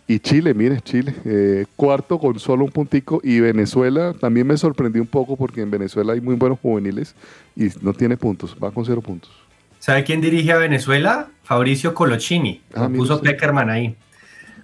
Y 0.10 0.20
Chile, 0.20 0.56
mire, 0.56 0.82
Chile, 0.82 1.14
eh, 1.24 1.66
cuarto 1.76 2.18
con 2.18 2.40
solo 2.40 2.66
un 2.66 2.72
puntico. 2.72 3.22
Y 3.24 3.40
Venezuela 3.42 4.14
también 4.20 4.48
me 4.48 4.58
sorprendió 4.58 5.04
un 5.04 5.08
poco 5.08 5.38
porque 5.38 5.62
en 5.62 5.70
Venezuela 5.70 6.14
hay 6.14 6.20
muy 6.20 6.34
buenos 6.36 6.58
juveniles 6.60 7.14
y 7.56 7.68
no 7.84 7.94
tiene 7.94 8.18
puntos, 8.18 8.58
va 8.62 8.72
con 8.72 8.84
cero 8.86 9.02
puntos. 9.04 9.30
¿Sabe 9.78 10.04
quién 10.04 10.20
dirige 10.20 10.52
a 10.52 10.58
Venezuela? 10.58 11.30
Fabricio 11.44 11.94
Colochini. 11.94 12.60
Ah, 12.74 12.88
lo 12.90 12.94
puso 12.98 13.16
usted. 13.18 13.30
Peckerman 13.32 13.70
ahí. 13.70 13.96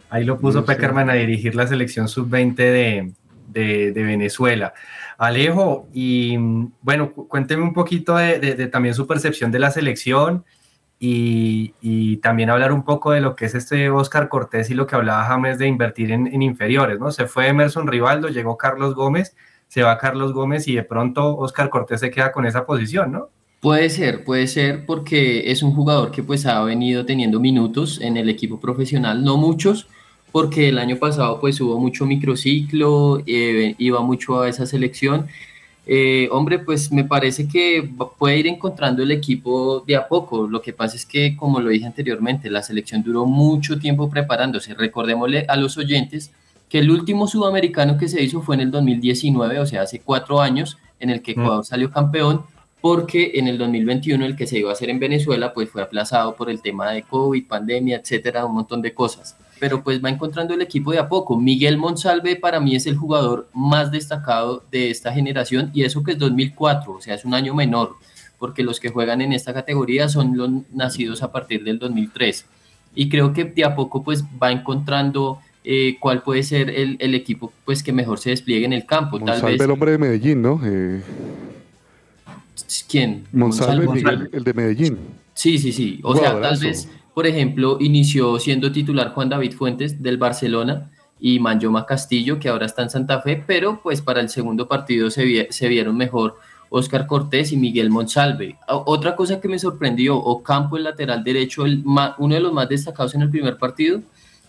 Ahí 0.09 0.23
lo 0.23 0.39
puso 0.39 0.61
usted. 0.61 0.73
Peckerman 0.73 1.11
a 1.11 1.13
dirigir 1.13 1.53
la 1.53 1.67
selección 1.67 2.07
sub-20 2.09 2.55
de, 2.55 3.11
de- 3.49 3.91
de 3.91 4.03
Venezuela. 4.03 4.73
Alejo, 5.19 5.87
y 5.93 6.37
mm, 6.39 6.71
bueno, 6.81 7.11
cu- 7.11 7.27
cuénteme 7.27 7.61
un 7.61 7.73
poquito 7.73 8.17
de 8.17 8.67
también 8.67 8.95
su 8.95 9.05
percepción 9.05 9.51
de 9.51 9.59
la 9.59 9.69
selección 9.69 10.43
y, 10.99 12.17
también 12.17 12.49
hablar 12.49 12.71
un 12.71 12.83
poco 12.83 13.11
de 13.11 13.21
lo 13.21 13.35
que 13.35 13.45
es 13.45 13.55
este 13.55 13.89
Oscar 13.89 14.29
Cortés 14.29 14.69
y 14.69 14.73
lo 14.73 14.87
que 14.87 14.95
hablaba 14.95 15.25
James 15.25 15.59
de 15.59 15.67
invertir 15.67 16.11
en, 16.11 16.27
en 16.27 16.41
inferiores, 16.41 16.99
¿no? 16.99 17.11
Se 17.11 17.27
fue 17.27 17.47
Emerson 17.47 17.87
Rivaldo, 17.87 18.29
llegó 18.29 18.57
Carlos 18.57 18.95
Gómez, 18.95 19.35
se 19.67 19.83
va 19.83 19.97
Carlos 19.97 20.33
Gómez 20.33 20.67
y 20.67 20.75
de 20.75 20.83
pronto 20.83 21.37
Oscar 21.37 21.69
Cortés 21.69 21.99
se 21.99 22.11
queda 22.11 22.31
con 22.31 22.45
esa 22.45 22.65
posición, 22.65 23.11
¿no? 23.11 23.29
Puede 23.65 23.89
ser, 23.89 24.23
puede 24.23 24.45
ser 24.47 24.85
porque 24.85 25.49
es 25.51 25.63
un 25.63 25.73
jugador 25.73 26.11
que 26.11 26.21
pues 26.21 26.45
ha 26.45 26.63
venido 26.63 27.05
teniendo 27.05 27.39
minutos 27.39 27.99
en 27.99 28.15
el 28.15 28.29
equipo 28.29 28.59
profesional, 28.59 29.23
no 29.23 29.37
muchos, 29.37 29.87
porque 30.31 30.69
el 30.69 30.77
año 30.77 30.97
pasado 30.97 31.39
pues 31.39 31.59
hubo 31.61 31.79
mucho 31.79 32.05
microciclo, 32.05 33.23
eh, 33.25 33.73
iba 33.79 34.01
mucho 34.01 34.41
a 34.41 34.49
esa 34.49 34.65
selección. 34.65 35.27
Eh, 35.87 36.27
hombre, 36.31 36.59
pues 36.59 36.91
me 36.91 37.03
parece 37.03 37.47
que 37.47 37.87
puede 38.17 38.39
ir 38.39 38.47
encontrando 38.47 39.03
el 39.03 39.11
equipo 39.11 39.81
de 39.85 39.95
a 39.95 40.07
poco. 40.07 40.47
Lo 40.47 40.61
que 40.61 40.73
pasa 40.73 40.95
es 40.95 41.05
que, 41.05 41.35
como 41.37 41.59
lo 41.59 41.69
dije 41.69 41.85
anteriormente, 41.85 42.49
la 42.49 42.63
selección 42.63 43.03
duró 43.03 43.25
mucho 43.25 43.77
tiempo 43.77 44.09
preparándose. 44.09 44.73
Recordémosle 44.73 45.45
a 45.47 45.55
los 45.55 45.77
oyentes 45.77 46.31
que 46.69 46.79
el 46.79 46.89
último 46.89 47.27
sudamericano 47.27 47.97
que 47.97 48.07
se 48.07 48.21
hizo 48.23 48.41
fue 48.41 48.55
en 48.55 48.61
el 48.61 48.71
2019, 48.71 49.59
o 49.59 49.65
sea, 49.65 49.83
hace 49.83 49.99
cuatro 49.99 50.41
años, 50.41 50.77
en 50.99 51.11
el 51.11 51.21
que 51.21 51.35
Mm. 51.35 51.41
Ecuador 51.41 51.65
salió 51.65 51.91
campeón, 51.91 52.41
porque 52.81 53.31
en 53.35 53.47
el 53.47 53.57
2021 53.57 54.25
el 54.25 54.35
que 54.35 54.47
se 54.47 54.59
iba 54.59 54.69
a 54.69 54.73
hacer 54.73 54.89
en 54.89 54.99
Venezuela, 54.99 55.53
pues 55.53 55.69
fue 55.69 55.81
aplazado 55.81 56.35
por 56.35 56.49
el 56.49 56.61
tema 56.61 56.91
de 56.91 57.03
COVID, 57.03 57.47
pandemia, 57.47 57.97
etcétera, 57.97 58.45
un 58.45 58.55
montón 58.55 58.81
de 58.81 58.93
cosas. 58.93 59.35
Pero 59.59 59.83
pues 59.83 60.03
va 60.03 60.09
encontrando 60.09 60.53
el 60.53 60.61
equipo 60.61 60.91
de 60.91 60.99
a 60.99 61.07
poco. 61.07 61.39
Miguel 61.39 61.77
Monsalve 61.77 62.35
para 62.35 62.59
mí 62.59 62.75
es 62.75 62.85
el 62.87 62.97
jugador 62.97 63.49
más 63.53 63.91
destacado 63.91 64.63
de 64.71 64.89
esta 64.89 65.13
generación 65.13 65.71
y 65.73 65.83
eso 65.83 66.03
que 66.03 66.11
es 66.11 66.19
2004, 66.19 66.93
o 66.93 67.01
sea, 67.01 67.15
es 67.15 67.23
un 67.23 67.33
año 67.33 67.53
menor, 67.55 67.95
porque 68.37 68.63
los 68.63 68.79
que 68.79 68.89
juegan 68.89 69.21
en 69.21 69.33
esta 69.33 69.53
categoría 69.53 70.09
son 70.09 70.37
los 70.37 70.49
nacidos 70.73 71.23
a 71.23 71.31
partir 71.31 71.63
del 71.63 71.79
2003. 71.79 72.45
Y 72.95 73.09
creo 73.09 73.33
que 73.33 73.45
de 73.45 73.63
a 73.63 73.75
poco 73.75 74.03
pues 74.03 74.23
va 74.41 74.51
encontrando 74.51 75.39
eh, 75.63 75.97
cuál 75.99 76.21
puede 76.21 76.43
ser 76.43 76.69
el, 76.69 76.97
el 76.99 77.15
equipo 77.15 77.51
pues 77.65 77.81
que 77.81 77.91
mejor 77.91 78.19
se 78.19 78.29
despliegue 78.29 78.65
en 78.65 78.73
el 78.73 78.85
campo. 78.85 79.17
Tal 79.17 79.27
Monsalve, 79.27 79.51
vez, 79.53 79.61
el 79.61 79.71
hombre 79.71 79.91
de 79.91 79.97
Medellín, 79.97 80.41
¿no? 80.41 80.61
Eh, 80.63 81.01
¿quién? 82.87 83.23
Monsalve, 83.31 83.85
Monsalve. 83.85 84.17
Miguel, 84.17 84.29
el 84.33 84.43
de 84.43 84.53
Medellín. 84.53 84.97
Sí, 85.33 85.57
sí, 85.57 85.73
sí. 85.73 85.99
O 86.03 86.15
sea, 86.15 86.39
tal 86.39 86.57
vez, 86.59 86.87
por 87.15 87.25
ejemplo, 87.25 87.77
inició 87.79 88.37
siendo 88.37 88.71
titular 88.71 89.13
Juan 89.13 89.29
David 89.29 89.53
Fuentes 89.53 90.03
del 90.03 90.17
Barcelona 90.17 90.91
y 91.19 91.39
Manjoma 91.39 91.85
Castillo, 91.87 92.37
que 92.39 92.49
ahora 92.49 92.67
está 92.67 92.83
en 92.83 92.89
Santa 92.91 93.21
Fe, 93.21 93.41
pero 93.47 93.79
pues 93.81 94.01
para 94.01 94.19
el 94.21 94.29
segundo 94.29 94.67
partido 94.67 95.09
se, 95.09 95.23
vi- 95.23 95.47
se 95.49 95.67
vieron 95.67 95.95
mejor 95.97 96.37
Oscar 96.69 97.07
Cortés 97.07 97.53
y 97.53 97.57
Miguel 97.57 97.89
Monsalve. 97.89 98.57
Otra 98.67 99.15
cosa 99.15 99.39
que 99.39 99.47
me 99.47 99.57
sorprendió, 99.57 100.17
Ocampo, 100.17 100.75
el 100.77 100.83
lateral 100.83 101.23
derecho, 101.23 101.65
el 101.65 101.83
uno 101.85 102.35
de 102.35 102.41
los 102.41 102.51
más 102.51 102.67
destacados 102.67 103.15
en 103.15 103.21
el 103.21 103.29
primer 103.29 103.57
partido, 103.57 104.01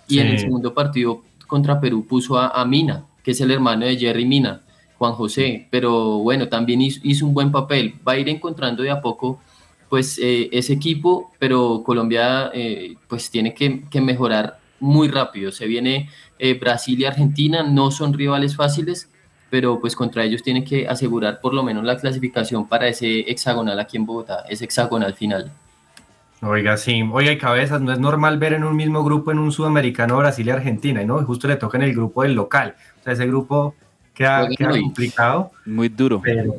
y 0.09 0.19
en 0.19 0.29
el 0.29 0.39
segundo 0.39 0.75
partido 0.75 1.23
contra 1.47 1.81
Perú 1.81 2.05
puso 2.07 2.37
a, 2.39 2.49
a 2.49 2.65
Mina, 2.65 3.05
que 3.23 3.31
es 3.31 3.41
el 3.41 3.51
hermano 3.51 3.87
de 3.87 3.97
Jerry 3.97 4.25
Mina, 4.25 4.61
Juan 4.99 5.13
José, 5.13 5.69
pero 5.71 6.19
bueno, 6.19 6.49
también 6.49 6.81
hizo, 6.83 7.01
hizo 7.05 7.27
un 7.27 7.35
buen 7.35 7.53
papel. 7.53 7.95
Va 8.07 8.13
a 8.13 8.19
ir 8.19 8.29
encontrando 8.29 8.83
de 8.83 8.91
a 8.91 9.01
poco 9.01 9.41
pues 9.89 10.19
eh, 10.19 10.49
ese 10.53 10.73
equipo, 10.73 11.33
pero 11.39 11.83
Colombia 11.85 12.51
eh, 12.53 12.97
pues 13.09 13.31
tiene 13.31 13.55
que, 13.55 13.83
que 13.91 14.01
mejorar 14.01 14.59
muy 14.81 15.09
rápido. 15.09 15.53
Se 15.53 15.67
viene 15.67 16.09
eh, 16.39 16.55
Brasil 16.55 17.01
y 17.01 17.05
Argentina, 17.05 17.63
no 17.63 17.91
son 17.91 18.13
rivales 18.13 18.57
fáciles, 18.57 19.11
pero 19.51 19.81
pues 19.81 19.95
contra 19.95 20.25
ellos 20.25 20.43
tienen 20.43 20.65
que 20.65 20.89
asegurar 20.89 21.41
por 21.41 21.55
lo 21.55 21.63
menos 21.63 21.85
la 21.85 21.97
clasificación 21.97 22.69
para 22.69 22.89
ese 22.89 23.21
hexagonal 23.21 23.79
aquí 23.79 23.97
en 23.97 24.07
Bogotá, 24.07 24.45
ese 24.49 24.65
hexagonal 24.65 25.15
final. 25.15 25.53
Oiga, 26.43 26.77
sí, 26.77 27.03
oiga, 27.11 27.33
y 27.33 27.39
cabezas, 27.39 27.81
no 27.81 27.93
es 27.93 27.99
normal 27.99 28.39
ver 28.39 28.53
en 28.53 28.65
un 28.65 28.77
mismo 28.77 29.03
grupo 29.03 29.33
en 29.33 29.39
un 29.39 29.53
sudamericano 29.53 30.19
Brasil 30.19 30.47
y 30.47 30.51
Argentina, 30.51 31.03
¿no? 31.03 31.21
Y 31.21 31.25
justo 31.25 31.49
le 31.49 31.57
toca 31.57 31.79
en 31.79 31.85
el 31.85 31.95
grupo 31.95 32.25
del 32.25 32.35
local. 32.35 32.75
O 33.01 33.05
sea, 33.05 33.15
ese 33.15 33.27
grupo 33.27 33.75
queda, 34.13 34.47
queda 34.51 34.73
complicado. 34.73 35.51
Muy 35.65 35.89
duro. 35.89 36.21
Pero, 36.23 36.57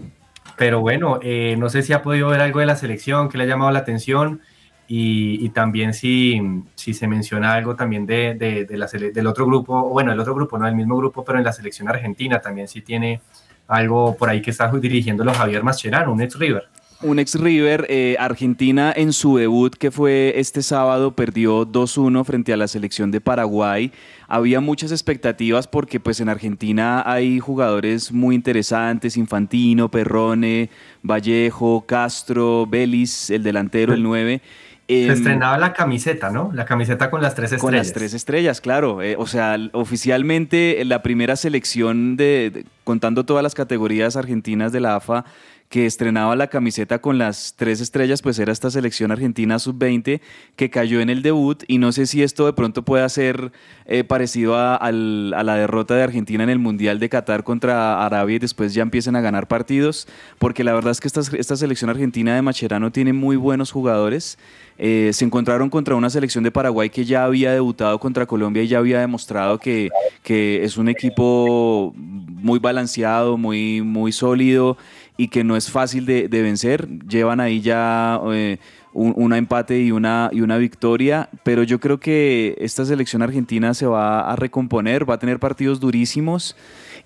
pero 0.57 0.81
bueno, 0.81 1.19
eh, 1.21 1.55
no 1.57 1.69
sé 1.69 1.83
si 1.83 1.93
ha 1.93 2.01
podido 2.01 2.29
ver 2.29 2.41
algo 2.41 2.59
de 2.59 2.65
la 2.65 2.75
selección 2.75 3.29
que 3.29 3.37
le 3.37 3.43
ha 3.45 3.47
llamado 3.47 3.71
la 3.71 3.79
atención 3.79 4.41
y, 4.87 5.45
y 5.45 5.49
también 5.49 5.93
si, 5.93 6.41
si 6.75 6.93
se 6.93 7.07
menciona 7.07 7.53
algo 7.53 7.75
también 7.75 8.05
de, 8.05 8.33
de- 8.35 8.65
de 8.65 8.77
la 8.77 8.87
del 8.87 9.27
otro 9.27 9.45
grupo, 9.45 9.89
bueno, 9.89 10.11
el 10.11 10.19
otro 10.19 10.33
grupo, 10.33 10.57
no 10.57 10.65
del 10.65 10.75
mismo 10.75 10.97
grupo, 10.97 11.23
pero 11.23 11.37
en 11.37 11.43
la 11.45 11.53
selección 11.53 11.87
argentina 11.89 12.39
también 12.39 12.67
si 12.67 12.81
tiene 12.81 13.21
algo 13.67 14.15
por 14.15 14.29
ahí 14.29 14.41
que 14.41 14.51
está 14.51 14.69
dirigiéndolo 14.71 15.33
Javier 15.33 15.61
Mascherano, 15.63 16.11
un 16.13 16.21
ex 16.21 16.39
River. 16.39 16.67
Un 17.03 17.19
ex 17.19 17.35
River, 17.39 17.85
eh, 17.89 18.15
Argentina 18.19 18.91
en 18.95 19.13
su 19.13 19.37
debut 19.37 19.75
que 19.75 19.91
fue 19.91 20.33
este 20.37 20.63
sábado 20.63 21.15
perdió 21.15 21.63
2-1 21.63 22.23
frente 22.25 22.53
a 22.53 22.57
la 22.57 22.67
selección 22.67 23.11
de 23.11 23.21
Paraguay. 23.21 23.91
Había 24.27 24.61
muchas 24.61 24.91
expectativas 24.91 25.67
porque 25.67 25.99
pues 25.99 26.19
en 26.21 26.29
Argentina 26.29 27.03
hay 27.05 27.37
jugadores 27.39 28.11
muy 28.11 28.33
interesantes, 28.33 29.15
Infantino, 29.15 29.91
Perrone, 29.91 30.71
Vallejo, 31.03 31.85
Castro, 31.85 32.65
Vélez, 32.65 33.29
el 33.29 33.43
delantero, 33.43 33.93
el 33.93 34.01
9. 34.01 34.41
Se 34.89 35.05
Em, 35.05 35.11
estrenaba 35.11 35.57
la 35.57 35.73
camiseta, 35.73 36.29
¿no? 36.31 36.49
La 36.53 36.63
camiseta 36.63 37.11
con 37.11 37.21
las 37.21 37.35
tres 37.35 37.51
estrellas. 37.51 37.61
con 37.61 37.75
las 37.75 37.91
tres 37.91 38.13
estrellas, 38.13 38.61
claro. 38.61 39.01
Eh, 39.01 39.17
o 39.19 39.27
sea, 39.27 39.57
oficialmente 39.73 40.81
la 40.85 41.03
primera 41.03 41.35
selección 41.35 42.15
de, 42.15 42.51
de- 42.53 42.65
contando 42.85 43.25
todas 43.25 43.43
las 43.43 43.53
categorías 43.53 44.15
argentinas 44.15 44.71
de 44.71 44.79
la 44.79 44.95
AFA 44.95 45.25
que 45.69 45.85
estrenaba 45.85 46.35
la 46.35 46.47
camiseta 46.47 46.99
con 46.99 47.17
las 47.17 47.53
tres 47.57 47.81
estrellas, 47.81 48.21
pues 48.21 48.39
era 48.39 48.53
esta 48.53 48.71
selección 48.71 49.11
argentina 49.11 49.59
sub-20 49.59 50.21
que 50.55 50.69
cayó 50.69 51.01
en 51.01 51.09
el 51.09 51.21
debut. 51.21 51.63
Y 51.67 51.77
no 51.77 51.91
sé 51.91 52.05
si 52.05 52.23
esto 52.23 52.45
de 52.45 52.53
pronto 52.53 52.83
pueda 52.83 53.07
ser 53.09 53.51
eh, 53.85 54.05
parecido 54.05 54.55
a, 54.57 54.91
la 54.91 55.55
derrota 55.55 55.95
de 55.95 56.03
Argentina 56.03 56.43
en 56.43 56.49
el 56.49 56.59
Mundial 56.59 56.99
de 56.99 57.09
Qatar 57.09 57.43
contra 57.43 58.05
Arabia 58.05 58.37
y 58.37 58.39
después 58.39 58.73
ya 58.73 58.81
empiecen 58.81 59.17
a 59.17 59.21
ganar 59.21 59.47
partidos, 59.47 60.07
porque 60.39 60.63
la 60.63 60.73
verdad 60.73 60.91
es 60.91 61.01
que 61.01 61.07
esta, 61.07 61.21
esta 61.37 61.57
selección 61.57 61.89
argentina 61.89 62.33
de 62.33 62.41
Macherano 62.41 62.91
tiene 62.91 63.11
muy 63.11 63.35
buenos 63.35 63.71
jugadores. 63.71 64.37
Eh, 64.77 65.09
se 65.11 65.25
encontraron 65.25 65.69
contra 65.69 65.95
una 65.95 66.09
selección 66.09 66.43
de 66.43 66.51
Paraguay 66.51 66.89
que 66.89 67.03
ya 67.03 67.25
había 67.25 67.51
debutado 67.51 67.99
contra 67.99 68.25
Colombia 68.25 68.61
y 68.63 68.67
ya 68.67 68.77
había 68.77 68.99
demostrado 68.99 69.57
que, 69.57 69.89
que 70.23 70.63
es 70.63 70.77
un 70.77 70.87
equipo 70.87 71.93
muy 71.95 72.59
balanceado, 72.59 73.37
muy, 73.37 73.81
muy 73.81 74.11
sólido 74.11 74.77
y 75.17 75.27
que 75.29 75.43
no 75.43 75.55
es 75.57 75.69
fácil 75.71 76.05
de, 76.05 76.27
de 76.29 76.41
vencer. 76.41 76.87
Llevan 77.07 77.39
ahí 77.39 77.59
ya 77.61 78.19
eh, 78.31 78.57
un, 78.93 79.13
una 79.15 79.37
empate 79.37 79.81
y 79.81 79.91
una, 79.91 80.29
y 80.31 80.41
una 80.41 80.57
victoria, 80.57 81.29
pero 81.43 81.63
yo 81.63 81.79
creo 81.79 81.99
que 81.99 82.55
esta 82.59 82.85
selección 82.85 83.21
argentina 83.23 83.73
se 83.73 83.85
va 83.87 84.31
a 84.31 84.35
recomponer, 84.35 85.09
va 85.09 85.15
a 85.15 85.19
tener 85.19 85.39
partidos 85.39 85.79
durísimos 85.79 86.55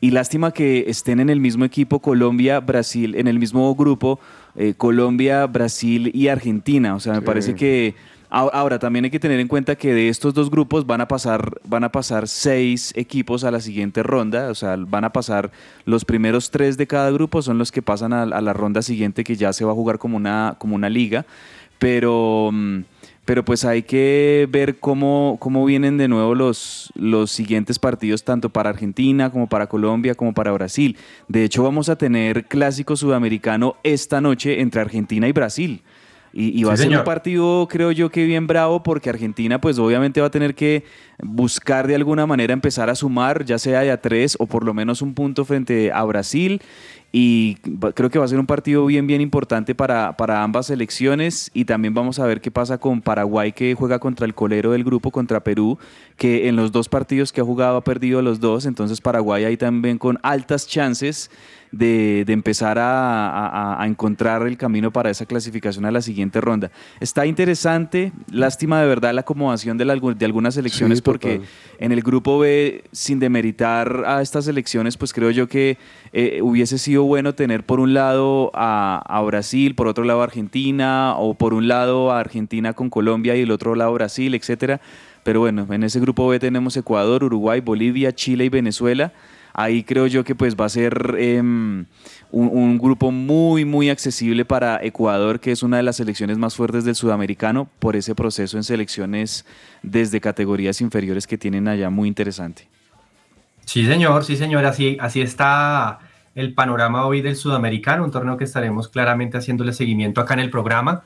y 0.02 0.12
lástima 0.12 0.52
que 0.52 0.86
estén 0.88 1.20
en 1.20 1.30
el 1.30 1.40
mismo 1.40 1.64
equipo 1.64 2.00
Colombia, 2.00 2.60
Brasil, 2.60 3.16
en 3.16 3.28
el 3.28 3.40
mismo 3.40 3.74
grupo 3.76 4.20
eh, 4.56 4.74
Colombia, 4.76 5.46
Brasil 5.48 6.12
y 6.14 6.28
Argentina. 6.28 6.96
O 6.96 7.00
sea, 7.00 7.14
me 7.14 7.20
Sí. 7.20 7.26
parece 7.26 7.56
que 7.56 7.96
ahora 8.32 8.80
también 8.80 9.06
hay 9.06 9.12
que 9.12 9.20
tener 9.20 9.40
en 9.40 9.48
cuenta 9.48 9.76
que 9.76 9.94
de 9.94 10.10
estos 10.10 10.34
dos 10.34 10.50
grupos 10.50 10.88
van 10.88 11.02
a 11.02 11.08
pasar 11.08 11.60
van 11.66 11.84
a 11.84 11.92
pasar 11.92 12.28
seis 12.28 12.94
equipos 12.96 13.44
a 13.44 13.52
la 13.52 13.60
siguiente 13.60 14.04
ronda. 14.04 14.50
O 14.50 14.56
sea, 14.56 14.76
van 14.78 15.04
a 15.04 15.12
pasar 15.12 15.52
los 15.86 16.06
primeros 16.06 16.50
tres 16.50 16.78
de 16.78 16.88
cada 16.88 17.12
grupo 17.12 17.42
son 17.42 17.58
los 17.58 17.72
que 17.72 17.82
pasan 17.82 18.14
a, 18.14 18.24
a 18.24 18.42
la 18.42 18.54
ronda 18.54 18.82
siguiente 18.82 19.24
que 19.24 19.36
ya 19.36 19.54
se 19.54 19.66
va 19.66 19.72
a 19.72 19.76
jugar 19.76 20.00
como 20.00 20.18
una 20.18 20.56
como 20.58 20.76
una 20.76 20.90
liga. 20.90 21.26
Pero 21.78 22.50
mm, 22.52 22.82
pero 23.26 23.46
pues 23.46 23.66
hay 23.66 23.84
que 23.84 24.48
ver 24.50 24.80
cómo, 24.80 25.38
cómo 25.40 25.64
vienen 25.64 25.98
de 25.98 26.08
nuevo 26.08 26.34
los, 26.34 26.92
los 26.96 27.32
siguientes 27.32 27.78
partidos, 27.78 28.24
tanto 28.24 28.50
para 28.50 28.72
Argentina 28.72 29.30
como 29.30 29.48
para 29.48 29.68
Colombia 29.68 30.16
como 30.16 30.34
para 30.34 30.52
Brasil. 30.52 30.98
De 31.28 31.44
hecho, 31.44 31.64
vamos 31.64 31.88
a 31.88 31.96
tener 31.96 32.46
clásico 32.46 32.96
sudamericano 32.96 33.78
esta 33.84 34.22
noche 34.22 34.60
entre 34.62 34.82
Argentina 34.82 35.28
y 35.28 35.32
Brasil. 35.32 35.82
Y, 36.34 36.58
y 36.60 36.64
va 36.64 36.72
Sí, 36.72 36.74
a 36.74 36.78
ser 36.78 36.86
señor. 36.86 37.00
un 37.00 37.04
partido, 37.06 37.68
creo 37.70 37.92
yo, 37.92 38.10
que 38.10 38.26
bien 38.26 38.48
bravo, 38.48 38.84
porque 38.84 39.10
Argentina, 39.10 39.60
pues 39.60 39.78
obviamente 39.80 40.22
va 40.22 40.28
a 40.28 40.32
tener 40.32 40.56
que 40.56 40.86
buscar 41.24 41.88
de 41.88 41.96
alguna 41.96 42.26
manera 42.26 42.54
empezar 42.54 42.90
a 42.90 42.96
sumar, 42.96 43.44
ya 43.46 43.60
sea 43.60 43.82
de 43.82 43.92
a 43.92 44.02
tres 44.02 44.36
o 44.40 44.48
por 44.48 44.64
lo 44.64 44.74
menos 44.74 45.02
un 45.02 45.14
punto 45.14 45.44
frente 45.46 45.92
a 45.92 46.04
Brasil. 46.04 46.62
Y 47.14 47.56
creo 47.94 48.10
que 48.10 48.20
va 48.20 48.24
a 48.24 48.28
ser 48.30 48.40
un 48.40 48.46
partido 48.46 48.86
bien, 48.86 49.06
bien 49.06 49.20
importante 49.20 49.76
para, 49.76 50.16
para 50.16 50.44
ambas 50.44 50.68
selecciones. 50.68 51.52
Y 51.54 51.66
también 51.66 51.94
vamos 51.94 52.20
a 52.20 52.26
ver 52.26 52.40
qué 52.40 52.52
pasa 52.52 52.78
con 52.78 53.02
Paraguay, 53.02 53.52
que 53.52 53.76
juega 53.76 54.00
contra 54.00 54.26
el 54.26 54.34
colero 54.34 54.72
del 54.72 54.86
grupo, 54.86 55.12
contra 55.12 55.44
Perú, 55.44 55.78
que 56.16 56.48
en 56.48 56.56
los 56.56 56.72
dos 56.72 56.88
partidos 56.88 57.34
que 57.34 57.42
ha 57.42 57.44
jugado 57.44 57.76
ha 57.76 57.84
perdido 57.84 58.22
los 58.22 58.40
dos. 58.40 58.66
Entonces 58.66 59.02
Paraguay 59.02 59.44
ahí 59.44 59.58
también 59.58 59.98
con 59.98 60.20
altas 60.24 60.66
chances 60.66 61.30
de, 61.72 62.24
de 62.26 62.34
empezar 62.34 62.78
a, 62.80 63.30
a- 63.30 63.82
a 63.82 63.88
encontrar 63.88 64.46
el 64.46 64.58
camino 64.58 64.92
para 64.92 65.10
esa 65.10 65.26
clasificación 65.26 65.86
a 65.86 65.92
la 65.92 66.02
siguiente 66.02 66.42
ronda. 66.42 66.70
Está 67.00 67.26
interesante, 67.26 68.12
lástima 68.32 68.82
de 68.82 68.88
verdad 68.88 69.14
la 69.14 69.22
acomodación 69.22 69.78
de, 69.78 69.86
la- 69.86 69.96
de 69.96 70.26
algunas 70.26 70.56
selecciones 70.56 70.98
Sí, 71.00 71.02
porque 71.04 71.36
total. 71.38 71.50
en 71.80 71.92
el 71.94 72.02
grupo 72.02 72.40
B, 72.40 72.84
sin 72.92 73.20
demeritar 73.20 74.04
a 74.06 74.22
estas 74.22 74.48
elecciones, 74.48 74.98
pues 74.98 75.14
creo 75.14 75.32
yo 75.32 75.48
que 75.48 75.78
eh, 76.14 76.40
hubiese 76.42 76.78
sido 76.78 77.04
bueno 77.04 77.34
tener 77.36 77.66
por 77.66 77.80
un 77.80 77.94
lado 77.94 78.52
a, 78.54 79.02
a 79.08 79.22
Brasil, 79.22 79.74
por 79.76 79.88
otro 79.88 80.04
lado 80.04 80.22
a 80.22 80.26
Argentina, 80.26 81.16
o 81.18 81.34
por 81.36 81.54
un 81.54 81.68
lado 81.68 82.12
a 82.12 82.20
Argentina 82.20 82.74
con 82.74 82.90
Colombia 82.90 83.36
y 83.36 83.42
el 83.42 83.52
otro 83.52 83.76
lado 83.76 83.94
Brasil, 83.94 84.36
etcétera. 84.36 84.82
Pero 85.24 85.40
bueno, 85.40 85.68
en 85.70 85.84
ese 85.84 86.00
grupo 86.00 86.28
B 86.28 86.40
tenemos 86.40 86.76
Ecuador, 86.76 87.24
Uruguay, 87.24 87.62
Bolivia, 87.62 88.12
Chile 88.14 88.46
y 88.46 88.50
Venezuela. 88.50 89.14
Ahí 89.54 89.84
creo 89.84 90.08
yo 90.08 90.24
que 90.24 90.36
pues 90.36 90.56
va 90.56 90.66
a 90.66 90.70
ser 90.70 91.16
em, 91.18 91.86
un, 92.32 92.78
grupo 92.78 93.12
muy, 93.12 93.66
muy 93.66 93.90
accesible 93.90 94.46
para 94.46 94.84
Ecuador, 94.84 95.40
que 95.40 95.52
es 95.52 95.64
una 95.64 95.78
de 95.78 95.84
las 95.84 95.98
selecciones 95.98 96.38
más 96.38 96.56
fuertes 96.56 96.86
del 96.86 96.96
sudamericano, 96.96 97.68
por 97.80 97.96
ese 97.96 98.16
proceso 98.16 98.58
en 98.58 98.64
selecciones 98.64 99.46
desde 99.84 100.22
categorías 100.22 100.82
inferiores 100.82 101.28
que 101.28 101.38
tienen 101.38 101.68
allá 101.68 101.90
muy 101.90 102.08
interesante. 102.08 102.68
Sí, 103.66 103.86
señor, 103.86 104.24
sí, 104.24 104.38
señor, 104.38 104.66
así, 104.66 104.98
así 105.00 105.22
está 105.22 106.00
el 106.34 106.54
panorama 106.54 107.06
hoy 107.06 107.22
del 107.22 107.36
sudamericano, 107.36 108.06
un 108.06 108.12
torneo 108.12 108.38
que 108.38 108.46
estaremos 108.46 108.88
claramente 108.88 109.38
haciéndole 109.38 109.74
seguimiento 109.74 110.22
acá 110.22 110.34
en 110.34 110.40
el 110.42 110.50
programa. 110.50 111.04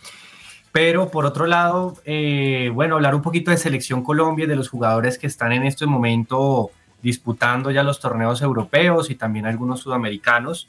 Pero 0.71 1.09
por 1.09 1.25
otro 1.25 1.47
lado, 1.47 1.95
eh, 2.03 2.69
bueno, 2.73 2.95
hablar 2.95 3.15
un 3.15 3.21
poquito 3.21 3.49
de 3.49 3.57
selección 3.57 4.03
Colombia 4.03 4.43
y 4.43 4.47
de 4.47 4.57
los 4.57 4.67
jugadores 4.67 5.17
que 5.17 5.25
están 5.25 5.53
en 5.53 5.63
este 5.63 5.85
momento 5.85 6.69
disputando 7.05 7.69
ya 7.69 7.83
los 7.83 7.99
torneos 7.99 8.41
europeos 8.41 9.11
y 9.11 9.15
también 9.15 9.45
algunos 9.45 9.79
sudamericanos, 9.79 10.67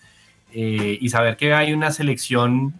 eh, 0.52 0.98
y 1.00 1.08
saber 1.08 1.34
que 1.38 1.54
hay 1.54 1.72
una 1.72 1.90
selección 1.90 2.74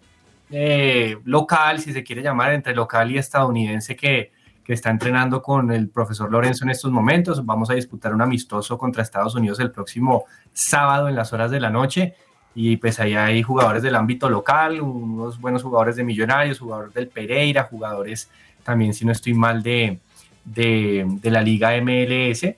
eh, 0.51 1.17
local, 1.25 1.81
si 1.81 1.95
se 1.95 2.05
quiere 2.05 2.21
llamar, 2.21 2.53
entre 2.53 2.75
local 2.75 3.11
y 3.11 3.17
estadounidense 3.17 3.97
que, 3.97 4.31
que 4.63 4.75
está 4.75 4.91
entrenando 4.91 5.41
con 5.41 5.73
el 5.73 5.89
profesor 5.89 6.31
Lorenzo 6.31 6.65
en 6.65 6.71
estos 6.71 6.93
momentos. 6.93 7.47
Vamos 7.47 7.71
a 7.71 7.75
disputar 7.75 8.13
un 8.13 8.21
amistoso 8.21 8.77
contra 8.77 9.03
Estados 9.03 9.35
Unidos 9.35 9.59
el 9.61 9.71
próximo 9.71 10.27
sábado 10.53 11.09
en 11.09 11.17
las 11.17 11.33
horas 11.33 11.51
de 11.51 11.59
la 11.59 11.71
noche. 11.71 12.15
Y 12.55 12.77
pues 12.77 13.01
ahí 13.01 13.15
hay 13.15 13.43
jugadores 13.43 13.83
del 13.83 13.95
ámbito 13.95 14.29
local, 14.29 14.83
unos 14.83 15.41
buenos 15.41 15.63
jugadores 15.63 15.97
de 15.97 16.05
Millonarios, 16.05 16.59
jugadores 16.59 16.93
del 16.93 17.09
Pereira, 17.09 17.63
jugadores 17.63 18.31
también, 18.63 18.93
si 18.93 19.07
no 19.07 19.13
estoy 19.13 19.33
mal, 19.33 19.63
de, 19.63 19.99
de, 20.45 21.07
de 21.23 21.31
la 21.31 21.41
Liga 21.41 21.71
MLS. 21.81 22.55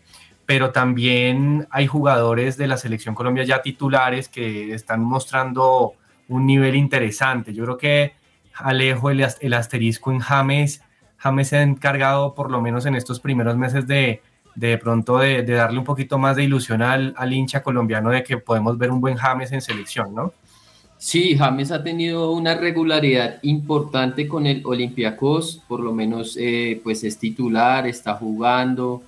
Pero 0.48 0.70
también 0.70 1.68
hay 1.70 1.86
jugadores 1.86 2.56
de 2.56 2.68
la 2.68 2.78
Selección 2.78 3.14
Colombia 3.14 3.44
ya 3.44 3.60
titulares 3.60 4.30
que 4.30 4.72
están 4.72 5.02
mostrando 5.04 5.92
un 6.26 6.46
nivel 6.46 6.74
interesante. 6.74 7.52
Yo 7.52 7.64
creo 7.64 7.76
que 7.76 8.14
Alejo, 8.54 9.10
el, 9.10 9.26
el 9.40 9.52
asterisco 9.52 10.10
en 10.10 10.20
James, 10.20 10.80
James 11.18 11.48
se 11.48 11.58
ha 11.58 11.62
encargado 11.62 12.34
por 12.34 12.50
lo 12.50 12.62
menos 12.62 12.86
en 12.86 12.94
estos 12.94 13.20
primeros 13.20 13.58
meses 13.58 13.86
de 13.86 14.22
de 14.54 14.76
pronto 14.78 15.18
de, 15.18 15.42
de, 15.42 15.52
darle 15.52 15.78
un 15.78 15.84
poquito 15.84 16.18
más 16.18 16.34
de 16.34 16.42
ilusión 16.42 16.82
al, 16.82 17.14
al, 17.16 17.32
hincha 17.32 17.62
colombiano 17.62 18.10
de 18.10 18.24
que 18.24 18.38
podemos 18.38 18.76
ver 18.76 18.90
un 18.90 19.00
buen 19.00 19.14
James 19.14 19.52
en 19.52 19.60
selección, 19.60 20.12
¿no? 20.12 20.32
Sí, 20.96 21.36
James 21.38 21.70
ha 21.70 21.84
tenido 21.84 22.32
una 22.32 22.56
regularidad 22.56 23.38
importante 23.42 24.26
con 24.26 24.46
el 24.46 24.62
Olympiacos, 24.64 25.62
por 25.68 25.78
lo 25.78 25.92
menos 25.92 26.36
eh, 26.40 26.80
pues 26.82 27.04
es 27.04 27.18
titular, 27.18 27.86
está 27.86 28.14
jugando. 28.14 29.02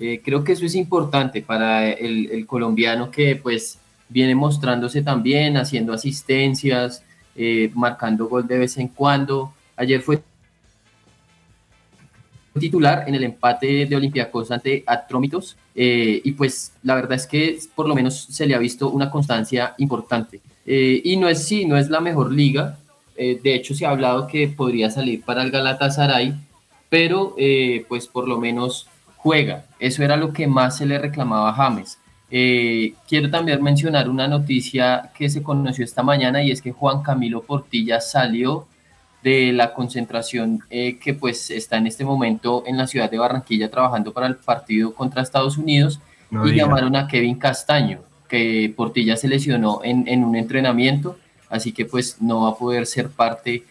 Eh, 0.00 0.20
creo 0.24 0.44
que 0.44 0.52
eso 0.52 0.66
es 0.66 0.74
importante 0.74 1.42
para 1.42 1.90
el, 1.90 2.30
el, 2.30 2.46
colombiano 2.46 3.10
que 3.10 3.36
pues 3.36 3.78
viene 4.08 4.34
mostrándose 4.34 5.02
también, 5.02 5.56
haciendo 5.56 5.92
asistencias, 5.92 7.02
eh, 7.34 7.70
marcando 7.74 8.26
gol 8.26 8.46
de 8.46 8.58
vez 8.58 8.76
en 8.76 8.88
cuando. 8.88 9.52
Ayer 9.76 10.00
fue 10.00 10.22
titular 12.58 13.04
en 13.06 13.14
el 13.14 13.24
empate 13.24 13.86
de 13.86 13.96
Olympiacos 13.96 14.50
ante 14.50 14.82
Atrómitos 14.86 15.56
eh, 15.74 16.20
y 16.24 16.32
pues 16.32 16.72
la 16.82 16.94
verdad 16.94 17.12
es 17.12 17.26
que 17.26 17.58
por 17.74 17.86
lo 17.86 17.94
menos 17.94 18.18
se 18.30 18.46
le 18.46 18.54
ha 18.54 18.58
visto 18.58 18.90
una 18.90 19.10
constancia 19.10 19.74
importante. 19.78 20.40
Eh, 20.64 21.00
y 21.04 21.16
no 21.16 21.28
es, 21.28 21.44
sí, 21.44 21.64
no 21.64 21.76
es 21.76 21.90
la 21.90 22.00
mejor 22.00 22.32
liga, 22.32 22.78
eh, 23.16 23.38
de 23.42 23.54
hecho 23.54 23.74
se 23.74 23.86
ha 23.86 23.90
hablado 23.90 24.26
que 24.26 24.48
podría 24.48 24.90
salir 24.90 25.22
para 25.22 25.42
el 25.42 25.50
Galatasaray, 25.50 26.34
pero 26.88 27.34
eh, 27.38 27.84
pues 27.88 28.06
por 28.06 28.26
lo 28.26 28.38
menos 28.38 28.88
juega. 29.26 29.64
Eso 29.80 30.04
era 30.04 30.16
lo 30.16 30.32
que 30.32 30.46
más 30.46 30.76
se 30.76 30.86
le 30.86 31.00
reclamaba 31.00 31.50
a 31.50 31.54
James. 31.54 31.98
Eh, 32.30 32.94
quiero 33.08 33.28
también 33.28 33.60
mencionar 33.60 34.08
una 34.08 34.28
noticia 34.28 35.10
que 35.18 35.28
se 35.28 35.42
conoció 35.42 35.84
esta 35.84 36.04
mañana 36.04 36.44
y 36.44 36.52
es 36.52 36.62
que 36.62 36.70
Juan 36.70 37.02
Camilo 37.02 37.42
Portilla 37.42 38.00
salió 38.00 38.68
de 39.24 39.52
la 39.52 39.74
concentración 39.74 40.60
eh, 40.70 40.98
que 41.00 41.12
pues 41.14 41.50
está 41.50 41.76
en 41.76 41.88
este 41.88 42.04
momento 42.04 42.62
en 42.66 42.76
la 42.76 42.86
ciudad 42.86 43.10
de 43.10 43.18
Barranquilla 43.18 43.68
trabajando 43.68 44.12
para 44.12 44.28
el 44.28 44.36
partido 44.36 44.94
contra 44.94 45.22
Estados 45.22 45.58
Unidos 45.58 45.98
No 46.30 46.46
y 46.46 46.52
diga. 46.52 46.66
llamaron 46.66 46.94
a 46.94 47.08
Kevin 47.08 47.36
Castaño, 47.36 48.02
que 48.28 48.72
Portilla 48.76 49.16
se 49.16 49.26
lesionó 49.26 49.80
en, 49.82 50.06
en 50.06 50.22
un 50.22 50.36
entrenamiento, 50.36 51.18
así 51.50 51.72
que 51.72 51.84
pues 51.84 52.22
no 52.22 52.42
va 52.42 52.50
a 52.50 52.54
poder 52.54 52.86
ser 52.86 53.08
parte 53.08 53.64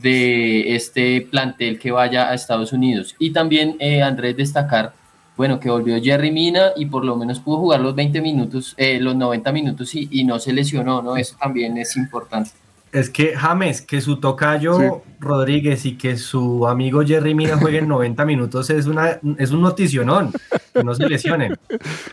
de 0.00 0.74
este 0.74 1.20
plantel 1.30 1.78
que 1.78 1.90
vaya 1.90 2.30
a 2.30 2.34
Estados 2.34 2.72
Unidos. 2.72 3.14
Y 3.18 3.32
también, 3.32 3.76
eh, 3.78 4.00
Andrés, 4.00 4.36
destacar, 4.38 4.94
bueno, 5.36 5.58
que 5.60 5.70
volvió 5.70 6.00
Jerry 6.02 6.30
Mina 6.30 6.72
y 6.76 6.86
por 6.86 7.04
lo 7.04 7.16
menos 7.16 7.40
pudo 7.40 7.58
jugar 7.58 7.80
los 7.80 7.94
20 7.94 8.20
minutos, 8.20 8.74
eh, 8.76 9.00
los 9.00 9.16
90 9.16 9.52
minutos 9.52 9.94
y, 9.94 10.08
y 10.10 10.24
no 10.24 10.38
se 10.38 10.52
lesionó, 10.52 11.02
¿no? 11.02 11.16
Eso 11.16 11.36
también 11.40 11.76
es 11.78 11.96
importante. 11.96 12.50
Es 12.92 13.08
que 13.08 13.34
James, 13.34 13.80
que 13.80 14.02
su 14.02 14.20
tocayo 14.20 14.78
Sí. 14.78 14.84
Rodríguez 15.18 15.86
y 15.86 15.96
que 15.96 16.18
su 16.18 16.66
amigo 16.66 17.02
Jerry 17.02 17.34
Mina 17.34 17.56
jueguen 17.56 17.88
90 17.88 18.26
minutos 18.26 18.68
es, 18.68 18.86
una, 18.86 19.18
es 19.38 19.50
un 19.50 19.62
noticionón. 19.62 20.30
Que 20.74 20.84
no 20.84 20.94
se 20.94 21.08
lesionen. 21.08 21.56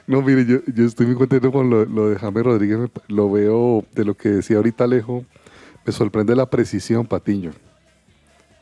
No, 0.08 0.21
mire, 0.21 0.45
yo, 0.45 0.60
yo 0.73 0.86
estoy 0.86 1.08
muy 1.08 1.15
contento 1.15 1.51
con 1.51 1.69
lo, 1.69 1.84
lo 1.84 2.10
de 2.10 2.15
James 2.17 2.43
Rodríguez. 2.43 2.79
Lo 3.10 3.29
veo 3.29 3.84
de 3.93 4.05
lo 4.05 4.15
que 4.15 4.29
decía 4.29 4.55
ahorita 4.55 4.86
Alejo. 4.86 5.25
Me 5.86 5.91
sorprende 5.91 6.34
la 6.36 6.49
precisión, 6.49 7.05
Patiño. 7.05 7.51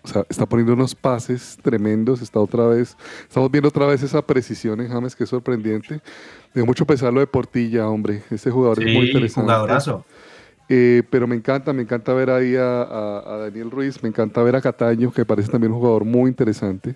O 0.10 0.14
sea, 0.14 0.24
está 0.30 0.46
poniendo 0.46 0.74
unos 0.74 0.96
pases 0.96 1.58
tremendos. 1.62 2.22
Está 2.22 2.40
otra 2.40 2.66
vez, 2.68 2.96
estamos 3.28 3.52
viendo 3.52 3.68
otra 3.68 3.86
vez 3.88 4.02
esa 4.04 4.22
precisión 4.22 4.80
en 4.80 4.88
James 4.90 5.16
que 5.16 5.26
es 5.26 5.30
sorprendente. 5.30 6.00
Me 6.54 6.64
mucho 6.64 6.86
pesar 6.86 7.12
lo 7.12 7.20
de 7.20 7.28
Portilla, 7.28 7.90
hombre. 7.90 8.24
Ese 8.32 8.50
jugador 8.50 8.82
es 8.82 8.94
muy 8.94 9.08
interesante. 9.08 9.42
jugadorazo. 9.52 10.06
Eh, 10.70 11.04
pero 11.10 11.28
me 11.28 11.36
encanta, 11.36 11.74
me 11.74 11.82
encanta 11.82 12.14
ver 12.14 12.30
ahí 12.30 12.56
a, 12.56 12.82
a- 12.84 13.20
a 13.36 13.38
Daniel 13.40 13.70
Ruiz, 13.72 14.02
me 14.04 14.10
encanta 14.10 14.42
ver 14.44 14.56
a 14.56 14.62
Cataño, 14.62 15.12
que 15.12 15.24
parece 15.26 15.50
también 15.52 15.72
un 15.74 15.80
jugador 15.80 16.04
muy 16.06 16.30
interesante. 16.30 16.96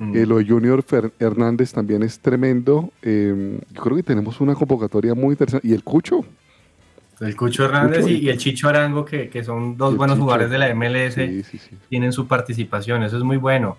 Mm. 0.00 0.16
Eh, 0.16 0.26
lo 0.26 0.38
de 0.38 0.44
Junior 0.46 0.84
Fer- 0.84 1.12
Hernández 1.20 1.72
también 1.72 2.02
es 2.02 2.18
tremendo. 2.18 2.90
Eh, 3.02 3.60
yo 3.72 3.82
creo 3.82 3.96
que 3.96 4.02
tenemos 4.02 4.40
una 4.40 4.54
convocatoria 4.54 5.14
muy 5.14 5.30
interesante. 5.32 5.66
Y 5.68 5.72
el 5.72 5.84
Cucho, 5.84 6.24
El 7.20 7.36
Cucho 7.36 7.64
Hernández 7.66 8.00
Cucho. 8.02 8.12
y, 8.14 8.16
y 8.18 8.28
el 8.28 8.38
Chicho 8.38 8.68
Arango, 8.68 9.04
que, 9.04 9.28
que 9.28 9.44
son 9.44 9.76
dos 9.76 9.96
buenos 9.96 10.16
Chicho. 10.16 10.22
jugadores 10.24 10.50
de 10.50 10.58
la 10.58 10.74
MLS, 10.74 11.14
sí, 11.14 11.42
sí, 11.44 11.58
sí. 11.58 11.76
tienen 11.88 12.12
su 12.12 12.26
participación. 12.26 13.02
Eso 13.02 13.16
es 13.16 13.22
muy 13.22 13.36
bueno. 13.36 13.78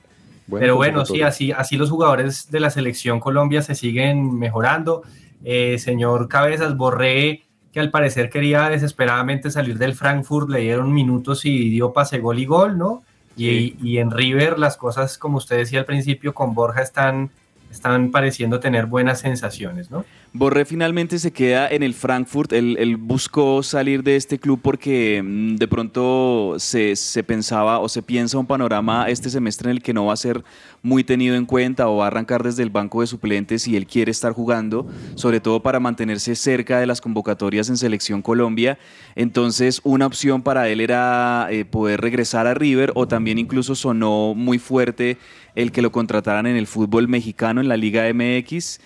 Pero 0.49 0.75
bueno, 0.75 1.05
sí, 1.05 1.21
así, 1.23 1.51
así 1.51 1.75
los 1.75 1.89
jugadores 1.89 2.51
de 2.51 2.59
la 2.59 2.69
selección 2.69 3.19
Colombia 3.19 3.61
se 3.63 3.73
siguen 3.73 4.37
mejorando. 4.37 5.01
Eh, 5.43 5.77
señor 5.79 6.27
Cabezas, 6.27 6.77
Borré, 6.77 7.43
que 7.73 7.79
al 7.79 7.89
parecer 7.89 8.29
quería 8.29 8.69
desesperadamente 8.69 9.49
salir 9.49 9.77
del 9.79 9.95
Frankfurt, 9.95 10.49
le 10.49 10.59
dieron 10.59 10.93
minutos 10.93 11.45
y 11.45 11.69
dio 11.71 11.93
pase 11.93 12.19
gol 12.19 12.37
y 12.39 12.45
gol, 12.45 12.77
¿no? 12.77 13.03
Y, 13.35 13.75
y 13.81 13.97
en 13.97 14.11
River 14.11 14.59
las 14.59 14.77
cosas, 14.77 15.17
como 15.17 15.37
usted 15.37 15.57
decía 15.57 15.79
al 15.79 15.85
principio, 15.85 16.33
con 16.33 16.53
Borja 16.53 16.81
están, 16.81 17.31
están 17.75 18.11
pareciendo 18.11 18.59
tener 18.59 18.85
buenas 18.85 19.19
sensaciones, 19.19 19.91
¿no? 19.91 20.05
Borré 20.33 20.65
finalmente 20.65 21.17
se 21.17 21.31
queda 21.31 21.69
en 21.69 21.81
el 21.81 21.93
Frankfurt. 21.93 22.51
Él, 22.51 22.97
buscó 22.97 23.63
salir 23.63 24.03
de 24.03 24.17
este 24.17 24.37
club 24.37 24.59
porque 24.61 25.21
mm, 25.23 25.55
de 25.55 25.67
pronto 25.67 26.55
se, 26.57 26.97
se 26.97 27.23
pensaba 27.23 27.79
o 27.79 27.87
se 27.87 28.01
piensa 28.01 28.37
un 28.37 28.45
panorama 28.45 29.07
este 29.07 29.29
semestre 29.29 29.69
en 29.69 29.77
el 29.77 29.81
que 29.81 29.93
no 29.93 30.07
va 30.07 30.13
a 30.13 30.17
ser 30.17 30.43
muy 30.81 31.03
tenido 31.03 31.35
en 31.35 31.45
cuenta 31.45 31.87
o 31.87 31.97
va 31.97 32.05
a 32.05 32.07
arrancar 32.07 32.43
desde 32.43 32.63
el 32.63 32.69
banco 32.69 32.99
de 32.99 33.07
suplentes 33.07 33.67
y 33.67 33.77
él 33.77 33.87
quiere 33.87 34.11
estar 34.11 34.33
jugando, 34.33 34.87
sobre 35.15 35.39
todo 35.39 35.61
para 35.61 35.79
mantenerse 35.79 36.35
cerca 36.35 36.79
de 36.79 36.85
las 36.85 36.99
convocatorias 37.01 37.69
en 37.69 37.77
Selección 37.77 38.21
Colombia. 38.21 38.77
Entonces, 39.15 39.79
una 39.83 40.05
opción 40.05 40.41
para 40.41 40.67
él 40.67 40.81
era 40.81 41.47
eh, 41.49 41.65
poder 41.65 42.01
regresar 42.01 42.45
a 42.45 42.53
River 42.53 42.91
o 42.95 43.07
también 43.07 43.39
incluso 43.39 43.73
sonó 43.73 44.33
muy 44.35 44.59
fuerte 44.59 45.17
el 45.55 45.71
que 45.71 45.81
lo 45.81 45.91
contrataran 45.91 46.45
en 46.45 46.55
el 46.55 46.67
fútbol 46.67 47.07
mexicano, 47.07 47.61
en 47.61 47.67
la 47.67 47.77
Liga 47.77 48.03
MX. 48.13 48.79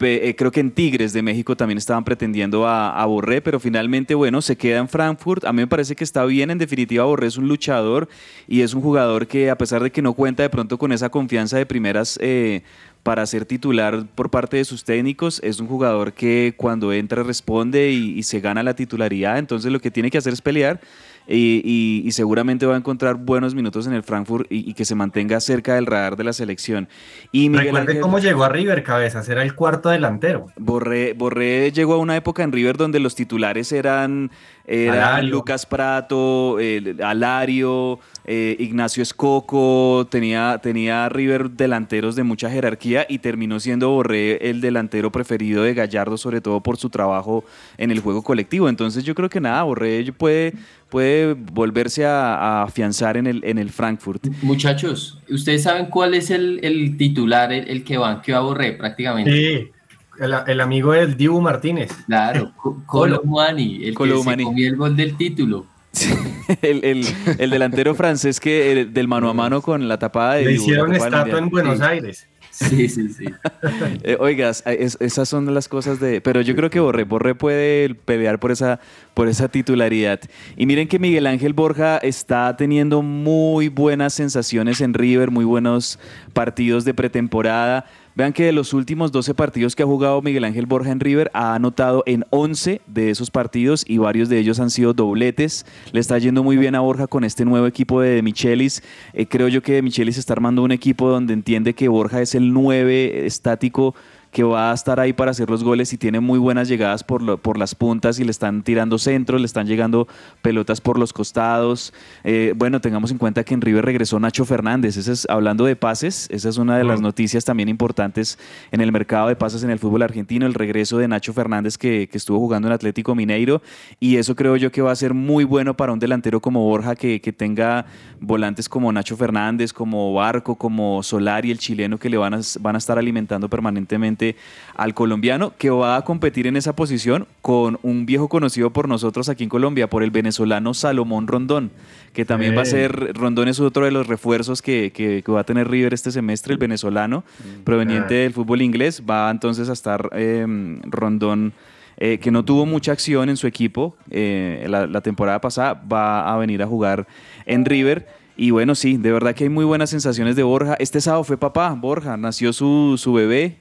Eh, 0.00 0.34
creo 0.36 0.52
que 0.52 0.60
en 0.60 0.72
Tigres 0.72 1.14
de 1.14 1.22
México 1.22 1.56
también 1.56 1.78
estaban 1.78 2.04
pretendiendo 2.04 2.66
a, 2.66 3.00
a 3.00 3.06
Borré, 3.06 3.40
pero 3.40 3.58
finalmente, 3.58 4.14
bueno, 4.14 4.42
se 4.42 4.56
queda 4.56 4.78
en 4.78 4.88
Frankfurt. 4.88 5.44
A 5.44 5.52
mí 5.52 5.62
me 5.62 5.66
parece 5.66 5.96
que 5.96 6.04
está 6.04 6.24
bien, 6.26 6.50
en 6.50 6.58
definitiva, 6.58 7.04
Borré 7.04 7.28
es 7.28 7.38
un 7.38 7.48
luchador 7.48 8.08
y 8.46 8.60
es 8.60 8.74
un 8.74 8.82
jugador 8.82 9.26
que, 9.26 9.48
a 9.48 9.56
pesar 9.56 9.82
de 9.82 9.90
que 9.90 10.02
no 10.02 10.12
cuenta 10.12 10.42
de 10.42 10.50
pronto 10.50 10.76
con 10.76 10.92
esa 10.92 11.08
confianza 11.08 11.56
de 11.56 11.64
primeras 11.64 12.18
eh, 12.20 12.62
para 13.02 13.24
ser 13.24 13.46
titular 13.46 14.04
por 14.14 14.30
parte 14.30 14.58
de 14.58 14.66
sus 14.66 14.84
técnicos, 14.84 15.40
es 15.42 15.60
un 15.60 15.66
jugador 15.66 16.12
que 16.12 16.52
cuando 16.58 16.92
entra 16.92 17.22
responde 17.22 17.90
y 17.90 18.22
se 18.22 18.40
gana 18.40 18.62
la 18.62 18.74
titularidad. 18.74 19.38
Entonces, 19.38 19.72
lo 19.72 19.80
que 19.80 19.90
tiene 19.90 20.10
que 20.10 20.18
hacer 20.18 20.34
es 20.34 20.42
pelear. 20.42 20.80
Y, 21.28 21.60
y- 21.64 22.02
y 22.06 22.12
seguramente 22.12 22.66
va 22.66 22.74
a 22.74 22.78
encontrar 22.78 23.16
buenos 23.16 23.54
minutos 23.54 23.86
en 23.86 23.92
el 23.94 24.02
Frankfurt 24.04 24.46
y, 24.50 24.70
y 24.70 24.74
que 24.74 24.84
se 24.84 24.94
mantenga 24.94 25.40
cerca 25.40 25.74
del 25.74 25.86
radar 25.86 26.16
de 26.16 26.24
la 26.24 26.32
selección. 26.32 26.88
Y 27.32 27.48
Miguel 27.48 27.64
Recuerde 27.66 27.86
Ángel- 27.92 28.00
cómo 28.00 28.18
llegó 28.20 28.44
a 28.44 28.48
River, 28.48 28.82
Cabezas, 28.84 29.28
era 29.28 29.42
el 29.42 29.54
cuarto 29.54 29.88
delantero. 29.88 30.46
Borré, 30.56 31.14
Borré 31.14 31.72
llegó 31.72 31.94
a 31.94 31.98
una 31.98 32.16
época 32.16 32.42
en 32.44 32.52
River 32.52 32.76
donde 32.76 33.00
los 33.00 33.14
titulares 33.16 33.72
eran, 33.72 34.30
eran 34.66 34.96
Alario. 34.98 35.30
Lucas 35.30 35.66
Prato, 35.66 36.58
eh, 36.60 36.94
Alario, 37.02 37.98
eh, 38.26 38.56
Ignacio 38.58 39.02
Escoco, 39.02 40.06
tenía, 40.10 40.58
tenía 40.62 41.08
River 41.08 41.50
delanteros 41.50 42.16
de 42.16 42.24
mucha 42.24 42.50
jerarquía 42.50 43.06
y 43.08 43.18
terminó 43.18 43.60
siendo 43.60 43.90
Borré 43.90 44.50
el 44.50 44.60
delantero 44.60 45.12
preferido 45.12 45.62
de 45.62 45.74
Gallardo, 45.74 46.16
sobre 46.16 46.40
todo 46.40 46.60
por 46.60 46.76
su 46.76 46.90
trabajo 46.90 47.44
en 47.78 47.90
el 47.90 48.00
juego 48.00 48.22
colectivo. 48.22 48.68
Entonces 48.68 49.04
yo 49.04 49.14
creo 49.14 49.28
que 49.28 49.40
nada, 49.40 49.62
Borré 49.62 50.12
puede, 50.12 50.54
puede 50.88 51.34
volverse 51.34 52.04
a, 52.04 52.34
a 52.34 52.62
afianzar 52.64 53.16
en 53.16 53.26
el, 53.26 53.44
en 53.44 53.58
el 53.58 53.70
Frankfurt. 53.70 54.26
Muchachos, 54.42 55.20
¿ustedes 55.30 55.62
saben 55.62 55.86
cuál 55.86 56.14
es 56.14 56.30
el, 56.30 56.60
el 56.62 56.96
titular, 56.96 57.52
el, 57.52 57.68
el 57.68 57.84
que 57.84 57.96
banqueó 57.96 58.36
a 58.36 58.40
Borré 58.40 58.72
prácticamente? 58.72 59.30
Sí, 59.32 59.70
el, 60.18 60.34
el 60.46 60.60
amigo 60.60 60.92
del 60.92 61.16
Dibu 61.16 61.40
Martínez. 61.40 61.92
Claro, 62.06 62.52
Co- 62.56 62.82
Colo 62.86 63.22
Muani, 63.24 63.84
el 63.84 63.94
Colo 63.94 64.16
que 64.16 64.30
se 64.30 64.42
comió 64.44 64.68
el 64.68 64.76
gol 64.76 64.96
del 64.96 65.16
título. 65.16 65.66
el, 66.62 66.84
el- 66.84 67.06
el 67.38 67.50
delantero 67.50 67.94
francés 67.94 68.40
que 68.40 68.72
el- 68.72 68.92
del 68.94 69.08
mano 69.08 69.28
a 69.30 69.34
mano 69.34 69.62
con 69.62 69.88
la 69.88 69.98
tapada 69.98 70.34
de 70.34 70.44
Le 70.44 70.50
Dibu, 70.52 70.62
hicieron 70.64 70.94
estatua 70.94 71.38
en. 71.38 71.48
Buenos 71.50 71.78
Sí. 71.78 71.84
Aires. 71.84 72.28
Sí, 72.50 72.88
sí, 72.88 73.08
sí. 73.10 73.26
Eh, 74.02 74.16
oigas, 74.18 74.62
eh, 74.66 74.78
es- 74.80 74.96
esas 75.00 75.28
son 75.28 75.52
las 75.52 75.68
cosas 75.68 76.00
de. 76.00 76.20
Pero 76.22 76.40
yo 76.40 76.54
creo 76.56 76.70
que 76.70 76.80
Borré, 76.80 77.04
Borré 77.04 77.34
puede 77.34 77.94
pelear 77.94 78.38
por 78.40 78.50
esa, 78.52 78.80
por 79.14 79.28
esa 79.28 79.48
titularidad. 79.48 80.20
Y 80.56 80.64
miren 80.66 80.88
que 80.88 80.98
Miguel 80.98 81.26
Ángel 81.26 81.52
Borja 81.52 81.98
está 81.98 82.56
teniendo 82.56 83.02
muy 83.02 83.68
buenas 83.68 84.14
sensaciones 84.14 84.80
en 84.80 84.94
River, 84.94 85.30
muy 85.30 85.44
buenos 85.44 85.98
partidos 86.32 86.84
de 86.84 86.94
pretemporada. 86.94 87.84
Vean 88.16 88.32
que 88.32 88.44
de 88.44 88.52
los 88.52 88.72
últimos 88.72 89.12
12 89.12 89.34
partidos 89.34 89.76
que 89.76 89.82
ha 89.82 89.86
jugado 89.86 90.22
Miguel 90.22 90.44
Ángel 90.44 90.64
Borja 90.64 90.90
en 90.90 91.00
River, 91.00 91.30
ha 91.34 91.54
anotado 91.54 92.02
en 92.06 92.24
11 92.30 92.80
de 92.86 93.10
esos 93.10 93.30
partidos 93.30 93.84
y 93.86 93.98
varios 93.98 94.30
de 94.30 94.38
ellos 94.38 94.58
han 94.58 94.70
sido 94.70 94.94
dobletes. 94.94 95.66
Le 95.92 96.00
está 96.00 96.16
yendo 96.16 96.42
muy 96.42 96.56
bien 96.56 96.74
a 96.74 96.80
Borja 96.80 97.08
con 97.08 97.24
este 97.24 97.44
nuevo 97.44 97.66
equipo 97.66 98.00
de, 98.00 98.14
De 98.14 98.22
Michelis. 98.22 98.82
Eh, 99.12 99.26
creo 99.26 99.48
yo 99.48 99.62
que 99.62 99.74
De 99.74 99.82
Michelis 99.82 100.16
está 100.16 100.32
armando 100.32 100.62
un 100.62 100.72
equipo 100.72 101.10
donde 101.10 101.34
entiende 101.34 101.74
que 101.74 101.88
Borja 101.88 102.22
es 102.22 102.34
el 102.34 102.54
9 102.54 103.26
estático 103.26 103.94
que 104.36 104.42
va 104.42 104.70
a 104.70 104.74
estar 104.74 105.00
ahí 105.00 105.14
para 105.14 105.30
hacer 105.30 105.48
los 105.48 105.64
goles 105.64 105.94
y 105.94 105.96
tiene 105.96 106.20
muy 106.20 106.38
buenas 106.38 106.68
llegadas 106.68 107.02
por, 107.02 107.22
lo- 107.22 107.38
por 107.38 107.56
las 107.56 107.74
puntas 107.74 108.20
y 108.20 108.24
le 108.24 108.30
están 108.30 108.62
tirando 108.62 108.98
centros, 108.98 109.40
le 109.40 109.46
están 109.46 109.66
llegando 109.66 110.08
pelotas 110.42 110.82
por 110.82 110.98
los 110.98 111.14
costados. 111.14 111.94
Eh, 112.22 112.52
bueno, 112.54 112.82
tengamos 112.82 113.10
en 113.10 113.16
cuenta 113.16 113.44
que 113.44 113.54
en 113.54 113.62
River 113.62 113.86
regresó 113.86 114.20
Nacho 114.20 114.44
Fernández. 114.44 114.98
Esa 114.98 115.12
es, 115.12 115.26
hablando 115.30 115.64
de 115.64 115.74
pases, 115.74 116.28
esa 116.30 116.50
es 116.50 116.58
una 116.58 116.76
de 116.76 116.84
las 116.84 117.00
noticias 117.00 117.46
también 117.46 117.70
importantes 117.70 118.38
en 118.72 118.82
el 118.82 118.92
mercado 118.92 119.28
de 119.28 119.36
pases 119.36 119.62
en 119.64 119.70
el 119.70 119.78
fútbol 119.78 120.02
argentino, 120.02 120.44
el 120.44 120.52
regreso 120.52 120.98
de 120.98 121.08
Nacho 121.08 121.32
Fernández 121.32 121.78
que, 121.78 122.06
que 122.12 122.18
estuvo 122.18 122.38
jugando 122.38 122.68
en 122.68 122.74
Atlético 122.74 123.14
Mineiro 123.14 123.62
y 124.00 124.18
eso 124.18 124.34
creo 124.36 124.56
yo 124.56 124.70
que 124.70 124.82
va 124.82 124.92
a 124.92 124.96
ser 124.96 125.14
muy 125.14 125.44
bueno 125.44 125.78
para 125.78 125.94
un 125.94 125.98
delantero 125.98 126.40
como 126.40 126.60
Borja 126.62 126.94
que, 126.94 127.22
que 127.22 127.32
tenga 127.32 127.86
volantes 128.20 128.68
como 128.68 128.92
Nacho 128.92 129.16
Fernández, 129.16 129.72
como 129.72 130.12
Barco, 130.12 130.56
como 130.56 131.02
Solari, 131.02 131.50
el 131.50 131.58
chileno 131.58 131.96
que 131.96 132.10
le 132.10 132.18
van 132.18 132.34
a, 132.34 132.40
van 132.60 132.74
a 132.74 132.78
estar 132.78 132.98
alimentando 132.98 133.48
permanentemente 133.48 134.25
frente 134.34 134.66
al 134.76 134.92
colombiano 134.92 135.54
que 135.56 135.70
va 135.70 135.96
a 135.96 136.02
competir 136.04 136.46
en 136.46 136.54
esa 136.56 136.76
posición 136.76 137.26
con 137.40 137.78
un 137.82 138.04
viejo 138.04 138.28
conocido 138.28 138.70
por 138.70 138.88
nosotros 138.88 139.28
aquí 139.30 139.42
en 139.44 139.48
Colombia, 139.48 139.88
por 139.88 140.02
el 140.02 140.10
venezolano 140.10 140.74
Salomón 140.74 141.26
Rondón, 141.26 141.70
que 142.12 142.26
también 142.26 142.54
va 142.54 142.60
a 142.62 142.66
ser, 142.66 143.14
Rondón 143.16 143.48
es 143.48 143.58
otro 143.58 143.86
de 143.86 143.90
los 143.90 144.06
refuerzos 144.06 144.60
que, 144.60 144.92
que- 144.92 145.22
que 145.24 145.32
va 145.32 145.40
a 145.40 145.44
tener 145.44 145.68
River 145.70 145.94
este 145.94 146.10
semestre, 146.10 146.52
el 146.52 146.58
venezolano, 146.58 147.24
proveniente 147.64 148.16
Ah. 148.18 148.22
del 148.24 148.32
fútbol 148.34 148.60
inglés, 148.60 149.02
va 149.08 149.30
entonces 149.30 149.70
a 149.70 149.72
estar 149.72 150.10
eh, 150.12 150.44
Rondón. 150.84 151.52
eh, 151.98 152.18
que 152.18 152.30
no 152.30 152.44
tuvo 152.44 152.66
mucha 152.66 152.92
acción 152.92 153.30
en 153.30 153.38
su 153.38 153.46
equipo 153.46 153.96
eh, 154.10 154.66
la, 154.68 154.86
la 154.86 155.00
temporada 155.00 155.40
pasada, 155.40 155.72
va 155.90 156.30
a 156.30 156.36
venir 156.36 156.62
a 156.62 156.66
jugar 156.66 157.06
en 157.46 157.64
River. 157.64 158.06
Y 158.36 158.50
bueno, 158.50 158.74
sí, 158.74 158.98
de 158.98 159.10
verdad 159.12 159.34
que 159.34 159.44
hay 159.44 159.48
muy 159.50 159.64
buenas 159.64 159.88
sensaciones 159.88 160.36
de 160.36 160.42
Borja. 160.42 160.74
Este 160.78 161.00
sábado 161.00 161.24
fue 161.24 161.38
papá, 161.38 161.70
Borja, 161.72 162.18
nació 162.18 162.52
su, 162.52 162.96
su 162.98 163.14
bebé 163.14 163.60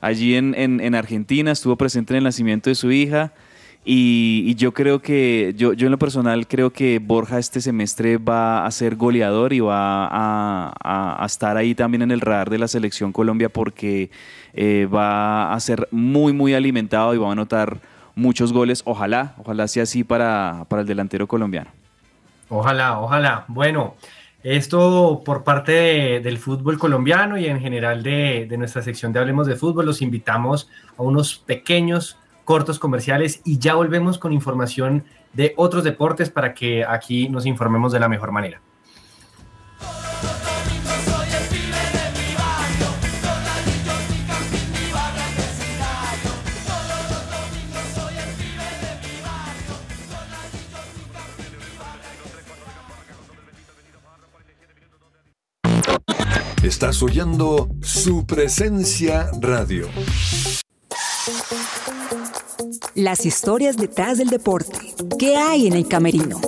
allí 0.00 0.34
en, 0.34 0.54
en- 0.56 0.80
en 0.80 0.94
Argentina, 0.94 1.50
estuvo 1.52 1.76
presente 1.76 2.12
en 2.14 2.18
el 2.18 2.24
nacimiento 2.24 2.70
de 2.70 2.74
su 2.74 2.90
hija. 2.92 3.32
Y, 3.88 4.52
yo 4.56 4.74
creo 4.74 5.00
que, 5.00 5.54
yo, 5.56 5.72
yo 5.72 5.86
en 5.86 5.92
lo 5.92 5.98
personal 5.98 6.48
creo 6.48 6.72
que 6.72 6.98
Borja 6.98 7.38
este 7.38 7.60
semestre 7.60 8.18
va 8.18 8.66
a 8.66 8.70
ser 8.72 8.96
goleador 8.96 9.52
y 9.52 9.60
va 9.60 10.08
a 10.10 11.24
estar 11.24 11.56
ahí 11.56 11.72
también 11.76 12.02
en 12.02 12.10
el 12.10 12.20
radar 12.20 12.50
de 12.50 12.58
la 12.58 12.66
selección 12.66 13.12
Colombia 13.12 13.48
porque 13.48 14.10
eh, 14.54 14.88
va 14.92 15.52
a 15.52 15.60
ser 15.60 15.86
muy, 15.92 16.32
muy 16.32 16.54
alimentado 16.54 17.14
y 17.14 17.18
va 17.18 17.28
a 17.28 17.32
anotar 17.32 17.78
muchos 18.16 18.52
goles. 18.52 18.82
Ojalá, 18.86 19.34
ojalá 19.38 19.68
sea 19.68 19.84
así 19.84 20.02
para, 20.02 20.64
para 20.68 20.82
el 20.82 20.88
delantero 20.88 21.28
colombiano. 21.28 21.70
Ojalá, 22.48 22.98
ojalá. 22.98 23.44
Bueno, 23.46 23.94
esto 24.54 25.22
por 25.24 25.42
parte 25.42 25.72
de- 25.72 26.20
del 26.20 26.38
fútbol 26.38 26.78
colombiano 26.78 27.36
y 27.36 27.46
en 27.46 27.60
general 27.60 28.02
de, 28.02 28.46
de 28.48 28.56
nuestra 28.56 28.80
sección 28.82 29.12
de 29.12 29.18
Hablemos 29.18 29.46
de 29.48 29.56
Fútbol, 29.56 29.86
los 29.86 30.02
invitamos 30.02 30.70
a 30.96 31.02
unos 31.02 31.36
pequeños 31.38 32.18
cortos 32.44 32.78
comerciales 32.78 33.42
y 33.44 33.58
ya 33.58 33.74
volvemos 33.74 34.18
con 34.18 34.32
información 34.32 35.04
de 35.32 35.52
otros 35.56 35.82
deportes 35.82 36.30
para 36.30 36.54
que 36.54 36.84
aquí 36.84 37.28
nos 37.28 37.44
informemos 37.44 37.92
de 37.92 37.98
la 38.00 38.08
mejor 38.08 38.30
manera. 38.30 38.60
Estás 56.66 57.00
oyendo 57.00 57.68
su 57.80 58.26
presencia 58.26 59.30
radio. 59.40 59.86
Las 62.96 63.24
historias 63.24 63.76
detrás 63.76 64.18
del 64.18 64.30
deporte. 64.30 64.76
¿Qué 65.16 65.36
hay 65.36 65.68
en 65.68 65.74
el 65.74 65.86
camerino? 65.86 66.40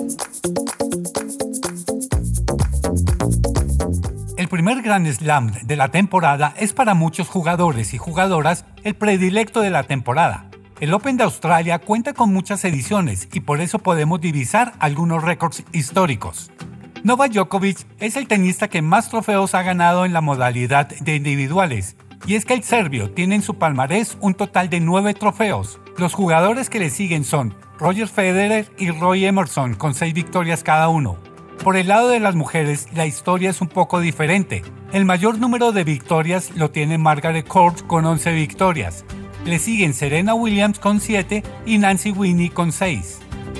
El 4.35 4.49
primer 4.49 4.81
Grand 4.81 5.09
Slam 5.09 5.53
de 5.63 5.75
la 5.77 5.87
temporada 5.87 6.53
es 6.57 6.73
para 6.73 6.95
muchos 6.95 7.29
jugadores 7.29 7.93
y 7.93 7.97
jugadoras 7.97 8.65
el 8.83 8.95
predilecto 8.95 9.61
de 9.61 9.69
la 9.69 9.83
temporada. 9.83 10.51
El 10.81 10.93
Open 10.93 11.15
de 11.15 11.23
Australia 11.23 11.79
cuenta 11.79 12.11
con 12.11 12.33
muchas 12.33 12.65
ediciones 12.65 13.29
y 13.31 13.39
por 13.39 13.61
eso 13.61 13.79
podemos 13.79 14.19
divisar 14.19 14.73
algunos 14.79 15.23
récords 15.23 15.63
históricos. 15.71 16.51
Novak 17.03 17.31
Djokovic 17.31 17.85
es 17.99 18.17
el 18.17 18.27
tenista 18.27 18.67
que 18.67 18.81
más 18.81 19.09
trofeos 19.09 19.55
ha 19.55 19.63
ganado 19.63 20.03
en 20.03 20.11
la 20.11 20.19
modalidad 20.19 20.89
de 20.89 21.15
individuales, 21.15 21.95
y 22.27 22.35
es 22.35 22.43
que 22.43 22.53
el 22.53 22.63
serbio 22.63 23.09
tiene 23.11 23.35
en 23.35 23.41
su 23.41 23.53
palmarés 23.55 24.17
un 24.19 24.33
total 24.33 24.69
de 24.69 24.81
nueve 24.81 25.13
trofeos. 25.13 25.79
Los 25.97 26.13
jugadores 26.13 26.69
que 26.69 26.79
le 26.79 26.89
siguen 26.89 27.23
son 27.23 27.55
Roger 27.77 28.09
Federer 28.09 28.69
y 28.77 28.91
Roy 28.91 29.25
Emerson 29.25 29.75
con 29.75 29.93
seis 29.93 30.13
victorias 30.13 30.61
cada 30.61 30.89
uno. 30.89 31.17
Por 31.63 31.77
el 31.77 31.87
lado 31.87 32.09
de 32.09 32.19
las 32.19 32.35
mujeres, 32.35 32.87
la 32.93 33.05
historia 33.05 33.49
es 33.49 33.61
un 33.61 33.69
poco 33.69 34.01
diferente. 34.01 34.61
El 34.91 35.05
mayor 35.05 35.39
número 35.39 35.71
de 35.71 35.85
victorias 35.85 36.51
lo 36.55 36.69
tiene 36.69 36.97
Margaret 36.97 37.47
Court 37.47 37.87
con 37.87 38.05
11 38.05 38.33
victorias. 38.33 39.05
Le 39.45 39.57
siguen 39.59 39.93
Serena 39.93 40.33
Williams 40.33 40.79
con 40.79 40.99
7 40.99 41.43
y 41.65 41.77
Nancy 41.77 42.11
Winnie 42.11 42.49
con 42.49 42.73
6. 42.73 43.18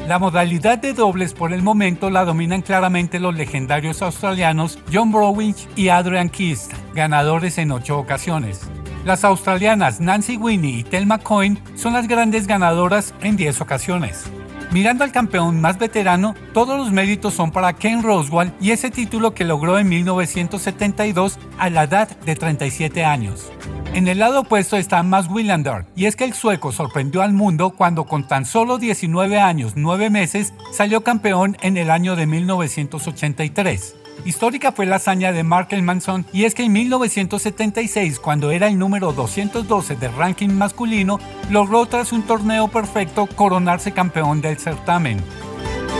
La 0.09 0.17
modalidad 0.17 0.79
de 0.79 0.93
dobles 0.93 1.35
por 1.35 1.53
el 1.53 1.61
momento 1.61 2.09
la 2.09 2.25
dominan 2.25 2.63
claramente 2.63 3.19
los 3.19 3.35
legendarios 3.35 4.01
australianos 4.01 4.79
John 4.91 5.11
Browich 5.11 5.67
y 5.75 5.89
Adrian 5.89 6.29
Keast, 6.29 6.73
ganadores 6.95 7.59
en 7.59 7.71
8 7.71 7.95
ocasiones. 7.99 8.61
Las 9.05 9.23
australianas 9.23 10.01
Nancy 10.01 10.35
Winnie 10.35 10.79
y 10.79 10.83
Thelma 10.83 11.19
Coyne 11.19 11.61
son 11.75 11.93
las 11.93 12.07
grandes 12.07 12.47
ganadoras 12.47 13.13
en 13.21 13.37
10 13.37 13.61
ocasiones. 13.61 14.23
Mirando 14.71 15.03
al 15.03 15.11
campeón 15.11 15.59
más 15.59 15.79
veterano, 15.79 16.35
todos 16.53 16.77
los 16.77 16.91
méritos 16.91 17.33
son 17.33 17.51
para 17.51 17.73
Ken 17.73 18.03
Roswell 18.03 18.53
y 18.61 18.69
ese 18.69 18.91
título 18.91 19.33
que 19.33 19.43
logró 19.43 19.79
en 19.79 19.89
1972 19.89 21.39
a 21.57 21.71
la 21.71 21.83
edad 21.83 22.07
de 22.19 22.35
37 22.35 23.03
años. 23.03 23.51
En 23.95 24.07
el 24.07 24.19
lado 24.19 24.41
opuesto 24.41 24.77
está 24.77 25.01
Max 25.01 25.27
Willander, 25.31 25.87
y 25.95 26.05
es 26.05 26.15
que 26.15 26.23
el 26.23 26.33
sueco 26.33 26.71
sorprendió 26.71 27.23
al 27.23 27.33
mundo 27.33 27.71
cuando 27.71 28.05
con 28.05 28.27
tan 28.27 28.45
solo 28.45 28.77
19 28.77 29.39
años 29.39 29.73
9 29.75 30.11
meses 30.11 30.53
salió 30.71 31.03
campeón 31.03 31.57
en 31.61 31.75
el 31.75 31.89
año 31.89 32.15
de 32.15 32.27
1983. 32.27 33.95
Histórica 34.25 34.71
fue 34.71 34.85
la 34.85 34.97
hazaña 34.97 35.31
de 35.31 35.43
Mark 35.43 35.69
Manson 35.81 36.25
y 36.33 36.43
es 36.45 36.53
que 36.53 36.63
en 36.63 36.73
1976, 36.73 38.19
cuando 38.19 38.51
era 38.51 38.67
el 38.67 38.77
número 38.77 39.13
212 39.13 39.95
del 39.95 40.13
ranking 40.13 40.49
masculino, 40.49 41.19
logró 41.49 41.85
tras 41.85 42.11
un 42.11 42.23
torneo 42.23 42.67
perfecto 42.67 43.27
coronarse 43.27 43.91
campeón 43.91 44.41
del 44.41 44.57
certamen. 44.57 45.23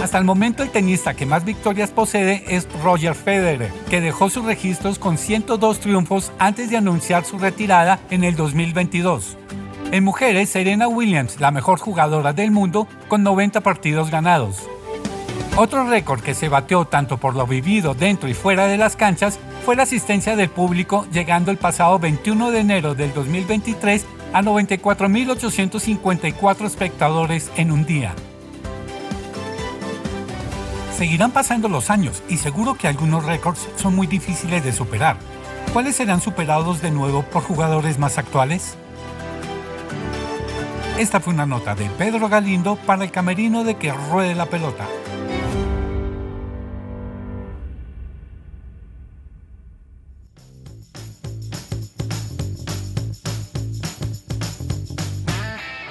Hasta 0.03 0.17
el 0.17 0.23
momento 0.23 0.63
el 0.63 0.69
tenista 0.69 1.13
que 1.13 1.25
más 1.25 1.43
victorias 1.43 1.91
posee 1.91 2.43
es 2.47 2.67
Roger 2.83 3.15
Federer, 3.15 3.71
que 3.89 3.99
dejó 3.99 4.29
sus 4.29 4.45
registros 4.45 4.97
con 4.97 5.17
102 5.17 5.79
triunfos 5.79 6.31
antes 6.39 6.69
de 6.69 6.77
anunciar 6.77 7.25
su 7.25 7.37
retirada 7.37 7.99
en 8.09 8.23
el 8.23 8.35
2022. 8.35 9.37
En 9.91 10.03
mujeres, 10.03 10.49
Serena 10.49 10.87
Williams, 10.87 11.39
la 11.39 11.51
mejor 11.51 11.79
jugadora 11.79 12.31
del 12.31 12.51
mundo, 12.51 12.87
con 13.07 13.23
90 13.23 13.61
partidos 13.61 14.09
ganados. 14.09 14.69
Otro 15.57 15.89
récord 15.89 16.21
que 16.21 16.33
se 16.33 16.47
batió 16.47 16.85
tanto 16.85 17.17
por 17.17 17.35
lo 17.35 17.45
vivido 17.45 17.93
dentro 17.93 18.29
y 18.29 18.33
fuera 18.33 18.67
de 18.67 18.77
las 18.77 18.95
canchas 18.95 19.37
fue 19.65 19.75
la 19.75 19.83
asistencia 19.83 20.37
del 20.37 20.49
público, 20.49 21.05
llegando 21.11 21.51
el 21.51 21.57
pasado 21.57 21.99
21 21.99 22.51
de 22.51 22.59
enero 22.59 22.95
del 22.95 23.13
2023 23.13 24.05
a 24.31 24.41
94.854 24.41 26.65
espectadores 26.65 27.51
en 27.57 27.71
un 27.71 27.85
día. 27.85 28.13
Seguirán 30.97 31.31
pasando 31.31 31.67
los 31.69 31.89
años 31.89 32.21
y 32.29 32.37
seguro 32.37 32.75
que 32.75 32.87
algunos 32.87 33.25
récords 33.25 33.67
son 33.75 33.95
muy 33.95 34.07
difíciles 34.07 34.63
de 34.63 34.71
superar. 34.71 35.17
¿Cuáles 35.73 35.97
serán 35.97 36.21
superados 36.21 36.81
de 36.81 36.91
nuevo 36.91 37.23
por 37.23 37.43
jugadores 37.43 37.99
más 37.99 38.17
actuales? 38.17 38.77
Esta 40.97 41.19
fue 41.19 41.33
una 41.33 41.45
nota 41.45 41.75
de 41.75 41.85
Pedro 41.91 42.27
Galindo 42.27 42.75
para 42.75 43.03
el 43.03 43.11
camerino 43.11 43.63
de 43.63 43.75
que 43.75 43.91
ruede 43.91 44.33
la 44.35 44.47
pelota. 44.47 44.85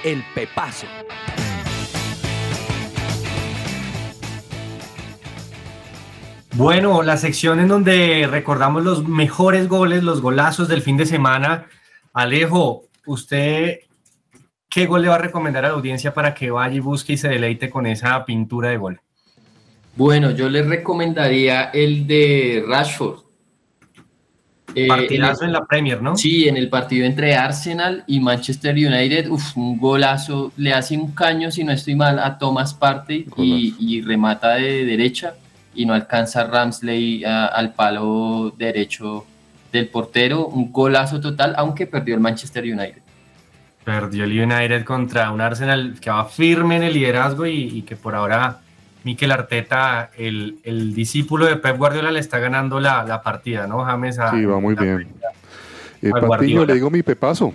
El 0.09 0.23
Pepazo. 0.33 0.87
Bueno, 6.55 7.03
la 7.03 7.15
sección 7.15 7.59
en 7.59 7.67
donde 7.67 8.27
recordamos 8.27 8.83
los 8.83 9.07
mejores 9.07 9.67
goles, 9.67 10.01
los 10.01 10.19
golazos 10.21 10.67
del 10.67 10.81
fin 10.81 10.97
de 10.97 11.05
semana. 11.05 11.67
Alejo, 12.11 12.85
¿usted 13.05 13.81
qué 14.67 14.87
gol 14.87 15.03
le 15.03 15.09
va 15.09 15.15
a 15.15 15.19
recomendar 15.19 15.63
a 15.65 15.67
la 15.67 15.75
audiencia 15.75 16.11
para 16.11 16.33
que 16.33 16.49
vaya 16.49 16.73
y 16.73 16.79
busque 16.79 17.13
y 17.13 17.17
se 17.17 17.29
deleite 17.29 17.69
con 17.69 17.85
esa 17.85 18.25
pintura 18.25 18.69
de 18.69 18.77
gol? 18.77 19.01
Bueno, 19.95 20.31
yo 20.31 20.49
les 20.49 20.65
recomendaría 20.65 21.65
el 21.65 22.07
de 22.07 22.65
Rashford. 22.67 23.28
Eh, 24.75 24.87
Partidazo 24.87 25.43
en 25.43 25.47
en 25.49 25.53
la 25.53 25.65
Premier, 25.65 26.01
¿no? 26.01 26.15
Sí, 26.15 26.47
en 26.47 26.55
el 26.57 26.69
partido 26.69 27.05
entre 27.05 27.35
Arsenal 27.35 28.03
y 28.07 28.19
Manchester 28.19 28.75
United, 28.75 29.27
uf, 29.29 29.57
un 29.57 29.77
golazo, 29.79 30.51
le 30.57 30.73
hace 30.73 30.95
un 30.97 31.11
caño, 31.13 31.49
si 31.51 31.63
no 31.63 31.71
estoy 31.71 31.95
mal, 31.95 32.19
a 32.19 32.37
Thomas 32.37 32.73
Partey 32.73 33.25
y, 33.37 33.75
y 33.79 34.01
remata 34.01 34.55
de 34.55 34.85
derecha 34.85 35.33
y 35.73 35.85
no 35.85 35.93
alcanza 35.93 36.43
Ramsley 36.45 37.23
a- 37.23 37.45
al 37.47 37.73
palo 37.73 38.53
derecho 38.57 39.25
del 39.71 39.87
portero, 39.87 40.47
un 40.47 40.71
golazo 40.71 41.19
total, 41.19 41.53
aunque 41.57 41.85
perdió 41.87 42.15
el 42.15 42.21
Manchester 42.21 42.63
United. 42.63 43.01
Perdió 43.83 44.23
el 44.25 44.39
United 44.39 44.83
contra 44.83 45.31
un 45.31 45.41
Arsenal 45.41 45.95
que 45.99 46.09
va 46.09 46.25
firme 46.25 46.75
en 46.77 46.83
el 46.83 46.93
liderazgo 46.93 47.45
y, 47.47 47.63
y 47.63 47.81
que 47.83 47.95
por 47.95 48.13
ahora 48.13 48.59
Mikel 49.03 49.31
Arteta, 49.31 50.11
el, 50.17 50.59
el 50.63 50.93
discípulo 50.93 51.45
de 51.45 51.55
Pep 51.55 51.77
Guardiola, 51.77 52.11
le 52.11 52.19
está 52.19 52.39
ganando 52.39 52.79
la, 52.79 53.03
la 53.05 53.21
partida, 53.21 53.65
¿no, 53.67 53.83
James? 53.85 54.19
A- 54.19 54.31
Sí, 54.31 54.45
va 54.45 54.59
muy 54.59 54.75
bien. 54.75 55.07
Eh, 56.01 56.11
Patiño, 56.11 56.65
le 56.65 56.73
digo 56.75 56.89
mi 56.89 57.03
pepazo. 57.03 57.53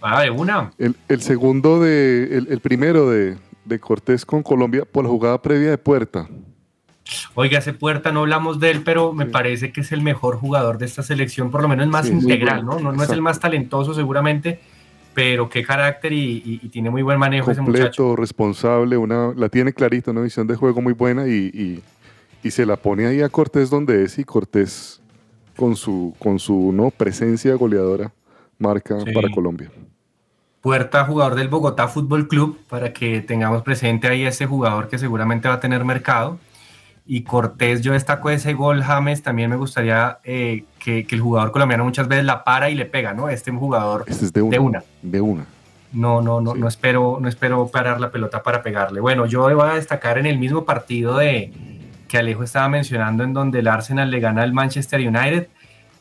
Ah, 0.00 0.22
de 0.22 0.30
una. 0.30 0.72
El, 0.78 0.96
el 1.08 1.20
segundo 1.22 1.80
de, 1.80 2.38
el, 2.38 2.48
el 2.50 2.60
primero 2.60 3.08
de, 3.08 3.36
de 3.64 3.78
Cortés 3.78 4.24
con 4.26 4.42
Colombia 4.42 4.84
por 4.84 5.04
la 5.04 5.10
jugada 5.10 5.40
previa 5.40 5.70
de 5.70 5.78
puerta. 5.78 6.28
Oiga, 7.34 7.58
ese 7.58 7.72
Puerta 7.74 8.10
no 8.12 8.20
hablamos 8.20 8.58
de 8.58 8.70
él, 8.70 8.82
pero 8.84 9.12
me 9.12 9.26
parece 9.26 9.72
que 9.72 9.80
es 9.82 9.92
el 9.92 10.00
mejor 10.02 10.36
jugador 10.38 10.78
de 10.78 10.86
esta 10.86 11.02
selección, 11.02 11.50
por 11.50 11.60
lo 11.60 11.68
menos 11.68 11.86
más 11.88 12.06
Sí, 12.06 12.12
muy 12.12 12.22
integral, 12.22 12.64
bueno. 12.64 12.80
¿no? 12.80 12.90
No, 12.90 12.96
no 12.96 13.02
es 13.02 13.10
el 13.10 13.20
más 13.20 13.38
talentoso 13.40 13.92
seguramente, 13.92 14.60
pero 15.14 15.48
qué 15.48 15.62
carácter 15.62 16.12
y, 16.12 16.42
y- 16.44 16.60
y 16.62 16.68
tiene 16.68 16.90
muy 16.90 17.02
buen 17.02 17.18
manejo 17.18 17.50
ese 17.50 17.60
muchacho. 17.60 17.82
completo, 18.04 18.16
responsable, 18.16 18.96
una, 18.96 19.32
la 19.36 19.48
tiene 19.48 19.72
clarita, 19.72 20.10
una 20.10 20.22
visión 20.22 20.46
de 20.46 20.56
juego 20.56 20.80
muy 20.80 20.92
buena 20.94 21.26
y, 21.28 21.50
y- 22.44 22.50
se 22.50 22.66
la 22.66 22.76
pone 22.76 23.06
ahí 23.06 23.20
a 23.22 23.28
Cortés 23.28 23.70
donde 23.70 24.02
es 24.04 24.18
y 24.18 24.24
Cortés 24.24 25.00
con 25.56 25.76
su, 25.76 26.14
con 26.18 26.38
su 26.38 26.72
¿no? 26.72 26.90
presencia 26.90 27.54
goleadora 27.54 28.12
marca 28.58 28.98
Sí. 29.04 29.12
para 29.12 29.28
Colombia. 29.30 29.70
Puerta, 30.60 31.04
jugador 31.04 31.34
del 31.34 31.48
Bogotá 31.48 31.88
Fútbol 31.88 32.28
Club, 32.28 32.58
para 32.68 32.92
que 32.92 33.20
tengamos 33.20 33.62
presente 33.62 34.06
ahí 34.08 34.24
ese 34.24 34.46
jugador 34.46 34.88
que 34.88 34.96
seguramente 34.98 35.48
va 35.48 35.54
a 35.54 35.60
tener 35.60 35.84
mercado. 35.84 36.38
Y 37.04 37.22
Cortés, 37.24 37.82
yo 37.82 37.92
destaco 37.94 38.30
ese 38.30 38.54
gol, 38.54 38.82
James, 38.82 39.22
también 39.22 39.50
me 39.50 39.56
gustaría 39.56 40.18
eh, 40.24 40.64
que, 40.78 41.04
que 41.04 41.14
el 41.16 41.20
jugador 41.20 41.50
colombiano 41.50 41.84
muchas 41.84 42.06
veces 42.06 42.24
la 42.24 42.44
para 42.44 42.70
y 42.70 42.74
le 42.76 42.86
pega, 42.86 43.12
¿no? 43.12 43.28
Este 43.28 43.50
jugador 43.50 44.04
Este 44.06 44.24
es 44.26 44.32
de 44.32 44.40
una. 44.42 44.50
de 44.52 44.60
una. 44.60 44.82
De 45.02 45.20
una. 45.20 45.46
No, 45.92 46.22
no, 46.22 46.40
no, 46.40 46.54
Sí. 46.54 46.60
no 46.60 46.68
espero, 46.68 47.18
no 47.20 47.28
espero 47.28 47.66
parar 47.68 48.00
la 48.00 48.10
pelota 48.10 48.42
para 48.42 48.62
pegarle. 48.62 49.00
Bueno, 49.00 49.26
yo 49.26 49.42
voy 49.42 49.68
a 49.68 49.74
destacar 49.74 50.16
en 50.18 50.26
el 50.26 50.38
mismo 50.38 50.64
partido 50.64 51.18
de 51.18 51.52
que 52.08 52.18
Alejo 52.18 52.44
estaba 52.44 52.68
mencionando, 52.68 53.24
en 53.24 53.32
donde 53.34 53.58
el 53.58 53.68
Arsenal 53.68 54.10
le 54.10 54.20
gana 54.20 54.42
al 54.42 54.52
Manchester 54.52 55.00
United. 55.00 55.48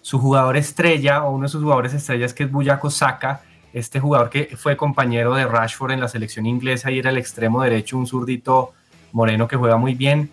Su 0.02 0.20
jugador 0.20 0.56
estrella, 0.56 1.24
o 1.24 1.32
uno 1.32 1.44
de 1.44 1.50
sus 1.50 1.62
jugadores 1.64 1.94
estrellas, 1.94 2.34
que 2.34 2.44
es 2.44 2.52
Buyaco 2.52 2.90
Saka, 2.90 3.42
este 3.74 4.00
jugador 4.00 4.30
que 4.30 4.56
fue 4.56 4.78
compañero 4.78 5.34
de 5.34 5.46
Rashford 5.46 5.92
en 5.92 6.00
la 6.00 6.08
selección 6.08 6.46
inglesa 6.46 6.92
y 6.92 7.00
era 7.00 7.10
el 7.10 7.18
extremo 7.18 7.62
derecho, 7.64 7.98
un 7.98 8.06
zurdito 8.08 8.74
moreno 9.14 9.48
que 9.48 9.56
juega 9.58 9.78
muy 9.78 9.94
bien. 9.94 10.30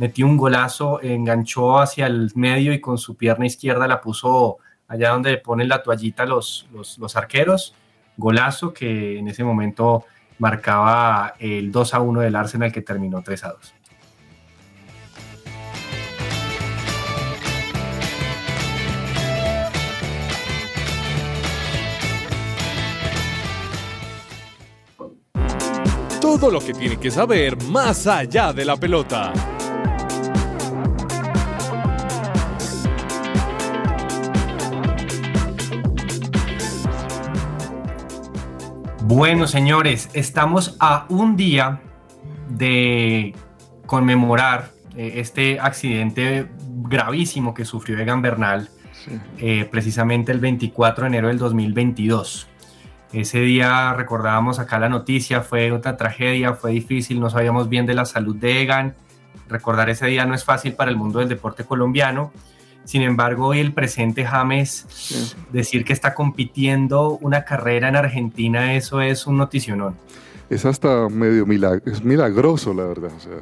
Metió 0.00 0.24
un 0.24 0.38
golazo, 0.38 0.98
enganchó 1.02 1.78
hacia 1.78 2.06
el 2.06 2.32
medio 2.34 2.72
y 2.72 2.80
con 2.80 2.96
su 2.96 3.16
pierna 3.16 3.44
izquierda 3.44 3.86
la 3.86 4.00
puso 4.00 4.56
allá 4.88 5.10
donde 5.10 5.36
ponen 5.36 5.68
la 5.68 5.82
toallita 5.82 6.24
los, 6.24 6.66
los, 6.72 6.96
los 6.96 7.16
arqueros 7.16 7.74
golazo 8.16 8.72
que 8.72 9.18
en 9.18 9.28
ese 9.28 9.44
momento 9.44 10.06
marcaba 10.38 11.34
el 11.38 11.70
2 11.70 11.94
a 11.94 12.00
1 12.00 12.20
del 12.20 12.34
Arsenal 12.34 12.72
que 12.72 12.80
terminó 12.80 13.22
3 13.22 13.44
a 13.44 13.48
2. 13.50 13.74
Todo 26.22 26.50
lo 26.50 26.60
que 26.60 26.72
tiene 26.72 26.98
que 26.98 27.10
saber 27.10 27.62
más 27.64 28.06
allá 28.06 28.54
de 28.54 28.64
la 28.64 28.76
pelota. 28.76 29.32
Bueno, 39.12 39.48
señores, 39.48 40.08
estamos 40.12 40.76
a 40.78 41.06
un 41.08 41.36
día 41.36 41.80
de 42.48 43.34
conmemorar 43.84 44.70
eh, 44.96 45.14
este 45.16 45.58
accidente 45.58 46.48
gravísimo 46.84 47.52
que 47.52 47.64
sufrió 47.64 47.98
Egan 47.98 48.22
Bernal 48.22 48.68
eh, 49.38 49.68
precisamente 49.68 50.30
el 50.30 50.38
24 50.38 51.02
de 51.02 51.08
enero 51.08 51.26
del 51.26 51.38
2022. 51.38 52.46
Ese 53.12 53.40
día 53.40 53.92
recordábamos 53.94 54.60
acá 54.60 54.78
la 54.78 54.88
noticia, 54.88 55.40
fue 55.40 55.72
otra 55.72 55.96
tragedia, 55.96 56.54
fue 56.54 56.70
difícil, 56.70 57.18
no 57.18 57.30
sabíamos 57.30 57.68
bien 57.68 57.86
de 57.86 57.94
la 57.94 58.04
salud 58.04 58.36
de 58.36 58.62
Egan. 58.62 58.94
Recordar 59.48 59.90
ese 59.90 60.06
día 60.06 60.24
no 60.24 60.36
es 60.36 60.44
fácil 60.44 60.74
para 60.74 60.88
el 60.88 60.96
mundo 60.96 61.18
del 61.18 61.28
deporte 61.28 61.64
colombiano. 61.64 62.30
Sin 62.84 63.02
embargo, 63.02 63.48
hoy 63.48 63.60
el 63.60 63.72
presente 63.72 64.24
James, 64.24 65.36
decir 65.52 65.84
que 65.84 65.92
está 65.92 66.14
compitiendo 66.14 67.18
una 67.20 67.44
carrera 67.44 67.88
en 67.88 67.96
Argentina, 67.96 68.74
eso 68.74 69.00
es 69.00 69.26
un 69.26 69.36
noticionón. 69.36 69.96
Es 70.48 70.64
hasta 70.64 71.08
medio 71.08 71.46
milag 71.46 71.82
es 71.86 72.02
milagroso, 72.02 72.74
la 72.74 72.84
verdad. 72.84 73.12
o 73.16 73.20
sea, 73.20 73.38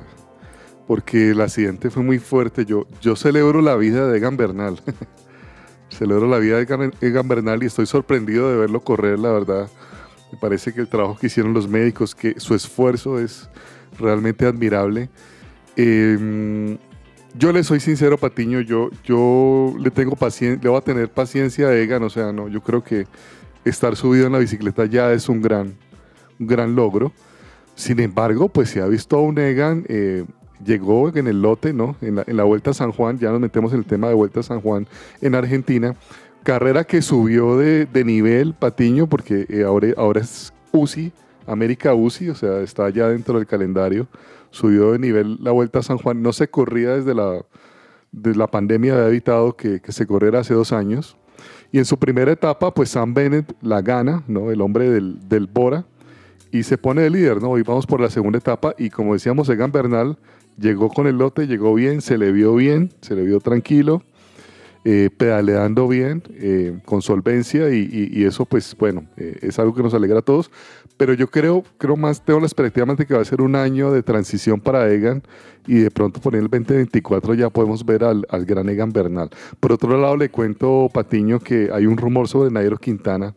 porque 0.86 1.30
el 1.30 1.40
accidente 1.40 1.90
fue 1.90 2.02
muy 2.02 2.18
fuerte. 2.18 2.64
Yo, 2.64 2.86
yo 3.00 3.16
celebro 3.16 3.62
la 3.62 3.76
vida 3.76 4.06
de 4.06 4.18
Egan 4.18 4.36
Bernal. 4.36 4.80
celebro 5.88 6.26
la 6.26 6.38
vida 6.38 6.56
de 6.56 6.62
Egan, 6.62 6.92
Egan 7.00 7.28
Bernal 7.28 7.62
y 7.62 7.66
estoy 7.66 7.86
sorprendido 7.86 8.50
de 8.50 8.58
verlo 8.58 8.80
correr, 8.80 9.18
la 9.18 9.32
verdad. 9.32 9.70
Me 10.32 10.38
parece 10.38 10.74
que 10.74 10.80
el 10.80 10.88
trabajo 10.88 11.16
que 11.18 11.28
hicieron 11.28 11.54
los 11.54 11.68
médicos, 11.68 12.14
que 12.14 12.38
su 12.38 12.54
esfuerzo 12.54 13.18
es 13.18 13.48
realmente 13.98 14.46
admirable. 14.46 15.08
Eh, 15.76 16.76
yo 17.34 17.52
le 17.52 17.62
soy 17.62 17.80
sincero, 17.80 18.18
Patiño, 18.18 18.60
yo, 18.60 18.90
yo 19.04 19.74
le 19.78 19.90
tengo 19.90 20.16
paciencia, 20.16 20.60
le 20.62 20.68
voy 20.68 20.78
a 20.78 20.82
tener 20.82 21.08
paciencia 21.08 21.68
a 21.68 21.76
Egan, 21.76 22.02
o 22.02 22.10
sea, 22.10 22.32
no, 22.32 22.48
yo 22.48 22.60
creo 22.62 22.82
que 22.82 23.06
estar 23.64 23.96
subido 23.96 24.26
en 24.26 24.32
la 24.32 24.38
bicicleta 24.38 24.86
ya 24.86 25.12
es 25.12 25.28
un 25.28 25.42
gran, 25.42 25.74
gran 26.38 26.74
logro. 26.74 27.12
Sin 27.74 28.00
embargo, 28.00 28.48
pues 28.48 28.70
se 28.70 28.80
ha 28.80 28.86
visto 28.86 29.16
a 29.16 29.22
un 29.22 29.38
Egan, 29.38 29.84
eh, 29.88 30.24
llegó 30.64 31.14
en 31.14 31.28
el 31.28 31.42
lote, 31.42 31.72
¿no? 31.72 31.96
En 32.00 32.16
la, 32.36 32.44
Vuelta 32.44 32.70
a 32.70 32.74
San 32.74 32.92
Juan, 32.92 33.18
ya 33.18 33.30
nos 33.30 33.40
metemos 33.40 33.72
en 33.72 33.78
el 33.78 33.84
tema 33.84 34.08
de 34.08 34.14
Vuelta 34.14 34.40
a 34.40 34.42
San 34.42 34.60
Juan 34.60 34.86
en 35.20 35.34
Argentina. 35.34 35.94
Carrera 36.42 36.84
que 36.84 37.02
subió 37.02 37.56
de, 37.56 37.86
de 37.86 38.04
nivel, 38.04 38.54
Patiño, 38.54 39.06
porque 39.06 39.46
eh, 39.48 39.64
ahora, 39.64 39.88
ahora 39.96 40.20
es 40.20 40.52
UCI, 40.72 41.12
América 41.46 41.94
UCI, 41.94 42.30
o 42.30 42.34
sea, 42.34 42.60
está 42.60 42.88
ya 42.90 43.08
dentro 43.08 43.36
del 43.38 43.46
calendario. 43.46 44.06
Subió 44.50 44.92
de 44.92 44.98
nivel 44.98 45.38
la 45.40 45.52
Vuelta 45.52 45.80
a 45.80 45.82
San 45.82 45.98
Juan. 45.98 46.22
No 46.22 46.32
se 46.32 46.48
corría 46.48 46.94
desde 46.94 47.14
la, 47.14 47.44
desde 48.12 48.38
la 48.38 48.46
pandemia, 48.46 48.94
había 48.94 49.08
evitado 49.08 49.56
que, 49.56 49.80
que 49.80 49.92
se 49.92 50.06
corriera 50.06 50.40
hace 50.40 50.54
dos 50.54 50.72
años. 50.72 51.16
Y 51.70 51.78
en 51.78 51.84
su 51.84 51.98
primera 51.98 52.32
etapa, 52.32 52.72
pues 52.72 52.90
Sam 52.90 53.14
Bennett 53.14 53.54
la 53.60 53.82
gana, 53.82 54.24
¿no? 54.26 54.50
El 54.50 54.60
hombre 54.60 54.90
del, 54.90 55.28
del 55.28 55.46
Bora, 55.46 55.84
y 56.50 56.62
se 56.62 56.78
pone 56.78 57.02
de 57.02 57.10
líder, 57.10 57.42
¿no? 57.42 57.50
Hoy 57.50 57.62
vamos 57.62 57.86
por 57.86 58.00
la 58.00 58.10
segunda 58.10 58.38
etapa 58.38 58.74
y 58.78 58.90
como 58.90 59.12
decíamos, 59.12 59.48
Egan 59.48 59.70
Bernal 59.70 60.18
llegó 60.58 60.88
con 60.88 61.06
el 61.06 61.18
lote, 61.18 61.46
llegó 61.46 61.74
bien, 61.74 62.00
se 62.00 62.16
le 62.18 62.32
vio 62.32 62.54
bien, 62.54 62.90
se 63.02 63.14
le 63.14 63.22
vio 63.22 63.40
tranquilo, 63.40 64.02
eh, 64.84 65.10
pedaleando 65.16 65.86
bien, 65.88 66.22
eh, 66.34 66.78
con 66.84 67.02
solvencia 67.02 67.68
y, 67.70 67.78
y- 67.80 68.20
y 68.20 68.24
eso 68.24 68.44
pues 68.46 68.76
bueno, 68.78 69.04
eh, 69.16 69.38
es 69.42 69.58
algo 69.58 69.74
que 69.74 69.82
nos 69.82 69.92
alegra 69.94 70.20
a 70.20 70.22
todos, 70.22 70.50
pero 70.96 71.12
yo 71.14 71.28
creo, 71.28 71.62
creo 71.78 71.96
más, 71.96 72.24
tengo 72.24 72.40
la 72.40 72.46
expectativa 72.46 72.86
más 72.86 72.96
de 72.96 73.06
que 73.06 73.14
va 73.14 73.20
a 73.20 73.24
ser 73.24 73.40
un 73.40 73.54
año 73.56 73.92
de 73.92 74.02
transición 74.02 74.60
para 74.60 74.90
Egan 74.90 75.22
y 75.66 75.74
de 75.80 75.90
pronto 75.90 76.20
por 76.20 76.34
el 76.34 76.48
2024 76.48 77.34
ya 77.34 77.50
podemos 77.50 77.84
ver 77.84 78.02
al, 78.04 78.24
al 78.30 78.44
gran 78.46 78.68
Egan 78.68 78.90
Bernal. 78.90 79.30
Por 79.60 79.72
otro 79.72 80.00
lado 80.00 80.16
le 80.16 80.28
cuento, 80.30 80.88
Patiño, 80.92 81.38
que 81.40 81.70
hay 81.72 81.86
un 81.86 81.96
rumor 81.98 82.26
sobre 82.28 82.50
Nairo 82.50 82.78
Quintana 82.78 83.34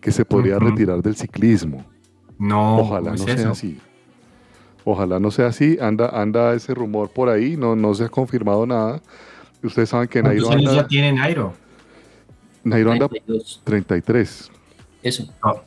que 0.00 0.10
se 0.12 0.24
podría 0.24 0.56
Ujú. 0.56 0.66
retirar 0.68 1.02
del 1.02 1.16
ciclismo. 1.16 1.84
No, 2.38 2.76
Ojalá 2.78 3.10
¿cómo 3.10 3.18
no 3.18 3.24
sea 3.24 3.34
eso? 3.34 3.50
así. 3.50 3.78
Ojalá 4.84 5.20
no 5.20 5.30
sea 5.30 5.46
así. 5.46 5.78
Anda, 5.80 6.08
anda 6.08 6.54
ese 6.54 6.74
rumor 6.74 7.10
por 7.10 7.28
ahí. 7.28 7.56
No, 7.56 7.76
no 7.76 7.94
se 7.94 8.04
ha 8.04 8.08
confirmado 8.08 8.66
nada. 8.66 9.00
Ustedes 9.62 9.88
saben 9.88 10.08
que 10.08 10.22
Nairo 10.22 10.46
¿Cuántos 10.46 10.58
años 10.60 10.70
anda, 10.70 10.82
ya 10.82 10.88
tiene 10.88 11.12
Nairo? 11.12 11.54
Nairo 12.64 12.92
anda 12.92 13.08
32. 13.08 13.62
33. 13.64 14.50
Eso. 15.02 15.32
No. 15.44 15.62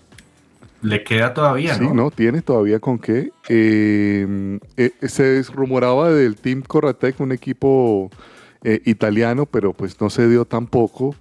Le 0.81 1.03
queda 1.03 1.33
todavía, 1.33 1.75
Sí, 1.75 1.83
¿no? 1.83 1.93
no, 1.93 2.11
tiene 2.11 2.41
todavía 2.41 2.79
con 2.79 2.99
qué. 2.99 3.31
Eh, 3.49 4.59
eh, 4.77 4.91
se 5.07 5.41
rumoraba 5.51 6.11
del 6.11 6.35
Team 6.35 6.61
Corratec, 6.61 7.19
un 7.19 7.31
equipo 7.31 8.11
eh, 8.63 8.81
italiano, 8.85 9.45
pero 9.45 9.73
pues 9.73 9.99
no 9.99 10.09
se 10.09 10.27
dio 10.29 10.45
tampoco. 10.45 11.15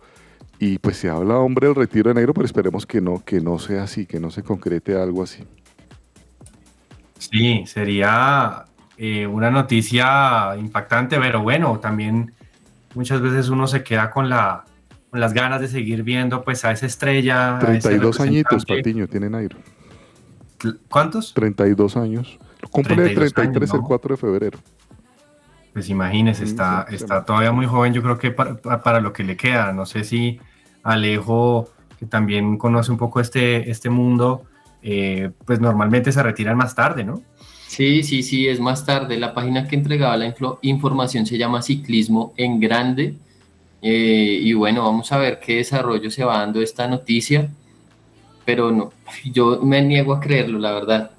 Y 0.58 0.78
pues 0.78 0.98
se 0.98 1.08
habla, 1.08 1.38
hombre, 1.38 1.66
del 1.66 1.76
retiro 1.76 2.08
de 2.08 2.14
Nairo, 2.14 2.34
pero 2.34 2.46
esperemos 2.46 2.86
que 2.86 3.00
no, 3.00 3.24
que 3.24 3.40
no 3.40 3.58
sea 3.58 3.84
así, 3.84 4.06
que 4.06 4.20
no 4.20 4.30
se 4.30 4.42
concrete 4.42 4.94
algo 4.96 5.22
así. 5.22 5.44
Sí, 7.18 7.64
sería 7.66 8.64
eh, 8.96 9.26
una 9.26 9.50
noticia 9.50 10.54
impactante, 10.58 11.18
pero 11.18 11.42
bueno, 11.42 11.78
también 11.80 12.32
muchas 12.94 13.20
veces 13.20 13.48
uno 13.48 13.66
se 13.66 13.82
queda 13.82 14.10
con, 14.10 14.28
la, 14.28 14.64
con 15.10 15.20
las 15.20 15.32
ganas 15.32 15.60
de 15.60 15.68
seguir 15.68 16.02
viendo 16.02 16.42
pues 16.42 16.64
a 16.64 16.72
esa 16.72 16.86
estrella. 16.86 17.58
a 17.58 17.72
ese 17.72 17.88
32 17.88 18.20
añitos, 18.20 18.62
representante. 18.62 18.82
Patiño, 18.82 19.08
tiene 19.08 19.30
Nairo. 19.30 19.58
¿Cuántos? 20.88 21.34
32 21.34 21.96
años. 21.96 22.38
Cumple 22.70 22.96
32 22.96 23.32
33 23.34 23.48
años, 23.48 23.74
el 23.74 23.80
¿no? 23.80 23.86
4 23.86 24.14
de 24.14 24.20
febrero. 24.20 24.58
Pues 25.72 25.88
imagínese, 25.88 26.44
está, 26.44 26.86
está 26.88 27.24
todavía 27.24 27.50
muy 27.50 27.66
joven, 27.66 27.92
yo 27.92 28.02
creo 28.02 28.16
que 28.16 28.30
para, 28.30 28.80
para 28.82 29.00
lo 29.00 29.12
que 29.12 29.24
le 29.24 29.36
queda. 29.36 29.72
No 29.72 29.86
sé 29.86 30.04
si 30.04 30.40
Alejo, 30.84 31.68
que 31.98 32.06
también 32.06 32.58
conoce 32.58 32.92
un 32.92 32.98
poco 32.98 33.20
este, 33.20 33.68
este 33.70 33.90
mundo, 33.90 34.44
eh, 34.82 35.32
pues 35.44 35.60
normalmente 35.60 36.12
se 36.12 36.22
retiran 36.22 36.56
más 36.56 36.74
tarde, 36.74 37.04
¿no? 37.04 37.22
Sí, 37.74 38.04
sí, 38.04 38.22
sí, 38.22 38.46
es 38.46 38.60
más 38.60 38.86
tarde. 38.86 39.18
La 39.18 39.34
página 39.34 39.66
que 39.66 39.74
entregaba 39.74 40.16
la 40.16 40.32
información 40.62 41.26
se 41.26 41.36
llama 41.36 41.60
Ciclismo 41.60 42.32
en 42.36 42.60
Grande. 42.60 43.16
Eh, 43.82 44.38
y 44.42 44.52
bueno, 44.52 44.84
vamos 44.84 45.10
a 45.10 45.18
ver 45.18 45.40
qué 45.40 45.56
desarrollo 45.56 46.08
se 46.08 46.22
va 46.22 46.38
dando 46.38 46.62
esta 46.62 46.86
noticia. 46.86 47.50
pero 48.44 48.70
no, 48.70 48.92
yo 49.32 49.60
me 49.62 49.82
niego 49.82 50.14
a 50.14 50.20
creerlo, 50.20 50.60
la 50.60 50.72
verdad. 50.72 51.10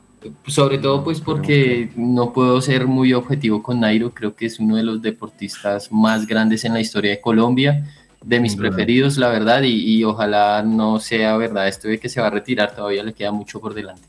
Sobre 0.47 0.77
todo 0.77 1.03
pues 1.03 1.19
porque 1.19 1.89
no 1.97 2.31
puedo 2.31 2.61
ser 2.61 2.87
muy 2.87 3.11
objetivo 3.11 3.61
con 3.61 3.81
Nairo, 3.81 4.11
creo 4.11 4.33
que 4.33 4.45
es 4.45 4.57
uno 4.59 4.77
de 4.77 4.83
los 4.83 5.01
deportistas 5.01 5.91
más 5.91 6.25
grandes 6.25 6.63
en 6.63 6.73
la 6.73 6.79
historia 6.79 7.11
de 7.11 7.21
Colombia, 7.21 7.85
de 8.23 8.39
mis 8.39 8.55
preferidos, 8.55 9.17
la 9.17 9.27
verdad, 9.29 9.61
y, 9.63 9.97
y 9.97 10.03
ojalá 10.05 10.63
no 10.63 10.99
sea 10.99 11.35
verdad 11.37 11.67
esto 11.67 11.89
de 11.89 11.99
que 11.99 12.07
se 12.09 12.21
va 12.21 12.27
a 12.27 12.31
retirar, 12.31 12.73
todavía 12.75 13.03
le 13.03 13.13
queda 13.13 13.31
mucho 13.31 13.59
por 13.59 13.73
delante. 13.73 14.07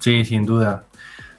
Sí, 0.00 0.24
sin 0.24 0.46
duda. 0.46 0.86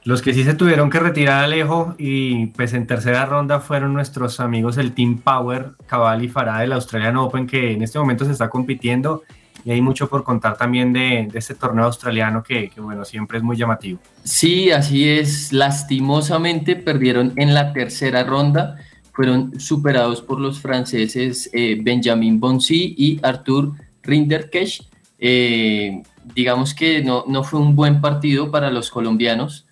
Los 0.06 0.22
que 0.22 0.34
sí 0.34 0.44
se 0.44 0.54
tuvieron 0.54 0.90
que 0.90 1.00
retirar 1.00 1.46
Alejo 1.46 1.96
y 1.98 2.48
pues 2.48 2.74
en 2.74 2.86
tercera 2.88 3.26
ronda 3.26 3.62
fueron 3.62 3.94
nuestros 3.94 4.42
amigos 4.42 4.78
el 4.78 4.94
Team 4.94 5.20
Power, 5.20 5.72
Cabal 5.86 6.24
y 6.24 6.28
Farah 6.28 6.60
del 6.60 6.74
Australian 6.74 7.16
Open 7.16 7.48
que 7.48 7.72
en 7.72 7.82
este 7.84 8.00
momento 8.00 8.26
se 8.26 8.34
está 8.34 8.50
compitiendo 8.50 9.24
y 9.66 9.72
hay 9.72 9.82
mucho 9.82 10.10
por 10.10 10.24
contar 10.24 10.58
también 10.58 10.92
de, 10.92 11.30
de 11.32 11.40
este 11.40 11.56
torneo 11.56 11.86
australiano 11.86 12.44
que, 12.44 12.70
bueno, 12.78 13.06
siempre 13.06 13.38
es 13.38 13.44
muy 13.44 13.56
llamativo. 13.56 14.00
Sí, 14.24 14.72
así 14.72 15.08
es. 15.08 15.54
Lastimosamente 15.54 16.76
perdieron 16.76 17.32
en 17.38 17.54
la 17.54 17.72
tercera 17.72 18.24
ronda. 18.24 18.76
Fueron 19.14 19.58
superados 19.60 20.22
por 20.22 20.40
los 20.40 20.60
franceses 20.60 21.50
eh, 21.54 21.78
Benjamin 21.82 22.40
Bonsi 22.40 22.96
y 22.98 23.20
Arthur 23.24 23.72
Rinderknecht. 24.02 24.84
Eh, 25.18 26.04
digamos 26.36 26.74
que 26.74 27.02
no, 27.02 27.24
no 27.28 27.44
fue 27.44 27.62
un 27.62 27.76
buen 27.76 28.02
partido 28.02 28.52
para 28.52 28.70
los 28.70 28.90
colombianos. 28.90 29.66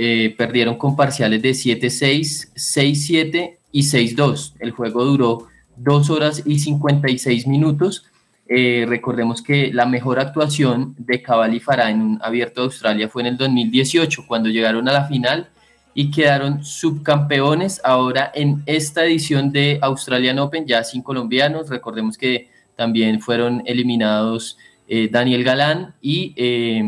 Eh, 0.00 0.32
perdieron 0.38 0.78
con 0.78 0.94
parciales 0.94 1.42
de 1.42 1.50
7-6, 1.50 2.52
6-7 2.54 3.58
y 3.72 3.82
6-2. 3.82 4.54
El 4.60 4.70
juego 4.70 5.04
duró 5.04 5.48
2 5.76 6.10
horas 6.10 6.42
y 6.46 6.60
56 6.60 7.48
minutos. 7.48 8.06
Eh, 8.46 8.86
recordemos 8.88 9.42
que 9.42 9.72
la 9.72 9.86
mejor 9.86 10.20
actuación 10.20 10.94
de 10.98 11.20
Cabal 11.20 11.52
y 11.52 11.58
Farah 11.58 11.90
en 11.90 12.00
un 12.00 12.18
abierto 12.22 12.60
de 12.60 12.66
Australia 12.66 13.08
fue 13.08 13.22
en 13.22 13.26
el 13.26 13.36
2018, 13.36 14.24
cuando 14.28 14.48
llegaron 14.48 14.88
a 14.88 14.92
la 14.92 15.04
final 15.04 15.48
y 15.94 16.12
quedaron 16.12 16.64
subcampeones. 16.64 17.80
Ahora 17.82 18.30
en 18.32 18.62
esta 18.66 19.04
edición 19.04 19.50
de 19.50 19.80
Australian 19.82 20.38
Open, 20.38 20.64
ya 20.64 20.84
sin 20.84 21.02
colombianos, 21.02 21.68
recordemos 21.68 22.16
que 22.16 22.50
también 22.76 23.20
fueron 23.20 23.64
eliminados 23.66 24.56
eh, 24.90 25.10
Daniel 25.12 25.44
Galán 25.44 25.94
y 26.00 26.32
eh, 26.34 26.82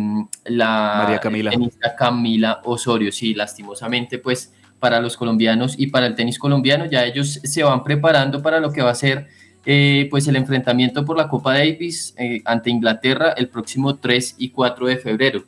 la 0.46 1.03
María 1.03 1.18
Camila. 1.18 1.51
tenista 1.51 1.94
Camila 1.94 2.62
Osorio. 2.64 3.12
Sí, 3.12 3.34
lastimosamente, 3.34 4.18
pues 4.18 4.55
para 4.78 5.03
los 5.03 5.18
colombianos 5.18 5.74
y 5.78 5.88
para 5.88 6.07
el 6.07 6.14
tenis 6.14 6.38
colombiano, 6.38 6.86
ya 6.86 7.05
ellos 7.05 7.40
se 7.44 7.62
van 7.62 7.84
preparando 7.84 8.40
para 8.40 8.59
lo 8.59 8.72
que 8.72 8.80
va 8.80 8.90
a 8.90 8.94
ser 8.94 9.28
eh, 9.66 10.09
pues 10.11 10.26
el 10.28 10.36
enfrentamiento 10.36 11.05
por 11.05 11.18
la 11.18 11.28
Copa 11.28 11.53
Davis 11.53 12.14
ante 12.46 12.70
Inglaterra 12.70 13.34
el 13.36 13.48
próximo 13.48 13.96
3 13.96 14.36
y 14.38 14.48
4 14.48 14.86
de 14.86 14.96
febrero. 14.96 15.44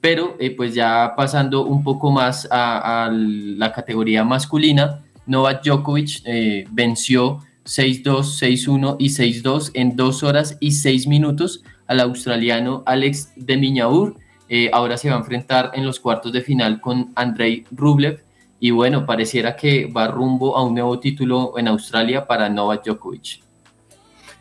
Pero 0.00 0.36
pues 0.56 0.74
ya 0.74 1.14
pasando 1.16 1.64
un 1.64 1.84
poco 1.84 2.10
más 2.10 2.48
a, 2.50 3.04
a 3.04 3.10
la 3.12 3.72
categoría 3.72 4.24
masculina, 4.24 5.04
Novak 5.26 5.62
Djokovic 5.62 6.24
venció 6.72 7.38
6-2, 7.64 8.02
6-1 8.02 8.96
y 8.98 9.10
6-2 9.10 9.70
en 9.74 9.94
2 9.94 10.22
horas 10.24 10.56
y 10.58 10.72
6 10.72 11.06
minutos 11.06 11.62
al 11.92 12.00
australiano 12.00 12.82
Alex 12.86 13.32
de 13.36 13.56
Miñaur. 13.56 14.16
Eh, 14.48 14.70
ahora 14.72 14.96
se 14.96 15.08
va 15.08 15.16
a 15.16 15.18
enfrentar 15.18 15.70
en 15.74 15.84
los 15.84 16.00
cuartos 16.00 16.32
de 16.32 16.40
final 16.40 16.80
con 16.80 17.12
Andrei 17.14 17.64
Rublev. 17.70 18.22
Y 18.58 18.70
bueno, 18.70 19.06
pareciera 19.06 19.56
que 19.56 19.86
va 19.86 20.08
rumbo 20.08 20.56
a 20.56 20.64
un 20.64 20.74
nuevo 20.74 20.98
título 20.98 21.58
en 21.58 21.68
Australia 21.68 22.26
para 22.26 22.48
Novak 22.48 22.84
Djokovic. 22.84 23.42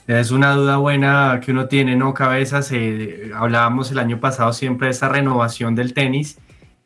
Es 0.08 0.32
una 0.32 0.54
duda 0.54 0.78
buena 0.78 1.40
que 1.44 1.52
uno 1.52 1.68
tiene, 1.68 1.96
¿no? 1.96 2.14
Cabezas, 2.14 2.72
eh, 2.72 3.32
hablábamos 3.36 3.92
el 3.92 4.00
año 4.00 4.20
pasado 4.20 4.52
siempre 4.54 4.88
de 4.88 4.92
esa 4.92 5.10
renovación 5.10 5.76
del 5.76 5.94
tenis 5.94 6.40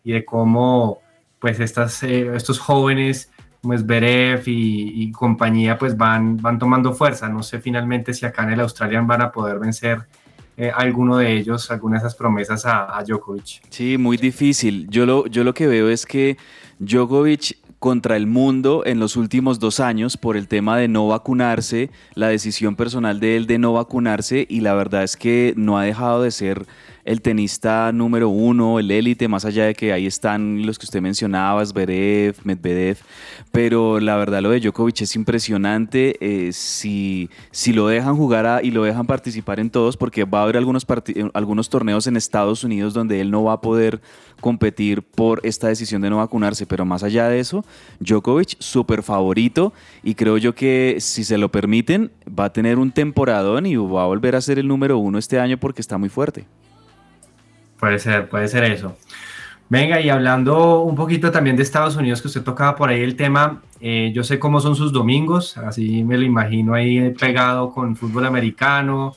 y 0.04 0.14
de 0.14 0.26
cómo 0.26 1.00
pues 1.40 1.60
estas, 1.60 2.02
eh, 2.04 2.36
estos 2.36 2.60
jóvenes 2.60 3.32
como 3.62 3.78
Zverev 3.78 4.48
y, 4.48 5.04
y, 5.04 5.12
compañía 5.12 5.78
pues 5.78 5.98
van, 5.98 6.38
van 6.38 6.58
tomando 6.58 6.94
fuerza. 6.94 7.28
No 7.30 7.44
sé 7.44 7.60
finalmente 7.60 8.14
si 8.14 8.26
acá 8.26 8.44
en 8.44 8.52
el 8.52 8.60
Australian 8.62 9.08
van 9.08 9.22
a 9.22 9.32
poder 9.32 9.60
vencer 9.60 10.04
eh, 10.58 10.72
alguno 10.74 11.18
de 11.18 11.34
ellos, 11.34 11.70
alguna 11.72 11.98
de 11.98 12.00
esas 12.00 12.16
promesas 12.16 12.66
a, 12.66 12.98
a 12.98 13.04
Djokovic. 13.04 13.62
Sí, 13.70 13.98
muy 13.98 14.18
difícil. 14.18 14.88
Yo 14.90 15.06
lo, 15.06 15.28
yo 15.28 15.44
lo 15.44 15.54
que 15.54 15.68
veo 15.68 15.90
es 15.90 16.06
que 16.06 16.38
Djokovic 16.80 17.58
contra 17.80 18.16
el 18.16 18.26
mundo 18.26 18.84
en 18.86 19.00
los 19.00 19.16
últimos 19.16 19.60
dos 19.60 19.80
años 19.80 20.18
por 20.18 20.38
el 20.38 20.48
tema 20.48 20.78
de 20.78 20.88
no 20.88 21.08
vacunarse, 21.08 21.92
la 22.16 22.30
decisión 22.30 22.76
personal 22.76 23.20
de 23.20 23.36
él 23.36 23.48
de 23.48 23.60
no 23.60 23.74
vacunarse 23.74 24.48
y 24.50 24.62
la 24.62 24.74
verdad 24.74 25.04
es 25.04 25.16
que 25.18 25.54
no 25.56 25.78
ha 25.78 25.84
dejado 25.84 26.24
de 26.24 26.32
ser 26.32 26.66
el 27.06 27.22
tenista 27.22 27.92
número 27.92 28.30
uno, 28.30 28.80
el 28.80 28.90
élite, 28.90 29.28
más 29.28 29.46
allá 29.46 29.66
de 29.66 29.76
que 29.76 29.94
ahí 29.94 30.08
están 30.08 30.66
los 30.66 30.80
que 30.80 30.86
usted 30.86 31.02
mencionaba, 31.02 31.64
Zverev, 31.64 32.36
Medvedev, 32.44 32.98
pero 33.52 34.00
la 34.00 34.16
verdad 34.18 34.42
lo 34.42 34.50
de 34.50 34.60
Djokovic 34.60 35.02
es 35.02 35.16
impresionante 35.16 36.18
eh, 36.20 36.52
si, 36.52 37.30
si 37.52 37.74
lo 37.74 37.88
dejan 37.88 38.16
jugar 38.18 38.48
a, 38.48 38.64
y 38.64 38.72
lo 38.72 38.84
dejan 38.84 39.06
participar 39.06 39.60
en 39.60 39.70
todos, 39.70 39.98
porque 39.98 40.26
va 40.26 40.40
a 40.40 40.44
haber 40.44 40.58
algunos, 40.58 40.86
algunos 41.36 41.70
torneos 41.70 42.08
en 42.08 42.18
Estados 42.18 42.64
Unidos 42.64 42.96
donde 42.96 43.22
él 43.22 43.30
no 43.30 43.44
va 43.44 43.54
a 43.54 43.62
poder 43.62 44.02
competir 44.42 45.04
por 45.04 45.42
esta 45.44 45.68
decisión 45.68 46.02
de 46.02 46.10
no 46.10 46.18
vacunarse, 46.18 46.66
pero 46.66 46.86
más 46.86 47.04
allá 47.04 47.30
de 47.30 47.40
eso, 47.40 47.64
Djokovic 48.00 48.56
súper 48.60 49.04
favorito 49.04 49.74
y 50.04 50.16
creo 50.16 50.38
yo 50.38 50.56
que 50.56 50.98
si 51.00 51.24
se 51.24 51.38
lo 51.38 51.52
permiten 51.52 52.12
va 52.28 52.46
a 52.46 52.54
tener 52.54 52.80
un 52.80 52.92
temporadón 52.92 53.68
y 53.68 53.76
va 53.76 54.04
a 54.04 54.08
volver 54.08 54.36
a 54.36 54.42
ser 54.42 54.58
el 54.58 54.68
número 54.68 54.98
uno 54.98 55.20
este 55.20 55.40
año 55.40 55.60
porque 55.60 55.82
está 55.82 56.00
muy 56.00 56.10
fuerte. 56.10 56.46
Puede 57.86 58.00
ser, 58.00 58.28
puede 58.28 58.48
ser 58.48 58.64
eso. 58.64 58.98
Venga, 59.70 60.02
y 60.02 60.10
hablando 60.10 60.82
un 60.82 60.96
poquito 60.96 61.30
también 61.30 61.56
de 61.56 61.62
Estados 61.62 61.96
Unidos, 61.96 62.20
que 62.20 62.30
usted 62.30 62.42
tocaba 62.42 62.76
por 62.76 62.90
ahí 62.90 63.02
el 63.02 63.16
tema, 63.16 63.62
eh, 63.80 64.12
yo 64.12 64.24
sé 64.24 64.40
cómo 64.40 64.60
son 64.60 64.76
sus 64.76 64.92
domingos, 64.92 65.56
así 65.60 66.04
me 66.04 66.18
lo 66.18 66.24
imagino 66.24 66.74
ahí 66.74 67.12
pegado 67.12 67.70
con 67.70 67.96
fútbol 67.96 68.26
americano, 68.26 69.14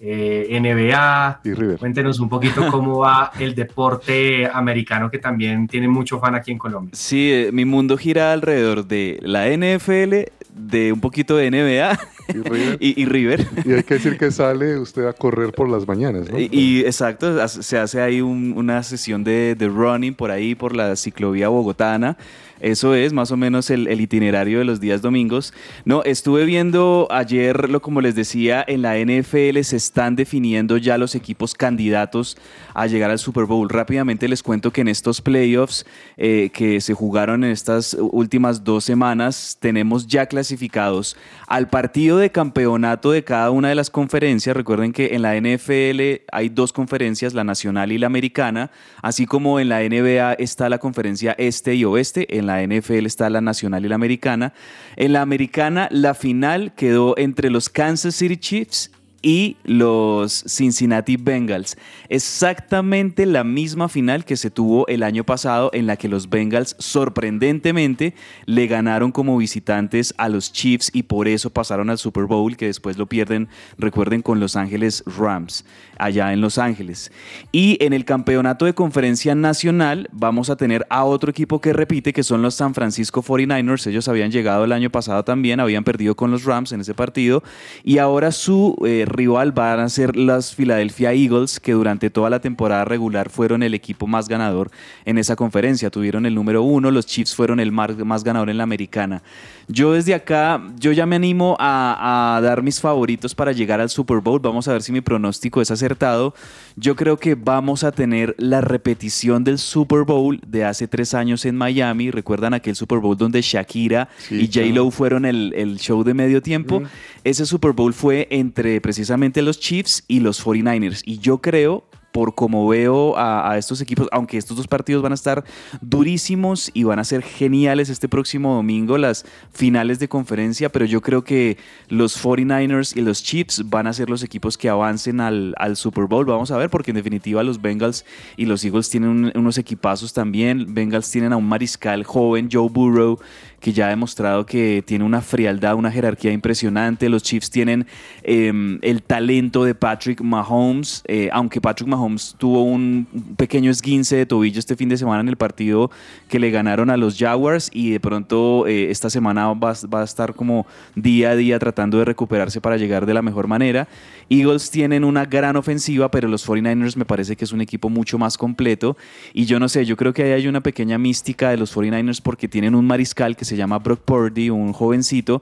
eh, 0.00 0.48
NBA. 0.58 1.42
Cuéntenos 1.78 2.18
un 2.18 2.30
poquito 2.30 2.66
cómo 2.70 3.00
va 3.00 3.32
el 3.38 3.54
deporte 3.54 4.48
americano, 4.50 5.10
que 5.10 5.18
también 5.18 5.68
tiene 5.68 5.86
mucho 5.86 6.18
fan 6.18 6.34
aquí 6.34 6.52
en 6.52 6.58
Colombia. 6.58 6.92
Sí, 6.94 7.30
eh, 7.30 7.50
mi 7.52 7.66
mundo 7.66 7.98
gira 7.98 8.32
alrededor 8.32 8.86
de 8.86 9.18
la 9.20 9.46
NFL, 9.46 10.32
de 10.54 10.90
un 10.90 11.02
poquito 11.02 11.36
de 11.36 11.50
NBA 11.50 11.98
y 12.28 12.38
River. 12.38 12.76
y, 12.80 13.02
y 13.02 13.04
River. 13.06 13.46
Y 13.64 13.72
hay 13.72 13.82
que 13.82 13.94
decir 13.94 14.18
que 14.18 14.30
sale 14.30 14.78
usted 14.78 15.06
a 15.06 15.12
correr 15.12 15.52
por 15.52 15.68
las 15.68 15.86
mañanas, 15.86 16.30
¿no? 16.30 16.38
Y, 16.38 16.48
y 16.52 16.80
exacto, 16.80 17.46
se 17.48 17.78
hace 17.78 18.00
ahí 18.00 18.20
un- 18.20 18.54
una 18.56 18.82
sesión 18.82 19.24
de, 19.24 19.54
de 19.54 19.68
running 19.68 20.14
por 20.14 20.30
ahí, 20.30 20.54
por 20.54 20.74
la 20.74 20.96
ciclovía 20.96 21.48
bogotana. 21.48 22.16
Eso 22.60 22.94
es 22.94 23.12
más 23.12 23.30
o 23.30 23.36
menos 23.36 23.70
el, 23.70 24.00
itinerario 24.00 24.58
de 24.58 24.64
los 24.64 24.80
días 24.80 25.02
domingos. 25.02 25.52
No, 25.84 26.02
estuve 26.04 26.44
viendo 26.44 27.06
ayer, 27.10 27.68
lo 27.68 27.82
como 27.82 28.00
les 28.00 28.14
decía, 28.14 28.64
en 28.66 28.82
la 28.82 28.96
NFL 28.98 29.60
se 29.62 29.76
están 29.76 30.16
definiendo 30.16 30.76
ya 30.78 30.98
los 30.98 31.14
equipos 31.14 31.54
candidatos 31.54 32.36
a 32.74 32.86
llegar 32.86 33.10
al 33.10 33.18
Super 33.18 33.44
Bowl. 33.44 33.68
Rápidamente 33.68 34.28
les 34.28 34.42
cuento 34.42 34.72
que 34.72 34.80
en 34.80 34.88
estos 34.88 35.20
playoffs 35.20 35.84
eh, 36.16 36.50
que 36.52 36.80
se 36.80 36.94
jugaron 36.94 37.44
en 37.44 37.50
estas 37.50 37.96
últimas 37.98 38.64
dos 38.64 38.84
semanas, 38.84 39.56
tenemos 39.60 40.06
ya 40.06 40.26
clasificados 40.26 41.16
al 41.46 41.68
partido 41.68 42.18
de 42.18 42.30
campeonato 42.30 43.10
de 43.10 43.24
cada 43.24 43.50
una 43.50 43.68
de 43.68 43.74
las 43.74 43.90
conferencias. 43.90 44.56
Recuerden 44.56 44.92
que 44.92 45.14
en 45.14 45.22
la 45.22 45.38
NFL 45.38 46.22
hay 46.32 46.48
dos 46.48 46.72
conferencias, 46.72 47.34
la 47.34 47.44
nacional 47.44 47.92
y 47.92 47.98
la 47.98 48.06
americana, 48.06 48.70
así 49.02 49.26
como 49.26 49.60
en 49.60 49.68
la 49.68 49.80
NBA 49.80 50.34
está 50.34 50.68
la 50.68 50.78
conferencia 50.78 51.34
este 51.38 51.74
y 51.74 51.84
oeste, 51.84 52.36
la 52.46 52.62
NFL 52.62 53.06
está 53.06 53.28
la 53.30 53.40
nacional 53.40 53.84
y 53.84 53.88
la 53.88 53.94
americana. 53.94 54.52
En 54.96 55.12
la 55.12 55.22
americana, 55.22 55.88
la 55.90 56.14
final 56.14 56.72
quedó 56.74 57.16
entre 57.18 57.50
los 57.50 57.68
Kansas 57.68 58.14
City 58.14 58.36
Chiefs 58.36 58.90
y 59.26 59.56
los 59.64 60.44
Cincinnati 60.46 61.16
Bengals. 61.16 61.76
Exactamente 62.08 63.26
la 63.26 63.42
misma 63.42 63.88
final 63.88 64.24
que 64.24 64.36
se 64.36 64.52
tuvo 64.52 64.86
el 64.86 65.02
año 65.02 65.24
pasado 65.24 65.68
en 65.72 65.88
la 65.88 65.96
que 65.96 66.08
los 66.08 66.30
Bengals 66.30 66.76
sorprendentemente 66.78 68.14
le 68.44 68.68
ganaron 68.68 69.10
como 69.10 69.36
visitantes 69.36 70.14
a 70.16 70.28
los 70.28 70.52
Chiefs 70.52 70.92
y 70.94 71.02
por 71.02 71.26
eso 71.26 71.50
pasaron 71.50 71.90
al 71.90 71.98
Super 71.98 72.26
Bowl 72.26 72.56
que 72.56 72.66
después 72.66 72.98
lo 72.98 73.06
pierden, 73.06 73.48
recuerden, 73.78 74.22
con 74.22 74.38
Los 74.38 74.54
Ángeles 74.54 75.02
Rams 75.18 75.64
allá 75.98 76.32
en 76.32 76.40
Los 76.40 76.58
Ángeles. 76.58 77.10
Y 77.50 77.78
en 77.80 77.94
el 77.94 78.04
campeonato 78.04 78.64
de 78.64 78.74
conferencia 78.74 79.34
nacional 79.34 80.08
vamos 80.12 80.50
a 80.50 80.56
tener 80.56 80.86
a 80.88 81.02
otro 81.02 81.30
equipo 81.30 81.60
que 81.60 81.72
repite 81.72 82.12
que 82.12 82.22
son 82.22 82.42
los 82.42 82.54
San 82.54 82.74
Francisco 82.74 83.24
49ers. 83.24 83.88
Ellos 83.88 84.06
habían 84.06 84.30
llegado 84.30 84.64
el 84.64 84.70
año 84.70 84.90
pasado 84.90 85.24
también, 85.24 85.58
habían 85.58 85.82
perdido 85.82 86.14
con 86.14 86.30
los 86.30 86.44
Rams 86.44 86.70
en 86.70 86.82
ese 86.82 86.94
partido 86.94 87.42
y 87.82 87.98
ahora 87.98 88.30
su 88.30 88.76
eh, 88.86 89.04
rival 89.16 89.52
van 89.52 89.80
a 89.80 89.88
ser 89.88 90.16
las 90.16 90.54
Philadelphia 90.54 91.12
Eagles, 91.12 91.58
que 91.58 91.72
durante 91.72 92.10
toda 92.10 92.30
la 92.30 92.40
temporada 92.40 92.84
regular 92.84 93.30
fueron 93.30 93.62
el 93.62 93.74
equipo 93.74 94.06
más 94.06 94.28
ganador 94.28 94.70
en 95.04 95.18
esa 95.18 95.36
conferencia. 95.36 95.90
Tuvieron 95.90 96.26
el 96.26 96.34
número 96.34 96.62
uno, 96.62 96.90
los 96.90 97.06
Chiefs 97.06 97.34
fueron 97.34 97.60
el 97.60 97.72
más 97.72 98.24
ganador 98.24 98.50
en 98.50 98.58
la 98.58 98.64
americana. 98.64 99.22
Yo 99.68 99.92
desde 99.92 100.14
acá, 100.14 100.62
yo 100.78 100.92
ya 100.92 101.06
me 101.06 101.16
animo 101.16 101.56
a, 101.58 102.36
a 102.36 102.40
dar 102.40 102.62
mis 102.62 102.80
favoritos 102.80 103.34
para 103.34 103.52
llegar 103.52 103.80
al 103.80 103.90
Super 103.90 104.20
Bowl. 104.20 104.38
Vamos 104.38 104.68
a 104.68 104.72
ver 104.72 104.82
si 104.82 104.92
mi 104.92 105.00
pronóstico 105.00 105.60
es 105.60 105.70
acertado. 105.70 106.34
Yo 106.76 106.94
creo 106.94 107.16
que 107.16 107.34
vamos 107.34 107.82
a 107.82 107.90
tener 107.90 108.34
la 108.38 108.60
repetición 108.60 109.42
del 109.42 109.58
Super 109.58 110.02
Bowl 110.04 110.40
de 110.46 110.64
hace 110.64 110.86
tres 110.86 111.14
años 111.14 111.44
en 111.44 111.56
Miami. 111.56 112.10
¿Recuerdan 112.10 112.54
aquel 112.54 112.76
Super 112.76 112.98
Bowl 112.98 113.16
donde 113.16 113.42
Shakira 113.42 114.08
Sí, 114.18 114.36
y 114.36 114.46
J-Lo 114.46 114.90
fueron 114.90 115.24
el, 115.24 115.52
el 115.56 115.78
show 115.78 116.04
de 116.04 116.14
medio 116.14 116.40
tiempo? 116.42 116.82
Ese 117.24 117.44
Super 117.44 117.72
Bowl 117.72 117.92
fue 117.92 118.28
entre 118.30 118.80
precisamente 118.80 119.42
los 119.42 119.58
Chiefs 119.58 120.04
y 120.06 120.20
los 120.20 120.44
49ers. 120.44 121.02
Y 121.04 121.18
yo 121.18 121.38
creo 121.38 121.84
por 122.16 122.34
como 122.34 122.66
veo 122.66 123.12
a, 123.18 123.58
estos 123.58 123.82
equipos, 123.82 124.08
aunque 124.10 124.38
estos 124.38 124.56
dos 124.56 124.66
partidos 124.66 125.02
van 125.02 125.12
a 125.12 125.14
estar 125.14 125.44
durísimos 125.82 126.70
y 126.72 126.84
van 126.84 126.98
a 126.98 127.04
ser 127.04 127.20
geniales 127.20 127.90
este 127.90 128.08
próximo 128.08 128.54
domingo, 128.54 128.96
las 128.96 129.26
finales 129.52 129.98
de 129.98 130.08
conferencia, 130.08 130.70
pero 130.70 130.86
yo 130.86 131.02
creo 131.02 131.24
que 131.24 131.58
los 131.90 132.16
49ers 132.24 132.96
y 132.96 133.02
los 133.02 133.22
Chiefs 133.22 133.68
van 133.68 133.86
a 133.86 133.92
ser 133.92 134.08
los 134.08 134.22
equipos 134.22 134.56
que 134.56 134.70
avancen 134.70 135.20
al, 135.20 135.54
Super 135.74 136.04
Bowl. 136.06 136.24
Vamos 136.24 136.50
a 136.50 136.56
ver, 136.56 136.70
porque 136.70 136.90
en 136.92 136.94
definitiva 136.96 137.42
los 137.42 137.60
Bengals 137.60 138.06
y 138.38 138.46
los 138.46 138.64
Eagles 138.64 138.88
tienen 138.88 139.10
un- 139.10 139.32
unos 139.34 139.58
equipazos 139.58 140.14
también. 140.14 140.72
Bengals 140.72 141.10
tienen 141.10 141.34
a 141.34 141.36
un 141.36 141.46
mariscal 141.46 142.02
joven, 142.04 142.48
Joe 142.50 142.70
Burrow, 142.70 143.18
que 143.60 143.72
ya 143.72 143.86
ha 143.86 143.88
demostrado 143.88 144.46
que 144.46 144.82
tiene 144.86 145.04
una 145.04 145.20
frialdad, 145.20 145.74
una 145.74 145.90
jerarquía 145.90 146.32
impresionante. 146.32 147.08
Los 147.08 147.22
Chiefs 147.22 147.50
tienen 147.50 147.86
eh, 148.22 148.52
el 148.82 149.02
talento 149.02 149.64
de 149.64 149.74
Patrick 149.74 150.20
Mahomes, 150.20 151.02
eh, 151.06 151.28
aunque 151.32 151.60
Patrick 151.60 151.88
Mahomes 151.88 152.34
tuvo 152.38 152.62
un 152.62 153.06
pequeño 153.36 153.70
esguince 153.70 154.16
de 154.16 154.26
tobillo 154.26 154.58
este 154.58 154.76
fin 154.76 154.88
de 154.88 154.96
semana 154.96 155.20
en 155.20 155.28
el 155.28 155.36
partido 155.36 155.90
que 156.28 156.38
le 156.38 156.50
ganaron 156.50 156.90
a 156.90 156.96
los 156.96 157.18
Jaguars 157.18 157.70
y 157.72 157.90
de 157.90 158.00
pronto 158.00 158.66
eh, 158.66 158.90
esta 158.90 159.10
semana 159.10 159.52
va, 159.54 159.70
a 159.70 160.04
estar 160.04 160.34
como 160.34 160.66
día 160.94 161.30
a 161.30 161.36
día 161.36 161.58
tratando 161.58 161.98
de 161.98 162.04
recuperarse 162.04 162.60
para 162.60 162.76
llegar 162.76 163.06
de 163.06 163.14
la 163.14 163.22
mejor 163.22 163.46
manera. 163.46 163.88
Eagles 164.28 164.70
tienen 164.70 165.04
una 165.04 165.24
gran 165.24 165.56
ofensiva, 165.56 166.10
pero 166.10 166.28
los 166.28 166.46
49ers 166.46 166.96
me 166.96 167.04
parece 167.04 167.36
que 167.36 167.44
es 167.44 167.52
un 167.52 167.60
equipo 167.60 167.88
mucho 167.88 168.18
más 168.18 168.36
completo 168.36 168.96
y 169.32 169.46
yo 169.46 169.58
no 169.60 169.68
sé, 169.68 169.84
yo 169.84 169.96
creo 169.96 170.12
que 170.12 170.24
ahí 170.24 170.32
hay 170.32 170.48
una 170.48 170.60
pequeña 170.60 170.98
mística 170.98 171.50
de 171.50 171.56
los 171.56 171.74
49ers 171.74 172.20
porque 172.20 172.48
tienen 172.48 172.74
un 172.74 172.86
mariscal 172.86 173.36
que 173.36 173.44
se 173.46 173.56
llama 173.56 173.78
Brock 173.78 174.00
Purdy, 174.00 174.50
un 174.50 174.72
jovencito 174.74 175.40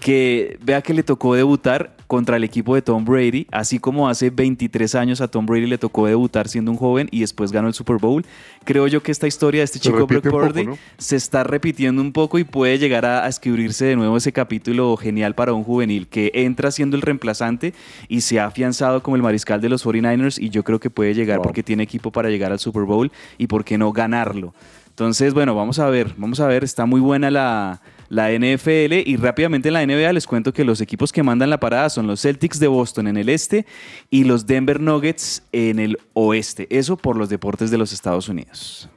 que 0.00 0.58
vea 0.64 0.82
que 0.82 0.92
le 0.94 1.04
tocó 1.04 1.36
debutar 1.36 1.94
contra 2.08 2.36
el 2.36 2.42
equipo 2.42 2.74
de 2.74 2.82
Tom 2.82 3.04
Brady, 3.04 3.46
así 3.52 3.78
como 3.78 4.08
hace 4.08 4.30
23 4.30 4.96
años 4.96 5.20
a 5.20 5.28
Tom 5.28 5.46
Brady 5.46 5.66
le 5.66 5.78
tocó 5.78 6.06
debutar 6.08 6.48
siendo 6.48 6.72
un 6.72 6.76
joven 6.76 7.06
y 7.12 7.20
después 7.20 7.52
ganó 7.52 7.68
el 7.68 7.74
Super 7.74 7.98
Bowl. 7.98 8.24
Creo 8.64 8.88
yo 8.88 9.00
que 9.00 9.12
esta 9.12 9.28
historia 9.28 9.60
de 9.60 9.66
este 9.66 9.78
Se 9.78 9.84
chico 9.90 10.08
Brock 10.08 10.28
Purdy 10.28 10.66
¿no? 10.66 10.78
se 10.98 11.14
está 11.14 11.44
repitiendo 11.44 12.02
un 12.02 12.12
poco 12.12 12.40
y 12.40 12.44
puede 12.44 12.78
llegar 12.78 13.06
a, 13.06 13.24
a 13.24 13.28
escribirse 13.28 13.84
de 13.84 13.94
nuevo 13.94 14.16
ese 14.16 14.32
capítulo 14.32 14.96
genial 14.96 15.36
para 15.36 15.52
un 15.52 15.62
juvenil 15.62 16.08
que 16.08 16.32
entra 16.34 16.72
siendo 16.72 16.96
el 16.96 17.02
reemplazante 17.02 17.72
y 18.08 18.22
se 18.22 18.40
ha 18.40 18.46
afianzado 18.46 19.04
como 19.04 19.14
el 19.14 19.22
mariscal 19.22 19.60
de 19.60 19.68
los 19.68 19.86
49ers 19.86 20.42
y 20.42 20.50
yo 20.50 20.64
creo 20.64 20.80
que 20.80 20.90
puede 20.90 21.14
llegar 21.14 21.36
Wow. 21.38 21.44
porque 21.44 21.62
tiene 21.62 21.84
equipo 21.84 22.10
para 22.10 22.28
llegar 22.28 22.50
al 22.50 22.58
Super 22.58 22.82
Bowl 22.82 23.12
y 23.38 23.46
por 23.46 23.64
qué 23.64 23.78
no 23.78 23.92
ganarlo. 23.92 24.52
Entonces, 24.92 25.32
bueno, 25.32 25.54
vamos 25.54 25.78
a 25.78 25.88
ver, 25.88 26.12
vamos 26.18 26.38
a 26.38 26.46
ver, 26.46 26.64
está 26.64 26.84
muy 26.84 27.00
buena 27.00 27.30
la, 27.30 27.80
la 28.10 28.30
NFL 28.30 28.92
y 29.06 29.16
rápidamente 29.16 29.68
en 29.68 29.72
la 29.72 29.86
NBA 29.86 30.12
les 30.12 30.26
cuento 30.26 30.52
que 30.52 30.66
los 30.66 30.82
equipos 30.82 31.12
que 31.12 31.22
mandan 31.22 31.48
la 31.48 31.58
parada 31.58 31.88
son 31.88 32.06
los 32.06 32.20
Celtics 32.20 32.60
de 32.60 32.68
Boston 32.68 33.06
en 33.06 33.16
el 33.16 33.30
este 33.30 33.64
y 34.10 34.24
los 34.24 34.46
Denver 34.46 34.80
Nuggets 34.80 35.44
en 35.50 35.78
el 35.78 35.96
oeste. 36.12 36.66
Eso 36.68 36.98
por 36.98 37.16
los 37.16 37.30
deportes 37.30 37.70
de 37.70 37.78
los 37.78 37.94
Estados 37.94 38.28
Unidos. 38.28 38.90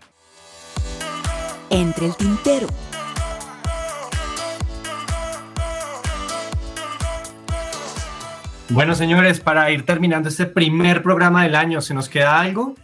Entre 1.70 2.08
el 2.08 2.16
tintero. 2.18 2.68
Bueno, 8.68 8.96
señores, 8.96 9.40
para 9.40 9.72
ir 9.72 9.86
terminando 9.86 10.28
este 10.28 10.46
primer 10.46 11.02
programa 11.02 11.44
del 11.44 11.56
año, 11.56 11.80
¿se 11.80 11.94
nos 11.94 12.10
queda 12.10 12.42
algo? 12.42 12.76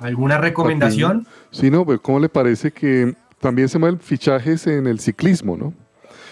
¿Alguna 0.00 0.38
recomendación? 0.38 1.26
Sí, 1.50 1.70
no, 1.70 1.84
pero 1.86 2.00
¿cómo 2.02 2.18
le 2.18 2.28
parece 2.28 2.72
que 2.72 3.14
también 3.38 3.68
se 3.68 3.78
mueven 3.78 4.00
fichajes 4.00 4.66
en 4.66 4.86
el 4.86 4.98
ciclismo, 5.00 5.56
¿no? 5.56 5.72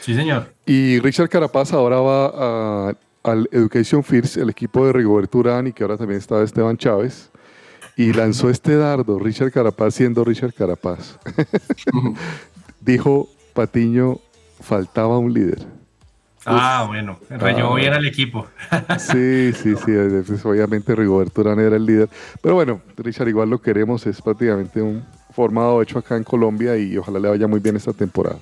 Sí, 0.00 0.14
señor. 0.14 0.52
Y 0.66 0.98
Richard 1.00 1.28
Carapaz 1.28 1.72
ahora 1.72 2.00
va 2.00 2.26
a- 2.90 2.94
al 3.24 3.48
Education 3.52 4.02
First, 4.02 4.36
el 4.38 4.48
equipo 4.50 4.86
de 4.86 4.92
Rigoberto 4.92 5.38
Urán 5.38 5.66
y 5.66 5.72
que 5.72 5.82
ahora 5.84 5.96
también 5.96 6.18
está 6.18 6.42
Esteban 6.42 6.76
Chávez. 6.76 7.30
Y 7.96 8.12
lanzó 8.12 8.48
este 8.48 8.76
dardo, 8.76 9.18
Richard 9.18 9.50
Carapaz 9.52 9.94
siendo 9.94 10.24
Richard 10.24 10.54
Carapaz. 10.54 11.18
Dijo 12.80 13.28
Patiño, 13.54 14.18
faltaba 14.60 15.18
un 15.18 15.32
líder. 15.34 15.66
Ah, 16.50 16.84
bueno, 16.86 17.18
rellenó 17.30 17.72
Ah. 17.72 17.76
bien 17.76 17.92
al 17.92 18.06
equipo. 18.06 18.46
Sí, 18.98 19.52
sí, 19.52 19.74
sí, 19.84 19.92
obviamente 20.44 20.94
Rigoberto 20.94 21.40
Urán 21.42 21.60
era 21.60 21.76
el 21.76 21.84
líder. 21.86 22.08
Pero 22.42 22.54
bueno, 22.54 22.80
Richard 22.96 23.28
igual 23.28 23.50
lo 23.50 23.60
queremos, 23.60 24.06
es 24.06 24.20
prácticamente 24.22 24.80
un 24.82 25.04
formado 25.34 25.80
hecho 25.82 25.98
acá 25.98 26.16
en 26.16 26.24
Colombia 26.24 26.76
y 26.76 26.96
ojalá 26.96 27.18
le 27.18 27.28
vaya 27.28 27.46
muy 27.46 27.60
bien 27.60 27.76
esta 27.76 27.92
temporada. 27.92 28.36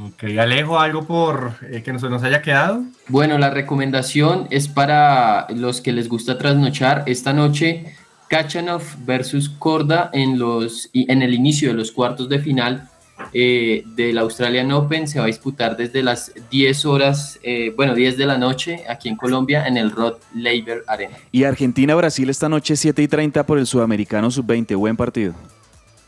Ok, 0.00 0.24
Alejo, 0.38 0.78
¿algo 0.78 1.04
por 1.06 1.52
eh, 1.70 1.82
que 1.82 1.92
nos, 1.92 2.02
nos 2.02 2.22
haya 2.22 2.40
quedado? 2.40 2.82
Bueno, 3.08 3.36
la 3.38 3.50
recomendación 3.50 4.46
es 4.50 4.66
para 4.68 5.46
los 5.50 5.80
que 5.82 5.92
les 5.92 6.08
gusta 6.08 6.38
trasnochar. 6.38 7.02
Esta 7.06 7.32
noche, 7.34 7.94
Kachanov 8.28 8.82
versus 9.04 9.50
Korda 9.50 10.08
en, 10.14 10.38
los, 10.38 10.88
en 10.94 11.20
el 11.20 11.34
inicio 11.34 11.68
de 11.68 11.74
los 11.74 11.92
cuartos 11.92 12.28
de 12.30 12.38
final 12.38 12.88
eh, 13.32 13.82
del 13.86 14.18
Australian 14.18 14.70
Open. 14.72 15.08
Se 15.08 15.18
va 15.18 15.24
a 15.24 15.28
disputar 15.28 15.76
desde 15.76 16.02
las 16.02 16.32
10 16.50 16.84
horas, 16.86 17.38
eh, 17.42 17.72
bueno, 17.76 17.94
10 17.94 18.16
de 18.16 18.26
la 18.26 18.38
noche 18.38 18.84
aquí 18.88 19.08
en 19.08 19.16
Colombia 19.16 19.66
en 19.66 19.76
el 19.76 19.90
Rod 19.90 20.16
Laver 20.34 20.84
Arena. 20.86 21.16
Y 21.30 21.44
Argentina-Brasil 21.44 22.28
esta 22.30 22.48
noche 22.48 22.76
7 22.76 23.02
y 23.02 23.08
30 23.08 23.44
por 23.46 23.58
el 23.58 23.66
Sudamericano 23.66 24.30
Sub-20. 24.30 24.76
Buen 24.76 24.96
partido. 24.96 25.34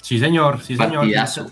Sí, 0.00 0.18
señor, 0.18 0.60
sí, 0.60 0.76
señor. 0.76 0.98
Partidazo. 0.98 1.50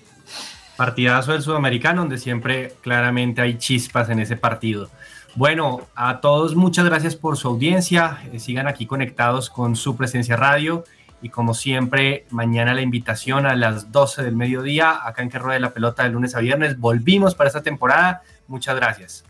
Partidazo 0.77 1.33
del 1.33 1.43
sudamericano, 1.43 2.03
donde 2.03 2.19
siempre 2.19 2.75
claramente 2.81 3.41
hay 3.41 3.59
chispas 3.59 4.09
en 4.11 4.19
ese 4.19 4.37
partido. 4.37 4.91
Bueno, 5.35 5.89
a 5.95 6.21
todos 6.21 6.55
muchas 6.55 6.85
gracias 6.85 7.17
por 7.17 7.39
su 7.39 7.49
audiencia. 7.49 8.19
Eh, 8.33 8.39
sigan 8.39 8.69
aquí 8.69 8.85
conectados 8.85 9.49
con 9.49 9.77
su 9.77 9.97
presencia 9.97 10.37
radio. 10.37 10.85
Y 11.23 11.29
como 11.29 11.55
siempre, 11.55 12.27
mañana 12.31 12.75
la 12.75 12.83
invitación 12.83 13.47
a 13.47 13.55
las 13.55 13.93
12 13.93 14.23
del 14.25 14.37
mediodía, 14.37 15.07
acá 15.07 15.23
en 15.23 15.31
Que 15.31 15.39
Rueda 15.39 15.61
la 15.61 15.73
Pelota 15.73 16.03
de 16.03 16.11
lunes 16.11 16.35
a 16.35 16.41
viernes. 16.41 16.79
Volvimos 16.79 17.35
para 17.35 17.49
esta 17.49 17.63
temporada. 17.63 18.23
Muchas 18.49 18.75
gracias. 18.77 19.25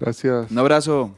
Gracias. 0.00 0.50
Un 0.50 0.58
abrazo. 0.58 1.14